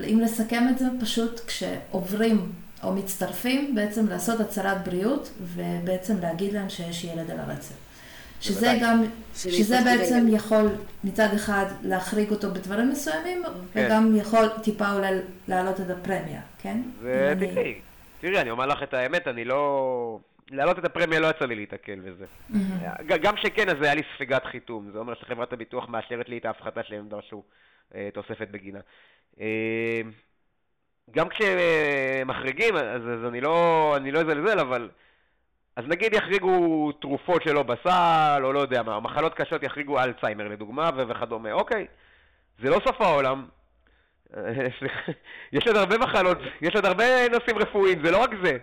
אם 0.03 0.19
לסכם 0.23 0.63
את 0.69 0.77
זה, 0.77 0.85
פשוט 1.01 1.39
כשעוברים 1.39 2.51
או 2.84 2.93
מצטרפים, 2.93 3.75
בעצם 3.75 4.07
לעשות 4.07 4.39
הצהרת 4.39 4.88
בריאות, 4.88 5.32
ובעצם 5.41 6.13
להגיד 6.21 6.53
להם 6.53 6.69
שיש 6.69 7.03
ילד 7.03 7.32
על 7.32 7.39
הרצף. 7.39 7.75
שזה 8.41 8.77
גם, 8.82 9.03
שזה 9.36 9.77
בעצם 9.86 10.25
יכול 10.30 10.69
מצד 11.03 11.27
אחד 11.36 11.65
להחריג 11.84 12.32
אותו 12.32 12.51
בדברים 12.51 12.89
מסוימים, 12.89 13.43
כן. 13.73 13.86
וגם 13.86 14.15
יכול 14.15 14.47
טיפה 14.63 14.93
אולי 14.93 15.13
להעלות 15.47 15.80
את 15.80 15.89
הפרמיה, 15.89 16.41
כן? 16.61 16.82
זה 17.01 17.34
טבעי. 17.39 17.82
תראי, 18.21 18.41
אני 18.41 18.49
אומר 18.49 18.65
לך 18.65 18.84
את 18.84 18.93
האמת, 18.93 19.27
אני 19.27 19.45
לא... 19.45 20.19
להעלות 20.51 20.80
את 20.80 20.86
הפרמיה 20.86 21.19
לא 21.19 21.27
יצא 21.27 21.45
לי 21.45 21.55
להתקל 21.55 21.99
בזה. 21.99 22.25
גם 23.07 23.38
שכן, 23.38 23.69
אז 23.69 23.75
זה 23.82 23.86
היה 23.86 23.95
לי 23.95 24.01
ספיגת 24.15 24.45
חיתום. 24.45 24.89
זה 24.91 24.99
אומר 24.99 25.13
שחברת 25.13 25.53
הביטוח 25.53 25.89
מאשרת 25.89 26.30
לי 26.30 26.38
את 26.38 26.45
ההפחתה 26.45 26.84
שהם 26.84 27.09
דרשו 27.09 27.43
אה, 27.95 28.09
תוספת 28.13 28.47
בגינה. 28.51 28.80
אה, 29.39 30.01
גם 31.12 31.28
כשמחריגים, 31.30 32.76
אז, 32.76 33.01
אז 33.01 33.26
אני 33.28 33.41
לא 33.41 33.93
אני 33.97 34.12
לא 34.12 34.20
אזלזל, 34.20 34.60
אבל... 34.60 34.89
אז 35.76 35.86
נגיד 35.88 36.14
יחריגו 36.14 36.91
תרופות 36.91 37.43
שלא 37.43 37.64
בסל, 37.64 38.41
או 38.43 38.53
לא 38.53 38.60
יודע 38.60 38.84
מה, 38.84 38.99
מחלות 38.99 39.34
קשות 39.34 39.64
יחריגו 39.64 39.99
אלצהיימר 39.99 40.47
לדוגמה, 40.47 40.89
וכדומה. 40.97 41.51
אוקיי, 41.51 41.88
זה 42.64 42.70
לא 42.70 42.80
סוף 42.88 43.01
העולם. 43.01 43.45
יש 45.53 45.68
עוד 45.68 45.76
הרבה 45.76 45.97
מחלות, 45.97 46.38
יש 46.62 46.76
עוד 46.76 46.86
הרבה 46.86 47.30
נושאים 47.30 47.57
רפואיים, 47.57 48.05
זה 48.05 48.12
לא 48.12 48.24
רק 48.24 48.30
זה. 48.43 48.57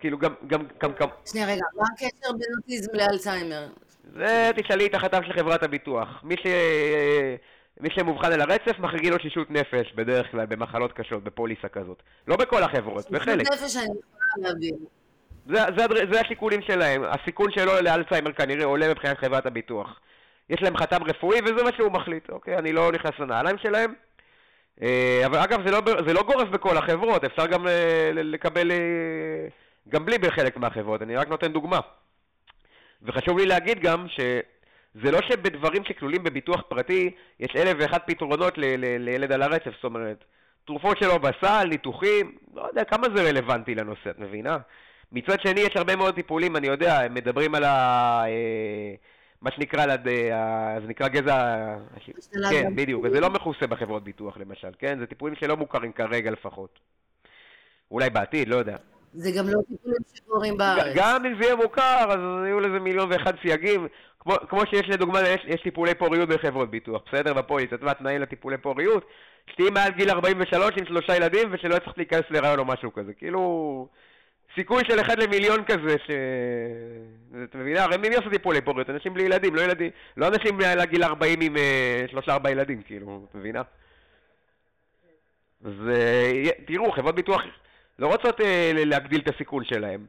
כאילו 0.00 0.18
גם, 0.18 0.34
גם, 0.46 0.60
גם, 0.82 0.92
גם... 1.00 1.08
שנייה 1.26 1.46
רגע, 1.46 1.64
מה 1.76 1.84
הקשר 1.94 2.32
בין 2.32 2.48
אוטיזם 2.58 2.92
לאלצהיימר? 2.94 3.66
זה 4.16 4.50
תשאלי 4.56 4.86
את 4.86 4.94
החתם 4.94 5.24
של 5.24 5.32
חברת 5.32 5.62
הביטוח. 5.62 6.08
מי, 6.22 6.36
ש... 6.36 6.46
מי 7.80 7.88
שמאובחן 7.90 8.32
על 8.32 8.40
הרצף 8.40 8.78
מחריגים 8.78 9.12
לו 9.12 9.18
תשישות 9.18 9.50
נפש, 9.50 9.92
בדרך 9.94 10.30
כלל, 10.30 10.46
במחלות 10.46 10.92
קשות, 10.92 11.24
בפוליסה 11.24 11.68
כזאת. 11.68 12.02
לא 12.28 12.36
בכל 12.36 12.62
החברות, 12.62 13.10
בחלק. 13.10 13.48
תשישות 13.48 13.62
נפש 13.64 13.76
אני 13.76 13.84
יכולה 13.84 14.48
להבין. 14.48 14.74
זה, 15.46 15.58
זה, 15.76 16.12
זה 16.12 16.20
השיקולים 16.20 16.62
שלהם. 16.62 17.02
הסיכון 17.04 17.50
שלו 17.52 17.72
לאלצהיימר 17.82 18.32
כנראה 18.32 18.64
עולה 18.64 18.88
מבחינת 18.88 19.18
חברת 19.18 19.46
הביטוח. 19.46 20.00
יש 20.50 20.62
להם 20.62 20.76
חתם 20.76 21.02
רפואי 21.02 21.38
וזה 21.40 21.64
מה 21.64 21.70
שהוא 21.76 21.92
מחליט, 21.92 22.30
אוקיי? 22.30 22.58
אני 22.58 22.72
לא 22.72 22.92
נכנס 22.92 23.12
לנעליים 23.18 23.58
שלהם. 23.58 23.94
אה, 24.82 25.22
אבל 25.26 25.38
אגב, 25.38 25.66
זה 25.66 25.70
לא, 25.70 25.80
זה 26.06 26.12
לא 26.12 26.22
גורף 26.22 26.48
בכל 26.48 26.76
החברות, 26.76 27.24
אפשר 27.24 27.46
גם 27.46 27.68
אה, 27.68 28.10
לקבל 28.12 28.70
אה, 28.70 28.76
גם 29.88 30.06
בלי 30.06 30.18
בחלק 30.18 30.56
מהחברות, 30.56 31.02
אני 31.02 31.16
רק 31.16 31.28
נותן 31.28 31.52
דוגמה. 31.52 31.80
וחשוב 33.02 33.38
לי 33.38 33.46
להגיד 33.46 33.80
גם 33.80 34.06
שזה 35.00 35.10
לא 35.10 35.18
שבדברים 35.28 35.84
שכלולים 35.84 36.24
בביטוח 36.24 36.62
פרטי 36.68 37.10
יש 37.40 37.56
אלף 37.56 37.76
ואחד 37.78 37.98
פתרונות 38.06 38.58
ל- 38.58 38.64
ל- 38.64 38.98
לילד 38.98 39.32
על 39.32 39.42
הרצף, 39.42 39.70
זאת 39.74 39.84
אומרת, 39.84 40.24
תרופות 40.64 40.98
שלו 40.98 41.18
בסל, 41.18 41.64
ניתוחים, 41.68 42.38
לא 42.54 42.66
יודע 42.68 42.84
כמה 42.84 43.06
זה 43.14 43.28
רלוונטי 43.28 43.74
לנושא, 43.74 44.10
את 44.10 44.18
מבינה? 44.18 44.58
מצד 45.12 45.40
שני 45.40 45.60
יש 45.60 45.76
הרבה 45.76 45.96
מאוד 45.96 46.14
טיפולים, 46.14 46.56
אני 46.56 46.66
יודע, 46.66 47.00
הם 47.00 47.14
מדברים 47.14 47.54
על 47.54 47.64
ה... 47.64 48.24
מה 49.42 49.50
שנקרא, 49.50 49.86
זה 50.80 50.88
נקרא 50.88 51.08
גזע... 51.08 51.66
כן, 52.50 52.76
בדיוק, 52.76 53.04
וזה 53.04 53.20
לא 53.20 53.30
מכוסה 53.30 53.66
בחברות 53.66 54.04
ביטוח 54.04 54.38
למשל, 54.38 54.70
כן? 54.78 54.98
זה 54.98 55.06
טיפולים 55.06 55.36
שלא 55.36 55.56
מוכרים 55.56 55.92
כרגע 55.92 56.30
לפחות. 56.30 56.78
אולי 57.90 58.10
בעתיד, 58.10 58.48
לא 58.48 58.56
יודע. 58.56 58.76
זה 59.12 59.30
גם 59.30 59.48
לא 59.48 59.60
טיפולים 59.68 59.98
שקורים 60.14 60.56
בארץ. 60.56 60.96
גם 60.96 61.26
אם 61.26 61.34
זה 61.40 61.44
יהיה 61.44 61.56
מוכר, 61.56 62.06
אז 62.08 62.18
יהיו 62.44 62.60
לזה 62.60 62.78
מיליון 62.80 63.12
ואחד 63.12 63.32
סייגים. 63.42 63.88
כמו, 64.20 64.34
כמו 64.48 64.60
שיש 64.70 64.88
לדוגמה, 64.88 65.20
יש, 65.20 65.40
יש 65.46 65.60
טיפולי 65.62 65.94
פוריות 65.94 66.28
בחברות 66.28 66.70
ביטוח, 66.70 67.02
בסדר? 67.06 67.32
בפוליס, 67.32 67.66
את 67.74 67.80
יודעת, 67.80 67.98
תנאים 67.98 68.20
לטיפולי 68.20 68.58
פוריות, 68.58 69.04
שתהיי 69.50 69.70
מעל 69.70 69.92
גיל 69.92 70.10
43 70.10 70.70
עם 70.78 70.86
שלושה 70.86 71.16
ילדים 71.16 71.48
ושלא 71.52 71.74
יצטרך 71.74 71.94
להיכנס 71.96 72.22
להיריון 72.30 72.58
או 72.58 72.64
משהו 72.64 72.92
כזה. 72.92 73.12
כאילו, 73.12 73.88
סיכוי 74.54 74.82
של 74.88 75.00
אחד 75.00 75.18
למיליון 75.18 75.64
כזה, 75.64 75.96
ש... 76.06 76.10
את 77.44 77.54
מבינה? 77.54 77.84
הרי 77.84 77.96
מי 77.96 78.16
עושה 78.16 78.30
טיפולי 78.30 78.60
פוריות? 78.60 78.90
אנשים 78.90 79.14
בלי 79.14 79.22
ילדים, 79.22 79.54
לא 79.54 79.60
ילדים, 79.60 79.90
לא 80.16 80.28
אנשים 80.28 80.56
מעל 80.56 80.80
הגיל 80.80 81.04
40 81.04 81.40
עם 81.40 81.56
אה, 81.56 82.04
שלושה 82.10 82.32
ארבעה 82.32 82.52
ילדים, 82.52 82.82
כאילו, 82.82 83.26
את 83.30 83.34
מבינה? 83.34 83.62
אז 85.64 85.72
תראו, 86.66 86.92
חברות 86.92 87.14
ביטוח 87.14 87.42
לא 87.98 88.06
רוצות 88.06 88.40
אה, 88.40 88.72
להגדיל 88.74 89.20
את 89.20 89.34
הסיכון 89.34 89.64
שלהם. 89.64 90.06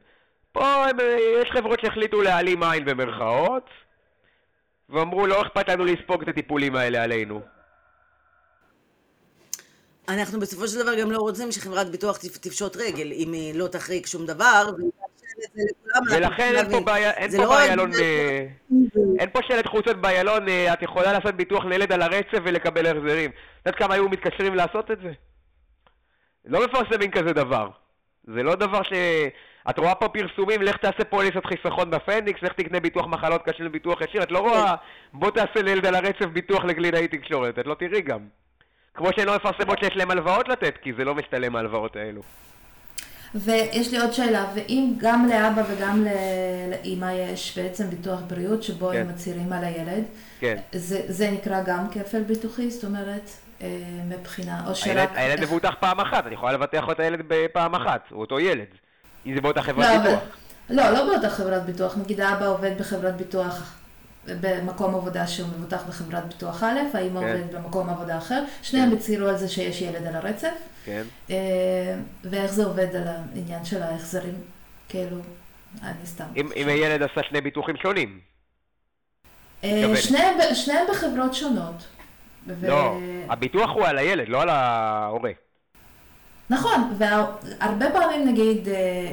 פה 0.51 0.85
הם, 0.85 0.99
אה, 0.99 1.17
יש 1.41 1.51
חברות 1.51 1.79
שהחליטו 1.79 2.21
להעלים 2.21 2.63
עין 2.63 2.85
במרכאות, 2.85 3.69
ואמרו 4.89 5.27
לא 5.27 5.41
אכפת 5.41 5.69
לנו 5.69 5.85
לספוג 5.85 6.21
את 6.21 6.27
הטיפולים 6.27 6.75
האלה 6.75 7.03
עלינו. 7.03 7.41
אנחנו 10.09 10.39
בסופו 10.39 10.67
של 10.67 10.83
דבר 10.83 10.99
גם 10.99 11.11
לא 11.11 11.17
רוצים 11.17 11.51
שחברת 11.51 11.91
ביטוח 11.91 12.17
תפשוט 12.17 12.77
רגל, 12.77 13.11
אם 13.11 13.33
היא 13.33 13.55
לא 13.55 13.67
תחריג 13.67 14.05
שום 14.05 14.25
דבר, 14.25 14.69
ולכן 16.11 16.53
אין 16.55 16.71
פה 16.71 16.79
בעיה, 16.79 17.11
אין 17.11 17.31
פה 17.31 17.37
לא 17.37 17.49
באיילון, 17.49 17.91
אה, 17.93 18.47
אין 19.19 19.29
פה 19.33 19.39
שלט 19.47 19.67
חוצות 19.67 20.01
באיילון, 20.01 20.45
את 20.73 20.81
יכולה 20.81 21.13
לעשות 21.13 21.35
ביטוח 21.35 21.65
לילד 21.65 21.91
על 21.91 22.01
הרצף 22.01 22.39
ולקבל 22.43 22.85
החזרים. 22.85 23.31
את 23.31 23.65
יודעת 23.65 23.79
כמה 23.79 23.93
היו 23.93 24.09
מתקשרים 24.09 24.55
לעשות 24.55 24.91
את 24.91 24.97
זה? 25.03 25.11
לא 26.49 26.65
מפרסמים 26.65 27.11
כזה 27.11 27.33
דבר. 27.33 27.69
זה 28.23 28.43
לא 28.43 28.55
דבר 28.55 28.83
ש... 28.83 28.93
את 29.69 29.79
רואה 29.79 29.95
פה 29.95 30.07
פרסומים, 30.09 30.61
לך 30.61 30.77
תעשה 30.77 31.03
פוליסת 31.09 31.45
חיסכון 31.45 31.91
בפניקס, 31.91 32.43
לך 32.43 32.53
תקנה 32.53 32.79
ביטוח 32.79 33.07
מחלות 33.07 33.41
קשים 33.45 33.65
לביטוח 33.65 34.01
ישיר, 34.01 34.23
את 34.23 34.31
לא 34.31 34.39
רואה, 34.39 34.75
בוא 35.13 35.31
תעשה 35.31 35.61
לילד 35.61 35.85
על 35.85 35.95
הרצף 35.95 36.25
ביטוח 36.25 36.65
לגלינאי 36.65 37.07
תקשורת, 37.07 37.59
את 37.59 37.67
לא 37.67 37.73
תראי 37.73 38.01
גם. 38.01 38.19
כמו 38.93 39.07
שהן 39.15 39.25
לא 39.27 39.35
מפרסמות 39.35 39.79
שיש 39.79 39.95
להן 39.95 40.11
הלוואות 40.11 40.47
לתת, 40.47 40.77
כי 40.81 40.93
זה 40.97 41.03
לא 41.05 41.15
משתלם 41.15 41.55
ההלוואות 41.55 41.95
האלו. 41.95 42.21
ויש 43.35 43.91
לי 43.91 43.99
עוד 43.99 44.11
שאלה, 44.11 44.45
ואם 44.55 44.93
גם 44.97 45.27
לאבא 45.29 45.61
וגם 45.69 46.05
לאימא 46.69 47.11
יש 47.11 47.57
בעצם 47.57 47.89
ביטוח 47.89 48.19
בריאות 48.27 48.63
שבו 48.63 48.89
כן. 48.89 48.97
הם 48.97 49.07
מצהירים 49.09 49.53
על 49.53 49.63
הילד, 49.63 50.03
כן. 50.39 50.57
זה, 50.71 51.01
זה 51.07 51.31
נקרא 51.31 51.63
גם 51.65 51.89
כפל 51.91 52.23
ביטוחי? 52.23 52.71
זאת 52.71 52.83
אומרת, 52.83 53.29
מבחינה, 54.05 54.67
או 54.67 54.75
שרק... 54.75 55.09
הילד 55.15 55.41
מבוטח 55.41 55.73
פעם 55.79 55.99
אחת, 55.99 56.25
אני 56.25 56.33
יכולה 56.33 56.51
לבטח 56.51 56.83
את 56.91 56.99
הילד 56.99 57.19
בפעם 57.27 57.75
אחת, 57.75 58.01
הוא 58.09 58.21
אותו 58.21 58.39
ילד. 58.39 58.67
אם 59.25 59.35
זה 59.35 59.41
באותה 59.41 59.61
חברת 59.61 59.87
לא, 59.87 59.97
ביטוח. 59.97 60.19
לא, 60.69 60.89
לא 60.89 61.05
באותה 61.05 61.29
חברת 61.29 61.65
ביטוח. 61.65 61.97
נגיד 61.97 62.21
האבא 62.21 62.47
עובד 62.47 62.77
בחברת 62.77 63.15
ביטוח 63.15 63.75
במקום 64.25 64.95
עבודה 64.95 65.27
שהוא 65.27 65.49
מבוטח 65.49 65.83
בחברת 65.87 66.27
ביטוח 66.27 66.63
א', 66.63 66.79
האמא 66.93 67.19
כן. 67.19 67.27
עובדת 67.27 67.51
במקום 67.51 67.89
עבודה 67.89 68.17
אחר, 68.17 68.43
שניהם 68.61 68.89
כן. 68.89 68.95
הצהירו 68.95 69.27
על 69.27 69.37
זה 69.37 69.47
שיש 69.47 69.81
ילד 69.81 70.07
על 70.07 70.15
הרצף. 70.15 70.53
כן. 70.85 71.03
אה, 71.29 71.35
ואיך 72.23 72.51
זה 72.51 72.65
עובד 72.65 72.95
על 72.95 73.03
העניין 73.07 73.65
של 73.65 73.83
ההחזרים, 73.83 74.35
כאילו, 74.89 75.17
אני 75.83 76.05
סתם... 76.05 76.25
אם, 76.35 76.67
הילד 76.67 77.03
עשה 77.03 77.21
שני 77.29 77.41
ביטוחים 77.41 77.75
שונים. 77.77 78.19
אה, 79.63 79.95
שניהם 79.95 80.85
בחברות 80.91 81.33
שונות. 81.33 81.98
לא, 82.61 82.73
ו... 82.73 83.31
הביטוח 83.31 83.69
הוא 83.69 83.85
על 83.85 83.97
הילד, 83.97 84.29
לא 84.29 84.41
על 84.41 84.49
ההורה. 84.49 85.31
נכון, 86.49 86.93
והרבה 86.97 87.91
פעמים 87.93 88.27
נגיד 88.27 88.67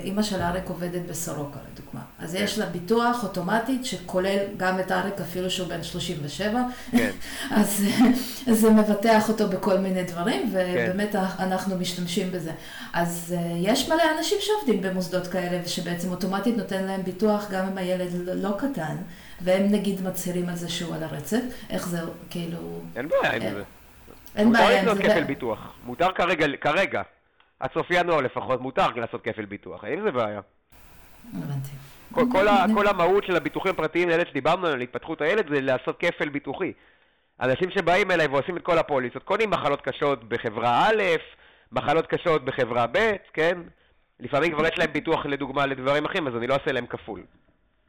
אימא 0.04 0.22
של 0.22 0.42
אריק 0.42 0.68
עובדת 0.68 1.02
בסורוקה 1.08 1.58
לדוגמה, 1.72 2.00
אז 2.18 2.32
כן. 2.32 2.44
יש 2.44 2.58
לה 2.58 2.66
ביטוח 2.66 3.24
אוטומטית 3.24 3.84
שכולל 3.84 4.38
גם 4.56 4.80
את 4.80 4.92
אריק 4.92 5.20
אפילו 5.20 5.50
שהוא 5.50 5.68
בן 5.68 5.82
37, 5.82 6.62
כן. 6.90 7.10
אז, 7.50 7.84
אז 8.50 8.60
זה 8.60 8.70
מבטח 8.70 9.28
אותו 9.28 9.48
בכל 9.48 9.78
מיני 9.78 10.02
דברים, 10.02 10.50
ובאמת 10.52 11.12
כן. 11.12 11.18
אנחנו 11.38 11.78
משתמשים 11.78 12.32
בזה. 12.32 12.52
אז 12.92 13.34
אה, 13.38 13.56
יש 13.58 13.88
מלא 13.88 14.02
אנשים 14.18 14.38
שעובדים 14.40 14.82
במוסדות 14.82 15.26
כאלה, 15.26 15.60
ושבעצם 15.64 16.10
אוטומטית 16.10 16.56
נותן 16.56 16.84
להם 16.84 17.02
ביטוח 17.02 17.50
גם 17.50 17.66
אם 17.66 17.78
הילד 17.78 18.08
לא 18.34 18.50
קטן, 18.58 18.96
והם 19.40 19.62
נגיד 19.72 20.02
מצהירים 20.02 20.48
על 20.48 20.54
זה 20.56 20.68
שהוא 20.68 20.94
על 20.94 21.02
הרצף, 21.02 21.42
איך 21.70 21.88
זה 21.88 21.98
כאילו... 22.30 22.80
אין 22.96 23.08
בעיה 23.08 23.32
עם 23.32 23.42
אה, 23.42 23.54
זה. 23.54 23.62
אין 24.36 24.52
בעיה 24.52 24.80
עם 24.80 24.84
זה. 24.84 24.90
מותר 24.90 25.00
לקנות 25.00 25.12
כפל 25.12 25.24
ביטוח, 25.24 25.72
מותר 25.84 26.12
כרגע, 26.12 26.46
כרגע. 26.60 27.02
עד 27.60 27.70
סוף 27.74 27.86
ינואר 27.90 28.20
לפחות 28.20 28.60
מותר 28.60 28.86
לעשות 28.96 29.22
כפל 29.22 29.44
ביטוח, 29.44 29.84
האם 29.84 30.02
זה 30.04 30.10
בעיה? 30.10 30.40
הבנתי. 31.34 31.70
כל, 32.12 32.24
כל, 32.32 32.48
ה, 32.48 32.64
כל 32.74 32.86
המהות 32.86 33.24
של 33.24 33.36
הביטוחים 33.36 33.72
הפרטיים 33.72 34.08
לילד 34.08 34.26
שדיברנו 34.26 34.66
על 34.66 34.80
התפתחות 34.80 35.20
הילד 35.20 35.46
זה 35.54 35.60
לעשות 35.60 35.96
כפל 35.98 36.28
ביטוחי. 36.28 36.72
אנשים 37.40 37.70
שבאים 37.70 38.10
אליי 38.10 38.26
ועושים 38.26 38.56
את 38.56 38.62
כל 38.62 38.78
הפוליסות, 38.78 39.22
קונים 39.22 39.50
מחלות 39.50 39.80
קשות 39.80 40.28
בחברה 40.28 40.88
א', 40.88 41.02
מחלות 41.72 42.06
קשות 42.06 42.44
בחברה 42.44 42.86
ב', 42.92 43.12
כן? 43.32 43.58
לפעמים 44.20 44.52
כבר 44.52 44.66
יש 44.66 44.78
להם 44.78 44.92
ביטוח 44.92 45.26
לדוגמה 45.26 45.66
לדברים 45.66 46.04
אחרים, 46.04 46.26
אז 46.26 46.36
אני 46.36 46.46
לא 46.46 46.54
אעשה 46.54 46.72
להם 46.72 46.86
כפול. 46.86 47.22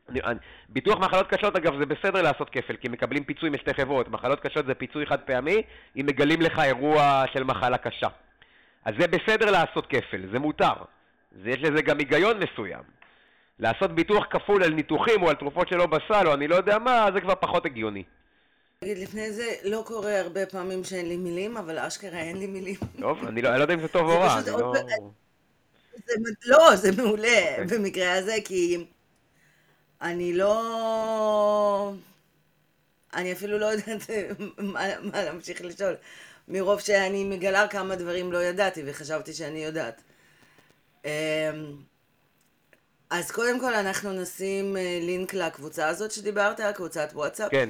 אני, 0.09 0.19
אני, 0.21 0.39
ביטוח 0.69 0.99
מחלות 0.99 1.27
קשות 1.27 1.55
אגב 1.55 1.79
זה 1.79 1.85
בסדר 1.85 2.21
לעשות 2.21 2.49
כפל, 2.49 2.75
כי 2.75 2.87
מקבלים 2.87 3.23
פיצוי 3.23 3.49
משתי 3.49 3.73
חברות. 3.73 4.09
מחלות 4.09 4.39
קשות 4.39 4.65
זה 4.65 4.73
פיצוי 4.73 5.05
חד 5.05 5.19
פעמי, 5.19 5.61
אם 5.99 6.05
מגלים 6.05 6.41
לך 6.41 6.59
אירוע 6.59 7.23
של 7.33 7.43
מחלה 7.43 7.77
קשה. 7.77 8.07
אז 8.85 8.93
זה 8.99 9.07
בסדר 9.07 9.51
לעשות 9.51 9.87
כפל, 9.89 10.21
זה 10.31 10.39
מותר. 10.39 10.73
יש 11.45 11.57
לזה 11.61 11.81
גם 11.81 11.99
היגיון 11.99 12.39
מסוים. 12.39 12.83
לעשות 13.59 13.91
ביטוח 13.91 14.25
כפול 14.29 14.63
על 14.63 14.73
ניתוחים 14.73 15.23
או 15.23 15.29
על 15.29 15.35
תרופות 15.35 15.67
שלא 15.67 15.85
בסל 15.85 16.27
או 16.27 16.33
אני 16.33 16.47
לא 16.47 16.55
יודע 16.55 16.79
מה, 16.79 17.09
זה 17.13 17.21
כבר 17.21 17.35
פחות 17.35 17.65
הגיוני. 17.65 18.03
תגיד, 18.79 18.97
לפני 18.97 19.31
זה 19.31 19.53
לא 19.63 19.83
קורה 19.85 20.19
הרבה 20.19 20.45
פעמים 20.45 20.83
שאין 20.83 21.09
לי 21.09 21.17
מילים, 21.17 21.57
אבל 21.57 21.79
אשכרה 21.79 22.19
אין 22.19 22.37
לי 22.37 22.47
מילים. 22.47 22.75
טוב, 22.99 23.25
אני 23.27 23.41
לא, 23.41 23.49
אני 23.49 23.57
לא 23.57 23.63
יודע 23.63 23.73
אם 23.73 23.81
זה 23.81 23.87
טוב 23.87 24.09
או 24.09 24.19
רע, 24.19 24.41
לא... 24.47 24.73
זה, 26.05 26.13
לא, 26.45 26.75
זה 26.75 27.01
מעולה 27.01 27.27
okay. 27.27 27.61
אוקיי. 27.61 27.77
במקרה 27.77 28.13
הזה, 28.13 28.35
כי 28.45 28.85
אני 30.01 30.33
לא... 30.33 31.93
אני 33.13 33.33
אפילו 33.33 33.57
לא 33.57 33.65
יודעת 33.65 34.01
מה, 34.73 34.99
מה 35.01 35.23
להמשיך 35.23 35.61
לשאול. 35.61 35.95
מרוב 36.47 36.79
שאני 36.79 37.23
מגלה 37.23 37.67
כמה 37.67 37.95
דברים 37.95 38.31
לא 38.31 38.43
ידעתי 38.43 38.81
וחשבתי 38.85 39.33
שאני 39.33 39.63
יודעת. 39.63 40.01
אמ, 41.05 41.09
אז 43.09 43.31
קודם 43.31 43.59
כל 43.59 43.73
אנחנו 43.73 44.13
נשים 44.13 44.77
אה, 44.77 44.99
לינק 45.01 45.33
לקבוצה 45.33 45.87
הזאת 45.87 46.11
שדיברת, 46.11 46.59
קבוצת 46.75 47.09
וואטסאפ. 47.13 47.51
כן. 47.51 47.69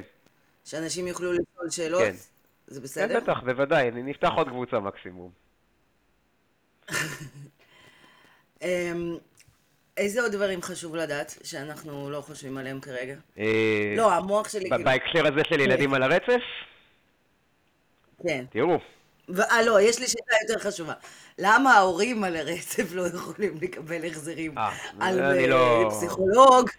שאנשים 0.66 1.08
יוכלו 1.08 1.34
לשאול 1.34 1.70
שאלות. 1.70 2.02
כן. 2.02 2.16
זה 2.68 2.82
בסדר? 2.82 3.20
כן, 3.20 3.24
בטח, 3.24 3.40
בוודאי. 3.46 3.90
אני 3.90 4.04
נפתח 4.04 4.30
עוד 4.38 4.48
קבוצה 4.48 4.80
מקסימום. 4.80 5.32
איזה 9.98 10.22
עוד 10.22 10.32
דברים 10.32 10.62
חשוב 10.62 10.96
לדעת 10.96 11.38
שאנחנו 11.44 12.10
לא 12.10 12.22
חושבים 12.22 12.58
עליהם 12.58 12.80
כרגע? 12.80 13.16
אה, 13.40 13.94
לא, 13.98 14.14
המוח 14.14 14.50
שלי... 14.50 14.70
כאילו- 14.70 14.84
בהקשר 14.84 15.28
הזה 15.28 15.42
של 15.50 15.60
ילדים 15.60 15.94
על 15.94 16.04
הרצף? 16.04 16.42
כן. 18.24 18.46
תראו. 18.50 18.78
אה, 19.40 19.62
לא, 19.66 19.82
יש 19.82 20.00
לי 20.00 20.08
שאלה 20.08 20.38
יותר 20.50 20.70
חשובה. 20.70 20.94
למה 21.40 21.74
ההורים 21.74 22.24
על 22.24 22.36
הרצף 22.36 22.94
לא 22.94 23.08
יכולים 23.08 23.56
לקבל 23.62 24.06
החזרים 24.06 24.58
אה, 24.58 24.70
על 25.00 25.20
אה, 25.20 25.48
לא... 25.48 25.88
פסיכולוג? 25.90 26.70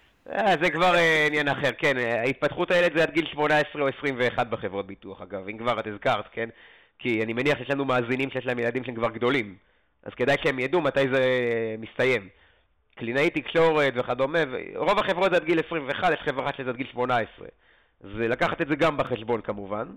זה 0.61 0.69
כבר 0.73 0.93
עניין 1.27 1.47
אחר, 1.47 1.71
כן. 1.77 1.97
התפתחות 2.29 2.71
הילד 2.71 2.91
זה 2.97 3.03
עד 3.03 3.11
גיל 3.11 3.25
18 3.31 3.81
או 3.81 3.87
21 3.99 4.47
בחברות 4.47 4.87
ביטוח, 4.87 5.21
אגב, 5.21 5.47
אם 5.47 5.57
כבר 5.57 5.79
את 5.79 5.87
הזכרת, 5.87 6.25
כן? 6.31 6.49
כי 6.99 7.23
אני 7.23 7.33
מניח 7.33 7.57
שיש 7.57 7.69
לנו 7.69 7.85
מאזינים 7.85 8.29
שיש 8.29 8.45
להם 8.45 8.59
ילדים 8.59 8.83
שהם 8.83 8.95
כבר 8.95 9.09
גדולים. 9.09 9.55
אז 10.03 10.13
כדאי 10.13 10.35
שהם 10.43 10.59
ידעו 10.59 10.81
מתי 10.81 11.09
זה 11.13 11.25
מסתיים. 11.79 12.29
קלינאי 12.99 13.29
תקשורת 13.29 13.93
וכדומה, 13.95 14.39
רוב 14.75 14.99
החברות 14.99 15.31
זה 15.31 15.35
עד 15.35 15.43
גיל 15.43 15.59
21, 15.59 16.11
יש 16.13 16.19
חברה 16.25 16.51
שזה 16.57 16.69
עד 16.69 16.75
גיל 16.75 16.87
18. 16.91 17.47
אז 18.03 18.09
לקחת 18.15 18.61
את 18.61 18.67
זה 18.67 18.75
גם 18.75 18.97
בחשבון 18.97 19.41
כמובן. 19.41 19.87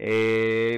אה, 0.00 0.76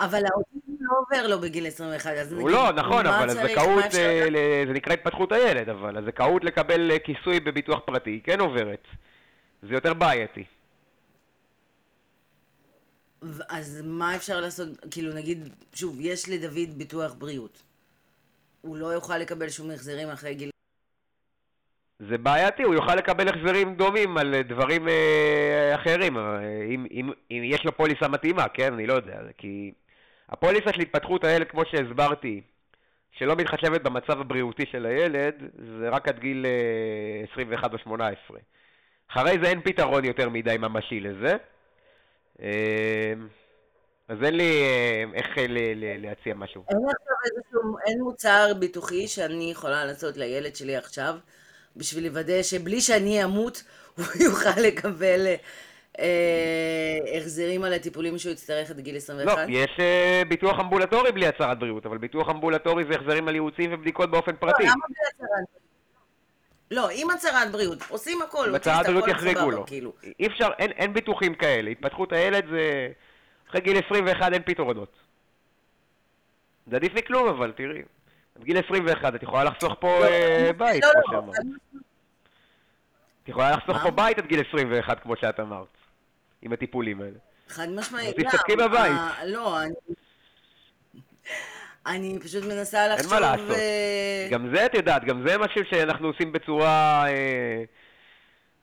אבל 0.00 0.22
האוטיזם 0.26 0.72
לא 0.80 0.98
עובר 0.98 1.28
לו 1.28 1.40
בגיל 1.40 1.66
21, 1.66 2.10
אז 2.10 2.32
נגיד... 2.32 2.42
הוא 2.42 2.50
לא, 2.50 2.72
נכון, 2.72 3.06
אבל 3.06 3.30
הזכאות, 3.30 3.84
אה, 3.94 4.64
זה 4.66 4.72
נקרא 4.72 4.92
התפתחות 4.92 5.32
הילד, 5.32 5.68
אבל 5.68 5.96
הזכאות 5.96 6.44
לקבל 6.44 6.90
אה, 6.90 6.98
כיסוי 6.98 7.40
בביטוח 7.40 7.80
פרטי 7.84 8.20
כן 8.24 8.40
עוברת. 8.40 8.86
זה 9.62 9.74
יותר 9.74 9.94
בעייתי. 9.94 10.44
אז 13.48 13.82
מה 13.84 14.16
אפשר 14.16 14.40
לעשות, 14.40 14.68
כאילו 14.90 15.14
נגיד, 15.14 15.48
שוב, 15.74 15.96
יש 16.00 16.28
לדוד 16.28 16.78
ביטוח 16.78 17.14
בריאות. 17.18 17.62
הוא 18.60 18.76
לא 18.76 18.86
יוכל 18.86 19.18
לקבל 19.18 19.48
שום 19.48 19.70
החזרים 19.70 20.08
אחרי 20.08 20.34
גיל 20.34 20.50
זה 22.10 22.18
בעייתי, 22.18 22.62
הוא 22.62 22.74
יוכל 22.74 22.94
לקבל 22.94 23.28
החזרים 23.28 23.74
דומים 23.74 24.18
על 24.18 24.34
דברים 24.42 24.88
אה, 24.88 25.74
אחרים, 25.74 26.18
אה, 26.18 26.40
אם, 26.68 26.86
אם, 26.90 27.12
אם 27.30 27.42
יש 27.44 27.64
לו 27.64 27.76
פוליסה 27.76 28.08
מתאימה, 28.08 28.48
כן? 28.48 28.72
אני 28.72 28.86
לא 28.86 28.94
יודע, 28.94 29.18
כי 29.38 29.72
הפוליסה 30.28 30.72
של 30.72 30.80
התפתחות 30.80 31.24
הילד, 31.24 31.46
כמו 31.48 31.62
שהסברתי, 31.70 32.40
שלא 33.12 33.36
מתחשבת 33.36 33.82
במצב 33.82 34.20
הבריאותי 34.20 34.62
של 34.72 34.86
הילד, 34.86 35.34
זה 35.80 35.88
רק 35.88 36.08
עד 36.08 36.18
גיל 36.18 36.46
אה, 36.46 37.24
21 37.32 37.72
או 37.72 37.78
18. 37.78 38.38
אחרי 39.10 39.32
זה 39.42 39.48
אין 39.48 39.60
פתרון 39.62 40.04
יותר 40.04 40.28
מדי 40.28 40.56
ממשי 40.58 41.00
לזה. 41.00 41.36
אה, 42.42 43.12
אז 44.08 44.16
אין 44.22 44.34
לי 44.34 44.62
אה, 44.62 45.04
איך 45.14 45.26
ל, 45.38 45.58
ל, 45.74 46.06
להציע 46.06 46.34
משהו. 46.34 46.64
אין 46.68 46.78
אין 47.86 48.00
מוצר 48.00 48.52
ביטוחי 48.58 49.08
שאני 49.08 49.50
יכולה 49.50 49.84
לעשות 49.84 50.16
לילד 50.16 50.56
שלי 50.56 50.76
עכשיו, 50.76 51.14
בשביל 51.80 52.04
לוודא 52.04 52.42
שבלי 52.42 52.80
שאני 52.80 53.24
אמות, 53.24 53.62
הוא 53.96 54.06
יוכל 54.24 54.60
לקבל 54.60 55.26
אה, 55.98 56.98
החזרים 57.16 57.64
על 57.64 57.72
הטיפולים 57.72 58.18
שהוא 58.18 58.32
יצטרך 58.32 58.70
עד 58.70 58.80
גיל 58.80 58.96
21? 58.96 59.38
לא, 59.38 59.42
יש 59.48 59.70
אה, 59.80 60.22
ביטוח 60.28 60.60
אמבולטורי 60.60 61.12
בלי 61.12 61.26
הצהרת 61.26 61.58
בריאות, 61.58 61.86
אבל 61.86 61.98
ביטוח 61.98 62.28
אמבולטורי 62.28 62.84
זה 62.90 62.94
החזרים 62.94 63.28
על 63.28 63.34
ייעוצים 63.34 63.74
ובדיקות 63.74 64.10
באופן 64.10 64.36
פרטי. 64.36 64.62
לא, 64.62 64.68
למה 64.68 64.84
בלי 64.88 65.06
הצהרת 65.14 65.48
לא, 66.70 66.88
עם 66.92 67.10
הצהרת 67.10 67.52
בריאות, 67.52 67.78
עושים 67.88 68.22
הכל, 68.22 68.54
הצהרת 68.54 68.86
בריאות 68.86 69.08
יחרגו 69.08 69.50
לו. 69.50 69.66
כאילו. 69.66 69.92
אי 70.20 70.26
אפשר, 70.26 70.48
אין 70.58 70.94
ביטוחים 70.94 71.34
כאלה, 71.34 71.70
התפתחות 71.70 72.12
הילד 72.12 72.44
זה... 72.50 72.88
אחרי 73.48 73.60
גיל 73.60 73.76
21 73.86 74.32
אין 74.32 74.42
פתרונות. 74.46 74.96
זה 76.66 76.76
עדיף 76.76 76.94
מכלום 76.94 77.28
אבל, 77.28 77.52
תראי. 77.56 77.82
בגיל 78.38 78.58
21 78.58 79.14
את 79.14 79.22
יכולה 79.22 79.44
לחסוך 79.44 79.74
פה 79.80 79.98
לא, 80.00 80.04
אה, 80.04 80.50
בית, 80.56 80.84
לא, 80.84 80.90
כמו 80.92 81.12
לא, 81.12 81.20
שאמרת. 81.20 81.36
את 83.22 83.28
יכולה 83.28 83.50
לחסוך 83.50 83.82
פה 83.82 83.90
בית 83.90 84.18
עד 84.18 84.26
גיל 84.26 84.40
21, 84.48 85.02
כמו 85.02 85.16
שאת 85.16 85.40
אמרת, 85.40 85.76
עם 86.42 86.52
הטיפולים 86.52 87.00
האלה. 87.00 87.18
חד 87.48 87.68
משמעית. 87.68 88.18
אז 88.18 88.24
תסתפקי 88.24 88.56
בבית. 88.56 88.92
לא, 89.26 89.62
אני... 89.62 89.74
אני 91.86 92.18
פשוט 92.22 92.44
מנסה 92.44 92.88
לחשוב... 92.88 93.12
אין 93.12 93.22
מה 93.22 93.30
לעשות. 93.30 93.56
גם 94.30 94.54
זה 94.54 94.66
את 94.66 94.74
יודעת, 94.74 95.04
גם 95.04 95.28
זה 95.28 95.38
משהו 95.38 95.62
שאנחנו 95.70 96.06
עושים 96.06 96.32
בצורה... 96.32 97.04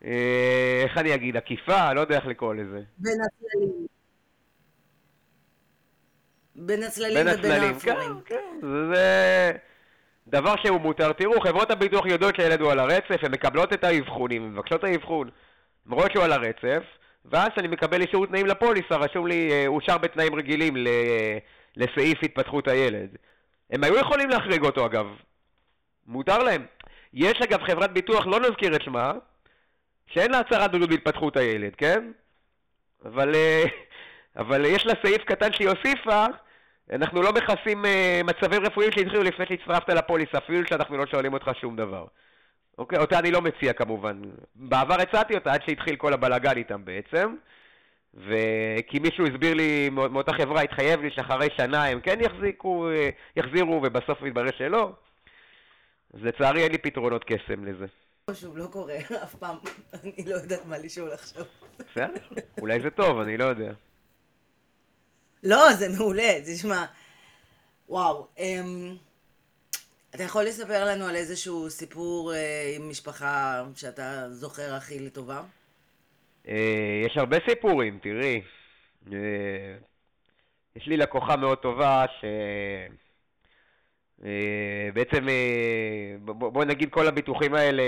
איך 0.01 0.97
אני 0.97 1.15
אגיד, 1.15 1.38
עקיפה? 1.38 1.93
לא 1.93 2.01
יודע 2.01 2.15
איך 2.15 2.26
לקרוא 2.26 2.53
לזה. 2.53 2.82
בין 2.97 3.18
הכללים. 3.22 3.88
בין 6.57 6.83
הצללים 6.83 7.27
ובין 7.33 7.51
האפורים. 7.51 8.21
כן, 8.25 8.35
כן, 8.61 8.67
זה 8.93 9.51
דבר 10.27 10.55
שהוא 10.63 10.81
מותר. 10.81 11.13
תראו, 11.13 11.41
חברות 11.41 11.71
הביטוח 11.71 12.05
יודעות 12.05 12.35
שהילד 12.35 12.61
הוא 12.61 12.71
על 12.71 12.79
הרצף, 12.79 13.23
הן 13.23 13.31
מקבלות 13.31 13.73
את 13.73 13.83
האבחונים, 13.83 14.43
הן 14.43 14.49
מבקשות 14.49 14.79
את 14.79 14.83
האבחון, 14.83 15.29
הן 15.85 15.93
רואות 15.93 16.11
שהוא 16.11 16.23
על 16.23 16.31
הרצף, 16.31 16.83
ואז 17.25 17.49
אני 17.57 17.67
מקבל 17.67 18.01
אישור 18.01 18.25
תנאים 18.25 18.45
לפוליסה, 18.45 18.95
רשום 18.95 19.27
לי, 19.27 19.51
אה, 19.51 19.67
אושר 19.67 19.97
בתנאים 19.97 20.35
רגילים 20.35 20.73
לסעיף 21.75 22.23
התפתחות 22.23 22.67
הילד. 22.67 23.09
הם 23.69 23.83
היו 23.83 23.97
יכולים 23.97 24.29
להחריג 24.29 24.63
אותו 24.63 24.85
אגב, 24.85 25.05
מותר 26.07 26.37
להם. 26.37 26.65
יש 27.13 27.41
אגב 27.41 27.63
חברת 27.63 27.93
ביטוח, 27.93 28.27
לא 28.27 28.39
נזכיר 28.39 28.75
את 28.75 28.81
שמה, 28.81 29.13
שאין 30.07 30.31
לה 30.31 30.39
הצהרת 30.39 30.71
בריאות 30.71 30.89
בהתפתחות 30.89 31.37
הילד, 31.37 31.75
כן? 31.75 32.11
אבל, 33.05 33.35
אה, 33.35 33.63
אבל 34.41 34.65
יש 34.65 34.85
לה 34.85 34.93
סעיף 35.03 35.23
קטן 35.23 35.53
שהיא 35.53 35.69
הוסיפה, 35.69 36.25
אנחנו 36.91 37.21
לא 37.21 37.33
מכסים 37.33 37.85
uh, 37.85 37.88
מצבים 38.23 38.65
רפואיים 38.65 38.91
שהתחילו 38.91 39.23
לפני 39.23 39.45
שהצטרפת 39.45 39.89
לפוליסה, 39.89 40.38
אפילו 40.38 40.67
שאנחנו 40.67 40.97
לא 40.97 41.05
שואלים 41.05 41.33
אותך 41.33 41.51
שום 41.61 41.75
דבר. 41.75 42.05
אוקיי? 42.77 42.99
אותה 42.99 43.19
אני 43.19 43.31
לא 43.31 43.41
מציע 43.41 43.73
כמובן. 43.73 44.21
בעבר 44.55 45.01
הצעתי 45.01 45.35
אותה 45.35 45.53
עד 45.53 45.61
שהתחיל 45.67 45.95
כל 45.95 46.13
הבלאגן 46.13 46.57
איתם 46.57 46.85
בעצם. 46.85 47.35
וכי 48.13 48.99
מישהו 48.99 49.25
הסביר 49.27 49.53
לי 49.53 49.89
מאותה 49.89 50.31
חברה, 50.33 50.61
התחייב 50.61 51.01
לי 51.01 51.11
שאחרי 51.11 51.47
שנה 51.57 51.85
הם 51.85 52.01
כן 52.01 52.19
יחזיקו, 52.21 52.89
אה, 52.89 53.09
יחזירו, 53.35 53.81
ובסוף 53.83 54.21
מתברר 54.21 54.51
שלא. 54.57 54.91
אז 56.13 56.23
לצערי 56.23 56.63
אין 56.63 56.71
לי 56.71 56.77
פתרונות 56.77 57.23
קסם 57.23 57.65
לזה. 57.65 57.85
שוב, 58.33 58.57
לא 58.57 58.65
קורה 58.71 58.97
אף 59.23 59.35
פעם, 59.35 59.55
אני 60.03 60.13
לא 60.25 60.35
יודעת 60.35 60.65
מה 60.65 60.77
לשאול 60.77 61.11
עכשיו. 61.11 61.43
בסדר, 61.79 62.41
אולי 62.61 62.79
זה 62.81 62.89
טוב, 62.89 63.19
אני 63.19 63.38
לא 63.38 63.43
יודע. 63.43 63.73
לא, 65.43 65.73
זה 65.73 65.89
מעולה, 65.97 66.33
תשמע. 66.45 66.85
וואו, 67.89 68.27
אמ, 68.38 68.95
אתה 70.15 70.23
יכול 70.23 70.43
לספר 70.43 70.85
לנו 70.85 71.05
על 71.05 71.15
איזשהו 71.15 71.69
סיפור 71.69 72.33
אה, 72.33 72.73
עם 72.75 72.89
משפחה 72.89 73.63
שאתה 73.75 74.25
זוכר 74.29 74.73
הכי 74.73 74.99
לטובה? 74.99 75.41
אה, 76.47 77.01
יש 77.05 77.17
הרבה 77.17 77.38
סיפורים, 77.49 77.99
תראי. 78.01 78.41
אה, 79.13 79.17
יש 80.75 80.88
לי 80.88 80.97
לקוחה 80.97 81.35
מאוד 81.35 81.57
טובה 81.57 82.05
ש... 82.19 82.25
אה, 84.25 84.89
בעצם, 84.93 85.27
בוא 86.25 86.65
נגיד 86.65 86.89
כל 86.91 87.07
הביטוחים 87.07 87.53
האלה 87.53 87.83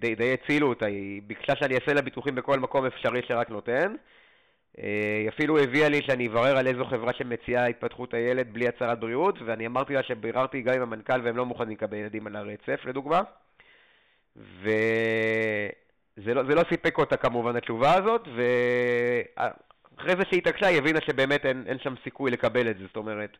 די, 0.00 0.14
די 0.14 0.34
הצילו 0.34 0.68
אותה, 0.68 0.86
היא 0.86 1.22
ביקשה 1.26 1.56
שאני 1.56 1.74
אעשה 1.74 1.92
לה 1.92 2.02
ביטוחים 2.02 2.34
בכל 2.34 2.60
מקום 2.60 2.86
אפשרי 2.86 3.20
שרק 3.28 3.50
נותן. 3.50 3.94
היא 4.76 5.28
אפילו 5.28 5.58
הביאה 5.58 5.88
לי 5.88 6.00
שאני 6.06 6.26
אברר 6.26 6.56
על 6.56 6.66
איזו 6.66 6.84
חברה 6.84 7.12
שמציעה 7.12 7.66
התפתחות 7.66 8.14
הילד 8.14 8.52
בלי 8.52 8.68
הצהרת 8.68 9.00
בריאות, 9.00 9.38
ואני 9.44 9.66
אמרתי 9.66 9.94
לה 9.94 10.02
שביררתי 10.02 10.62
גם 10.62 10.74
עם 10.74 10.82
המנכ"ל 10.82 11.20
והם 11.24 11.36
לא 11.36 11.46
מוכנים 11.46 11.72
לקבל 11.72 11.96
ילדים 11.96 12.26
על 12.26 12.36
הרצף, 12.36 12.84
לדוגמה. 12.84 13.20
ו... 14.36 14.70
זה 16.16 16.34
לא, 16.34 16.42
לא 16.44 16.62
סיפק 16.68 16.98
אותה 16.98 17.16
כמובן 17.16 17.56
התשובה 17.56 17.94
הזאת, 17.94 18.28
ואחרי 18.28 20.16
זה 20.16 20.22
שהיא 20.28 20.38
התעקשה 20.38 20.66
היא 20.66 20.78
הבינה 20.78 21.00
שבאמת 21.06 21.46
אין, 21.46 21.64
אין 21.66 21.78
שם 21.78 21.94
סיכוי 22.04 22.30
לקבל 22.30 22.70
את 22.70 22.78
זה, 22.78 22.84
זאת 22.86 22.96
אומרת, 22.96 23.36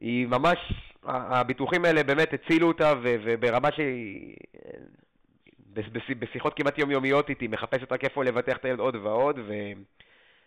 היא 0.00 0.26
ממש, 0.26 0.58
הביטוחים 1.04 1.84
האלה 1.84 2.02
באמת 2.02 2.34
הצילו 2.34 2.68
אותה, 2.68 2.92
וברמה 3.02 3.68
שהיא, 3.72 4.36
בשיחות 6.18 6.54
כמעט 6.56 6.78
יומיומיות 6.78 7.30
איתי, 7.30 7.48
מחפשת 7.48 7.92
רק 7.92 8.04
איפה 8.04 8.24
לבטח 8.24 8.56
את 8.56 8.64
הילד 8.64 8.78
עוד 8.78 8.96
ועוד, 8.96 9.38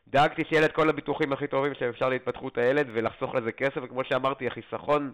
ודאגתי 0.09 0.43
שיהיה 0.49 0.65
את 0.65 0.71
כל 0.71 0.89
הביטוחים 0.89 1.33
הכי 1.33 1.47
טובים 1.47 1.73
שאפשר 1.73 2.09
להתפתחות 2.09 2.57
הילד 2.57 2.87
ולחסוך 2.93 3.35
לזה 3.35 3.51
כסף, 3.51 3.77
וכמו 3.83 4.03
שאמרתי, 4.03 4.47
החיסכון 4.47 5.11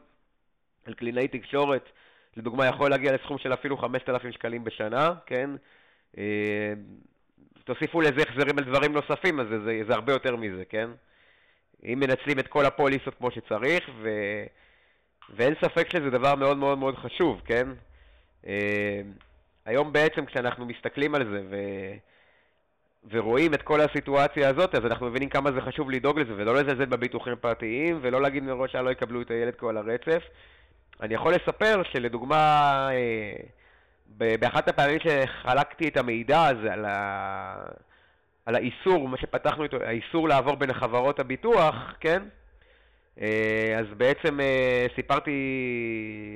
על 0.85 0.93
קלינאי 0.93 1.27
תקשורת, 1.27 1.89
לדוגמה, 2.37 2.65
יכול 2.65 2.89
להגיע 2.89 3.11
לסכום 3.11 3.37
של 3.37 3.53
אפילו 3.53 3.77
5,000 3.77 4.31
שקלים 4.31 4.63
בשנה, 4.63 5.13
כן? 5.25 5.49
אה, 6.17 6.73
תוסיפו 7.63 8.01
לזה 8.01 8.21
החזרים 8.21 8.57
על 8.57 8.63
דברים 8.63 8.93
נוספים, 8.93 9.39
אז 9.39 9.47
זה, 9.47 9.59
זה, 9.59 9.81
זה 9.87 9.93
הרבה 9.93 10.13
יותר 10.13 10.35
מזה, 10.35 10.65
כן? 10.65 10.89
אם 11.85 11.99
מנצלים 11.99 12.39
את 12.39 12.47
כל 12.47 12.65
הפוליסות 12.65 13.15
כמו 13.15 13.31
שצריך, 13.31 13.89
ו... 14.01 14.09
ואין 15.29 15.53
ספק 15.61 15.89
שזה 15.89 16.09
דבר 16.09 16.35
מאוד 16.35 16.57
מאוד 16.57 16.77
מאוד 16.77 16.95
חשוב, 16.95 17.41
כן? 17.45 17.67
אה, 18.47 19.01
היום 19.65 19.93
בעצם 19.93 20.25
כשאנחנו 20.25 20.65
מסתכלים 20.65 21.15
על 21.15 21.25
זה 21.25 21.41
ו... 21.49 21.55
ורואים 23.11 23.53
את 23.53 23.61
כל 23.61 23.81
הסיטואציה 23.81 24.49
הזאת, 24.49 24.75
אז 24.75 24.85
אנחנו 24.85 25.05
מבינים 25.05 25.29
כמה 25.29 25.51
זה 25.51 25.61
חשוב 25.61 25.91
לדאוג 25.91 26.19
לזה, 26.19 26.33
ולא 26.35 26.55
לזלזל 26.55 26.85
בביטוחים 26.85 27.35
פרטיים, 27.41 27.99
ולא 28.01 28.21
להגיד 28.21 28.43
מראש 28.43 28.71
שלא 28.71 28.89
יקבלו 28.89 29.21
את 29.21 29.31
הילד 29.31 29.55
כל 29.55 29.77
הרצף. 29.77 30.23
אני 31.01 31.13
יכול 31.13 31.33
לספר 31.33 31.81
שלדוגמה, 31.83 32.89
אה, 32.91 33.35
באחת 34.17 34.67
הפעמים 34.67 34.99
שחלקתי 34.99 35.87
את 35.87 35.97
המידע 35.97 36.45
הזה 36.45 36.73
על, 36.73 36.85
ה... 36.85 37.55
על 38.45 38.55
האיסור, 38.55 39.09
מה 39.09 39.17
שפתחנו 39.17 39.63
איתו, 39.63 39.77
האיסור 39.77 40.29
לעבור 40.29 40.55
בין 40.55 40.73
חברות 40.73 41.19
הביטוח, 41.19 41.75
כן? 41.99 42.23
אה, 43.21 43.79
אז 43.79 43.85
בעצם 43.97 44.39
אה, 44.39 44.85
סיפרתי 44.95 45.31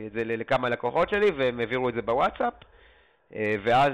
את 0.07 0.11
זה 0.11 0.23
לכמה 0.25 0.69
לקוחות 0.69 1.09
שלי 1.09 1.31
והם 1.37 1.59
העבירו 1.59 1.89
את 1.89 1.93
זה 1.93 2.01
בוואטסאפ 2.01 2.53
אה, 3.35 3.55
ואז 3.63 3.93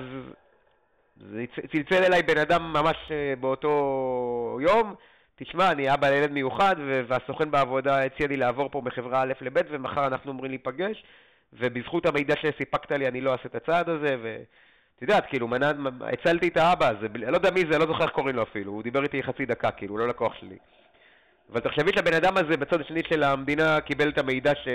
צלצל 1.72 2.04
אליי 2.04 2.24
בן 2.24 2.38
אדם 2.38 2.74
ממש 2.74 3.12
באותו 3.40 4.58
יום 4.62 4.96
תשמע, 5.36 5.72
אני 5.72 5.94
אבא 5.94 6.10
לילד 6.10 6.32
מיוחד 6.32 6.76
והסוכן 7.08 7.52
בעבודה 7.52 8.04
הציע 8.04 8.28
לי 8.28 8.38
לעבור 8.38 8.70
פה 8.72 8.82
מחברה 8.86 9.22
א' 9.22 9.34
לב' 9.42 9.62
ומחר 9.70 10.08
אנחנו 10.08 10.32
אמורים 10.32 10.52
להיפגש 10.52 11.04
ובזכות 11.54 12.06
המידע 12.06 12.36
שסיפקת 12.36 12.92
לי 12.92 13.08
אני 13.08 13.22
לא 13.22 13.32
אעשה 13.32 13.44
את 13.46 13.56
הצעד 13.56 13.90
הזה, 13.90 14.18
ואת 14.24 15.02
יודעת, 15.02 15.26
כאילו, 15.30 15.48
מנע, 15.48 15.72
הצלתי 16.14 16.48
את 16.48 16.58
האבא 16.58 16.88
הזה, 16.90 17.08
אני 17.16 17.32
לא 17.32 17.38
יודע 17.38 17.52
מי 17.52 17.62
זה, 17.72 17.78
לא 17.78 17.86
זוכר 17.86 18.04
איך 18.04 18.12
קוראים 18.12 18.36
לו 18.36 18.44
אפילו, 18.44 18.72
הוא 18.72 18.84
דיבר 18.84 19.04
איתי 19.04 19.24
חצי 19.24 19.46
דקה, 19.46 19.72
כאילו, 19.72 19.94
הוא 19.94 20.00
לא 20.00 20.08
לקוח 20.08 20.34
שלי. 20.40 20.58
אבל 21.52 21.60
תחשבי 21.60 21.92
שהבן 21.96 22.14
אדם 22.14 22.38
הזה 22.38 22.58
בצד 22.58 22.82
השני 22.82 23.02
של 23.10 23.24
המדינה 23.24 23.82
קיבל 23.82 24.10
את 24.10 24.18
המידע 24.18 24.56
ש... 24.56 24.68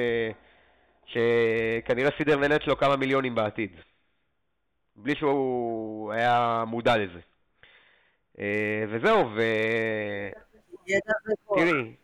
שכנראה 1.07 2.11
סידר 2.19 2.37
לנט 2.37 2.63
שלו 2.63 2.77
כמה 2.77 2.97
מיליונים 2.97 3.35
בעתיד. 3.35 3.71
בלי 5.03 5.15
שהוא 5.15 6.13
היה 6.13 6.65
מודע 6.67 6.97
לזה. 6.97 7.21
אה, 8.39 8.85
וזהו, 8.89 9.31
ו... 9.37 9.43
תראי, 11.55 11.95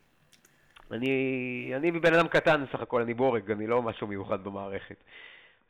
אני, 0.91 1.73
אני 1.77 1.91
בן 1.91 2.15
אדם 2.15 2.29
קטן 2.29 2.65
סך 2.73 2.81
הכל, 2.81 3.03
אני 3.03 3.15
בורג, 3.15 3.51
אני 3.51 3.67
לא 3.67 3.83
משהו 3.83 4.07
מיוחד 4.07 4.45
במערכת. 4.45 5.05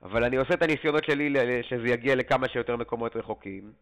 אבל 0.03 0.24
אני 0.24 0.37
עושה 0.37 0.55
את 0.55 0.62
הניסיונות 0.62 1.05
שלי 1.05 1.35
שזה 1.62 1.89
יגיע 1.89 2.14
לכמה 2.14 2.49
שיותר 2.49 2.77
מקומות 2.77 3.16
רחוקים. 3.16 3.72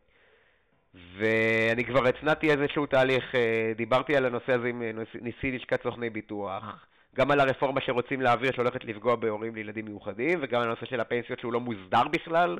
ואני 0.95 1.84
כבר 1.84 2.07
הצנעתי 2.07 2.51
איזשהו 2.51 2.86
תהליך, 2.86 3.34
אה, 3.34 3.72
דיברתי 3.76 4.16
על 4.16 4.24
הנושא 4.24 4.53
הזה 4.53 4.68
עם 4.68 4.82
אה, 4.82 4.90
נשיא 5.22 5.53
לשכת 5.53 5.82
סוכני 5.82 6.11
ביטוח, 6.11 6.86
גם 7.16 7.30
על 7.30 7.40
הרפורמה 7.40 7.80
שרוצים 7.80 8.20
להעביר 8.20 8.53
שהולכת 8.53 8.84
לפגוע 8.84 9.16
בהורים 9.16 9.55
לילדים 9.55 9.84
מיוחדים, 9.84 10.38
וגם 10.42 10.61
על 10.61 10.66
הנושא 10.66 10.86
של 10.86 11.01
הפנסיות 11.01 11.40
שהוא 11.40 11.53
לא 11.53 11.61
מוסדר 11.61 12.09
בכלל. 12.11 12.59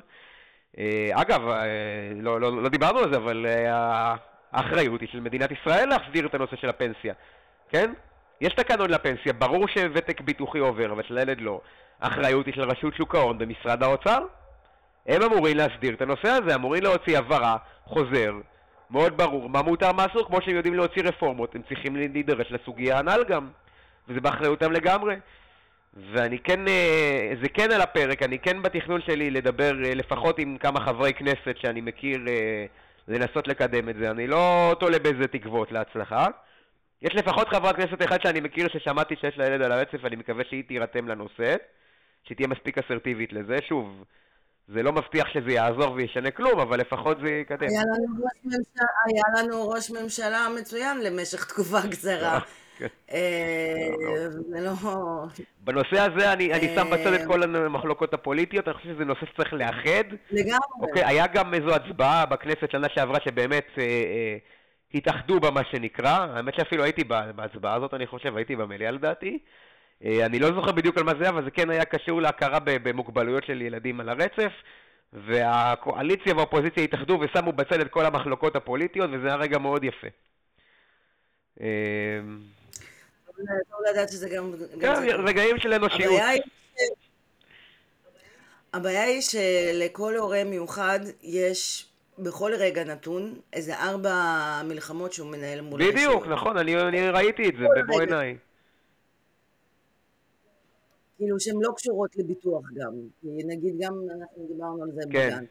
אה, 0.79 1.11
אגב, 1.13 1.43
לא, 2.21 2.41
לא, 2.41 2.63
לא 2.63 2.69
דיברנו 2.69 2.99
על 2.99 3.13
זה, 3.13 3.17
אבל 3.17 3.47
האחריות 4.53 5.01
היא 5.01 5.09
של 5.13 5.21
מדינת 5.21 5.51
ישראל 5.51 5.89
להחזיר 5.89 6.27
את 6.27 6.35
הנושא 6.35 6.57
של 6.57 6.69
הפנסיה, 6.69 7.15
כן? 7.71 7.93
יש 8.41 8.55
תקנון 8.55 8.91
לפנסיה, 8.91 9.33
ברור 9.33 9.69
שוותק 9.69 10.21
ביטוחי 10.21 10.59
עובר, 10.59 10.93
אבל 10.93 11.03
של 11.03 11.19
הילד 11.19 11.41
לא. 11.41 11.61
האחריות 12.01 12.47
היא 12.47 12.55
של 12.55 12.63
רשות 12.63 12.95
שוק 12.95 13.15
ההון 13.15 13.39
במשרד 13.39 13.83
האוצר. 13.83 14.19
הם 15.07 15.23
אמורים 15.23 15.57
להסדיר 15.57 15.95
את 15.95 16.03
הנושא 16.03 16.29
הזה, 16.29 16.55
אמורים 16.55 16.83
להוציא 16.83 17.19
הבהרה, 17.19 17.57
חוזר, 17.85 18.33
מאוד 18.91 19.17
ברור, 19.17 19.49
מה 19.49 19.63
מותר, 19.63 19.93
מה 19.93 20.07
אסור, 20.07 20.27
כמו 20.27 20.43
שהם 20.43 20.57
יודעים 20.57 20.75
להוציא 20.75 21.03
רפורמות, 21.03 21.55
הם 21.55 21.63
צריכים 21.69 21.97
להידרש 21.97 22.53
לסוגיה 22.53 22.99
הנ"ל 22.99 23.25
גם, 23.29 23.49
וזה 24.09 24.21
באחריותם 24.21 24.73
לגמרי. 24.73 25.17
ואני 25.97 26.39
כן, 26.39 26.69
אה, 26.69 27.33
זה 27.43 27.49
כן 27.49 27.73
על 27.73 27.81
הפרק, 27.81 28.23
אני 28.23 28.39
כן 28.39 28.63
בתכנון 28.63 29.01
שלי 29.01 29.31
לדבר 29.31 29.85
אה, 29.85 29.95
לפחות 29.95 30.39
עם 30.39 30.59
כמה 30.59 30.81
חברי 30.81 31.13
כנסת 31.15 31.57
שאני 31.57 31.81
מכיר 31.81 32.21
אה, 32.29 32.67
לנסות 33.09 33.49
לקדם 33.49 33.89
את 33.89 33.97
זה, 34.01 34.11
אני 34.11 34.27
לא 34.27 34.75
תולה 34.81 34.99
בזה 34.99 35.27
תקוות 35.27 35.73
להצלחה. 35.73 36.27
יש 37.03 37.15
לפחות 37.15 37.49
חברת 37.49 37.77
כנסת 37.77 38.03
אחת 38.09 38.23
שאני 38.23 38.41
מכיר 38.41 38.69
ששמעתי 38.69 39.15
שיש 39.21 39.39
לה 39.39 39.47
ילד 39.47 39.63
על 39.63 39.73
הרצף, 39.73 39.99
ואני 40.03 40.17
מקווה 40.17 40.45
שהיא 40.49 40.65
תירתם 40.69 41.09
לנושא, 41.09 41.55
שהיא 42.25 42.37
תהיה 42.37 42.49
מספיק 42.49 42.79
אסרטיבית 42.79 43.33
לזה. 43.33 43.57
שוב, 43.69 44.05
זה 44.69 44.83
לא 44.83 44.93
מבטיח 44.93 45.29
שזה 45.29 45.53
יעזור 45.53 45.93
וישנה 45.93 46.31
כלום, 46.31 46.61
אבל 46.61 46.81
לפחות 46.81 47.19
זה 47.21 47.29
יקדם. 47.31 47.67
היה 47.69 47.83
לנו 47.83 48.25
ראש 48.25 48.45
ממשלה, 48.45 48.87
היה 49.07 49.43
לנו 49.45 49.69
ראש 49.69 49.91
ממשלה 49.91 50.47
מצוין 50.61 51.01
למשך 51.01 51.45
תקופה 51.45 51.79
קצרה. 51.91 52.39
אה, 53.13 53.89
זה 54.51 54.61
לא... 54.61 54.73
בנושא 55.61 56.01
הזה 56.01 56.33
אני, 56.33 56.51
שם 56.75 56.91
בצד 56.91 57.13
את 57.13 57.21
אה, 57.21 57.27
כל 57.27 57.43
המחלוקות 57.43 58.15
הפוליטיות, 58.15 58.69
אני 58.69 58.75
חושב 58.75 58.89
שזה 58.95 59.05
נושא 59.05 59.27
שצריך 59.27 59.53
לאחד. 59.53 60.05
לגמרי. 60.31 60.59
אוקיי, 60.81 61.05
היה 61.05 61.27
גם 61.27 61.55
איזו 61.55 61.75
הצבעה 61.75 62.27
בכנסת 62.27 62.71
שנה 62.71 62.87
שעברה 62.95 63.19
שבאמת 63.25 63.67
אה, 63.79 64.37
התאחדו 64.95 65.41
במה 65.41 65.61
שנקרא, 65.71 66.27
האמת 66.35 66.55
שאפילו 66.55 66.85
הייתי 66.85 67.05
בהצבעה 67.37 67.75
הזאת, 67.75 67.95
אני 67.95 68.07
חושב, 68.07 68.37
הייתי 68.37 68.57
במליאה 68.57 68.91
לדעתי. 68.91 69.39
אה, 70.05 70.27
אני 70.27 70.39
לא 70.39 70.49
זוכר 70.55 70.73
בדיוק 70.73 70.99
על 70.99 71.05
מה 71.05 71.13
זה, 71.21 71.29
אבל 71.29 71.45
זה 71.45 71.51
כן 71.51 71.71
היה 71.71 71.85
קשור 71.85 72.23
להכרה 72.23 72.59
במוגבלויות 72.65 73.45
של 73.45 73.63
ילדים 73.63 74.01
על 74.01 74.09
הרצף, 74.09 74.53
והקואליציה 75.13 76.35
והאופוזיציה 76.35 76.85
התאחדו 76.85 77.21
ושמו 77.21 77.53
בצד 77.53 77.81
את 77.81 77.91
כל 77.91 78.07
המחלוקות 78.07 78.57
הפוליטיות, 78.57 79.11
וזה 79.13 79.27
היה 79.27 79.37
רגע 79.37 79.59
מאוד 79.59 79.85
יפה. 79.85 80.09
טוב 83.37 83.81
לדעת 83.91 84.09
שזה 84.09 84.29
גם... 84.29 84.55
כן, 84.81 85.03
רגעים 85.27 85.59
של 85.59 85.73
אנושיות. 85.73 86.21
הבעיה 88.73 89.03
היא 89.03 89.21
שלכל 89.21 90.17
הורה 90.17 90.45
מיוחד 90.45 91.01
יש 91.23 91.89
בכל 92.19 92.53
רגע 92.59 92.85
נתון 92.85 93.41
איזה 93.53 93.77
ארבע 93.77 94.13
מלחמות 94.65 95.13
שהוא 95.13 95.31
מנהל 95.31 95.61
מול. 95.61 95.91
בדיוק, 95.93 96.27
נכון, 96.27 96.57
אני, 96.57 96.77
אני 96.77 97.09
ראיתי 97.09 97.49
את 97.49 97.55
זה 97.59 97.65
במו 97.77 98.01
עיניי. 98.01 98.37
כאילו 101.17 101.41
שהן 101.41 101.57
לא 101.61 101.73
קשורות 101.77 102.17
לביטוח 102.17 102.63
גם, 102.75 102.93
כי 103.21 103.29
נגיד 103.47 103.75
גם 103.79 103.95
אנחנו 104.19 104.47
דיברנו 104.49 104.83
על 104.83 104.91
זה 104.95 105.01
כן. 105.13 105.29
בגן. 105.29 105.45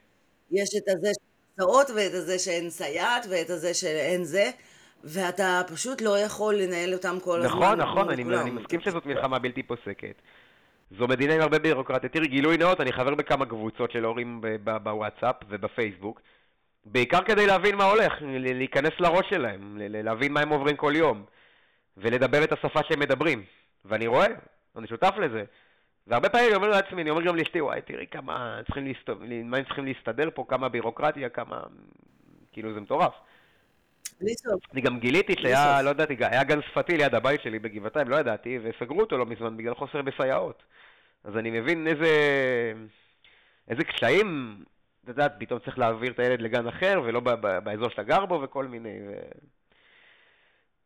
יש 0.52 0.70
את 0.78 0.84
הזה 0.88 1.12
של 1.14 1.64
הסעות 1.64 1.90
ואת 1.96 2.14
הזה 2.14 2.40
שאין 2.40 2.70
סייעת 2.70 3.26
ואת 3.30 3.50
הזה 3.50 3.74
שאין 3.74 4.24
זה, 4.24 4.52
ואתה 5.04 5.62
פשוט 5.74 6.02
לא 6.02 6.20
יכול 6.20 6.56
לנהל 6.56 6.94
אותם 6.94 7.18
כל 7.24 7.42
הזמן. 7.42 7.58
נכון, 7.58 7.82
נכון, 7.82 8.10
אני, 8.10 8.24
אני 8.24 8.52
מסכים 8.52 8.82
שזאת 8.82 9.06
מלחמה 9.06 9.40
בלתי 9.40 9.64
פוסקת. 9.64 10.22
זו 10.98 11.08
מדינה 11.08 11.34
עם 11.34 11.42
הרבה 11.42 11.60
בירוקרטיה. 11.60 12.10
תראי, 12.10 12.28
גילוי 12.28 12.58
נאות, 12.58 12.82
אני 12.82 12.92
חבר 12.92 13.16
בכמה 13.16 13.46
קבוצות 13.46 13.92
של 13.92 14.04
הורים 14.06 14.42
בוואטסאפ 14.84 15.36
ובפייסבוק, 15.50 16.22
בעיקר 16.86 17.24
כדי 17.24 17.48
להבין 17.48 17.76
מה 17.76 17.84
הולך, 17.84 18.14
להיכנס 18.22 18.92
לראש 19.00 19.30
שלהם, 19.30 19.78
להבין 19.80 20.34
מה 20.34 20.40
הם 20.40 20.50
עוברים 20.50 20.76
כל 20.76 20.94
יום, 20.96 21.24
ולדבר 21.98 22.44
את 22.44 22.52
השפה 22.52 22.80
שהם 22.88 23.00
מדברים. 23.00 23.44
ואני 23.86 24.08
רואה, 24.08 24.28
אני 24.78 24.88
שותף 24.88 25.14
לזה. 25.18 25.44
והרבה 26.08 26.30
פעמים 26.30 26.48
אני 26.48 26.56
אומר 26.56 26.70
לעצמי, 26.70 27.02
אני 27.02 27.10
אומר 27.10 27.22
גם 27.22 27.36
לאשתי, 27.36 27.62
וואי, 27.62 27.82
תראי 27.82 28.08
כמה 28.12 28.60
צריכים 28.66 28.86
להסתובב, 28.86 29.26
מה 29.44 29.58
הם 29.58 29.64
צריכים 29.64 29.86
להסתדר 29.86 30.30
פה, 30.34 30.46
כמה 30.50 30.70
בירוקרטיה, 30.70 31.30
כמה... 31.30 31.62
כאילו, 32.52 32.74
זה 32.74 32.82
מטורף. 32.82 33.14
בלי 34.24 34.34
סוף. 34.36 34.62
אני 34.74 34.82
גם 34.82 35.00
גיליתי 35.00 35.34
שהיה, 35.42 35.82
לא 35.82 35.90
ידעתי, 35.90 36.16
היה 36.20 36.44
גן 36.44 36.62
שפתי 36.62 36.98
ליד 36.98 37.16
הבית 37.16 37.42
שלי 37.42 37.60
בגבעתיים, 37.60 38.10
לא 38.10 38.16
ידעתי, 38.16 38.60
וסגרו 38.64 39.02
אותו 39.02 39.18
לא 39.18 39.26
מזמן 39.26 39.58
בגלל 39.58 39.76
חוסר 39.76 40.02
בסייעות. 40.02 40.64
אז 41.24 41.38
אני 41.38 41.52
מבין 41.52 41.88
איזה, 41.88 42.10
איזה 43.68 43.84
קשיים, 43.84 44.58
את 45.04 45.10
יודעת, 45.10 45.34
פתאום 45.40 45.60
צריך 45.60 45.80
להעביר 45.80 46.12
את 46.12 46.20
הילד 46.20 46.42
לגן 46.42 46.68
אחר, 46.68 47.02
ולא 47.06 47.20
באזור 47.64 47.90
שאתה 47.90 48.04
גר 48.04 48.26
בו, 48.26 48.42
וכל 48.44 48.66
מיני. 48.68 49.00
ו... 49.08 49.14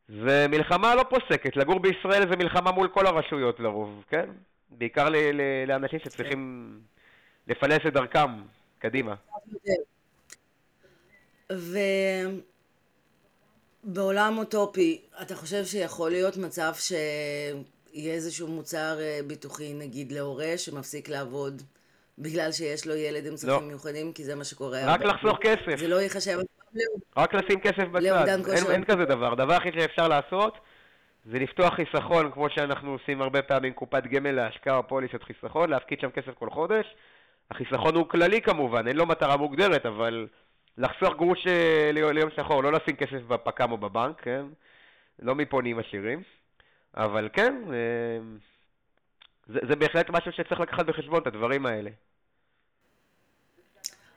זה 0.10 0.46
מלחמה 0.50 0.96
לא 0.96 1.04
פוסקת, 1.10 1.56
לגור 1.56 1.80
בישראל 1.80 2.30
זה 2.30 2.36
מלחמה 2.36 2.72
מול 2.72 2.88
כל 2.88 3.08
הרשויות 3.08 3.60
לרוב, 3.60 4.04
כן? 4.10 4.30
בעיקר 4.70 5.10
ל- 5.10 5.16
ל- 5.16 5.66
לאנשים 5.68 6.00
שצריכים 6.00 6.72
לפלס 7.48 7.80
את 7.88 7.94
דרכם 7.94 8.30
קדימה. 8.80 9.16
ובעולם 13.88 14.38
אוטופי, 14.38 15.02
אתה 15.22 15.36
חושב 15.36 15.66
שיכול 15.66 16.12
להיות 16.12 16.38
מצב 16.38 16.72
שיהיה 16.74 18.14
איזשהו 18.14 18.48
מוצר 18.48 18.98
אה, 19.00 19.20
ביטוחי, 19.28 19.74
נגיד 19.74 20.12
להורה, 20.12 20.58
שמפסיק 20.58 21.10
לעבוד 21.10 21.62
בגלל 22.18 22.52
שיש 22.52 22.88
לו 22.88 22.96
ילד 22.96 23.26
עם 23.26 23.36
צרכים 23.36 23.62
לא. 23.62 23.68
מיוחדים, 23.68 24.14
כי 24.14 24.24
זה 24.24 24.36
מה 24.36 24.44
שקורה. 24.44 24.80
רק 24.86 25.02
לחסוך 25.02 25.38
כסף. 25.42 25.80
זה 25.80 25.88
לא 25.88 26.02
ייחשב... 26.02 26.40
רק 27.18 27.34
לשים 27.34 27.60
כסף 27.60 27.88
בצד. 27.92 28.28
אין, 28.28 28.72
אין 28.72 28.84
כזה 28.84 29.06
דבר. 29.06 29.32
הדבר 29.32 29.54
הכי 29.54 29.70
שאפשר 29.80 30.08
לעשות 30.08 30.58
זה 31.32 31.40
לפתוח 31.40 31.74
חיסכון, 31.74 32.32
כמו 32.32 32.50
שאנחנו 32.50 32.92
עושים 32.92 33.22
הרבה 33.22 33.42
פעמים, 33.42 33.74
קופת 33.74 34.04
גמל 34.04 34.32
להשקעה 34.32 34.78
או 34.78 34.88
פוליסת 34.88 35.24
חיסכון, 35.24 35.70
להפקיד 35.70 36.00
שם 36.00 36.10
כסף 36.10 36.32
כל 36.40 36.50
חודש. 36.50 36.86
החיסכון 37.52 37.96
הוא 37.96 38.10
כללי 38.10 38.42
כמובן, 38.42 38.88
אין 38.88 38.96
לו 38.96 39.06
מטרה 39.06 39.38
מוגדרת, 39.38 39.86
אבל 39.86 40.28
לחסוך 40.78 41.16
גרוש 41.18 41.48
אה, 41.48 41.92
ליום 41.92 42.30
שחור, 42.36 42.64
לא 42.64 42.72
לשים 42.72 42.96
כסף 42.96 43.22
בפק"ם 43.28 43.72
או 43.72 43.78
בבנק, 43.78 44.22
כן? 44.22 44.46
לא 45.20 45.36
מפה 45.36 45.62
נהיים 45.62 45.80
עשירים. 45.80 46.24
אבל 46.96 47.30
כן, 47.34 47.64
אה, 47.74 48.20
זה, 49.48 49.60
זה 49.70 49.76
בהחלט 49.76 50.10
משהו 50.10 50.32
שצריך 50.32 50.60
לקחת 50.60 50.86
בחשבון, 50.86 51.22
את 51.22 51.28
הדברים 51.28 51.66
האלה. 51.66 51.90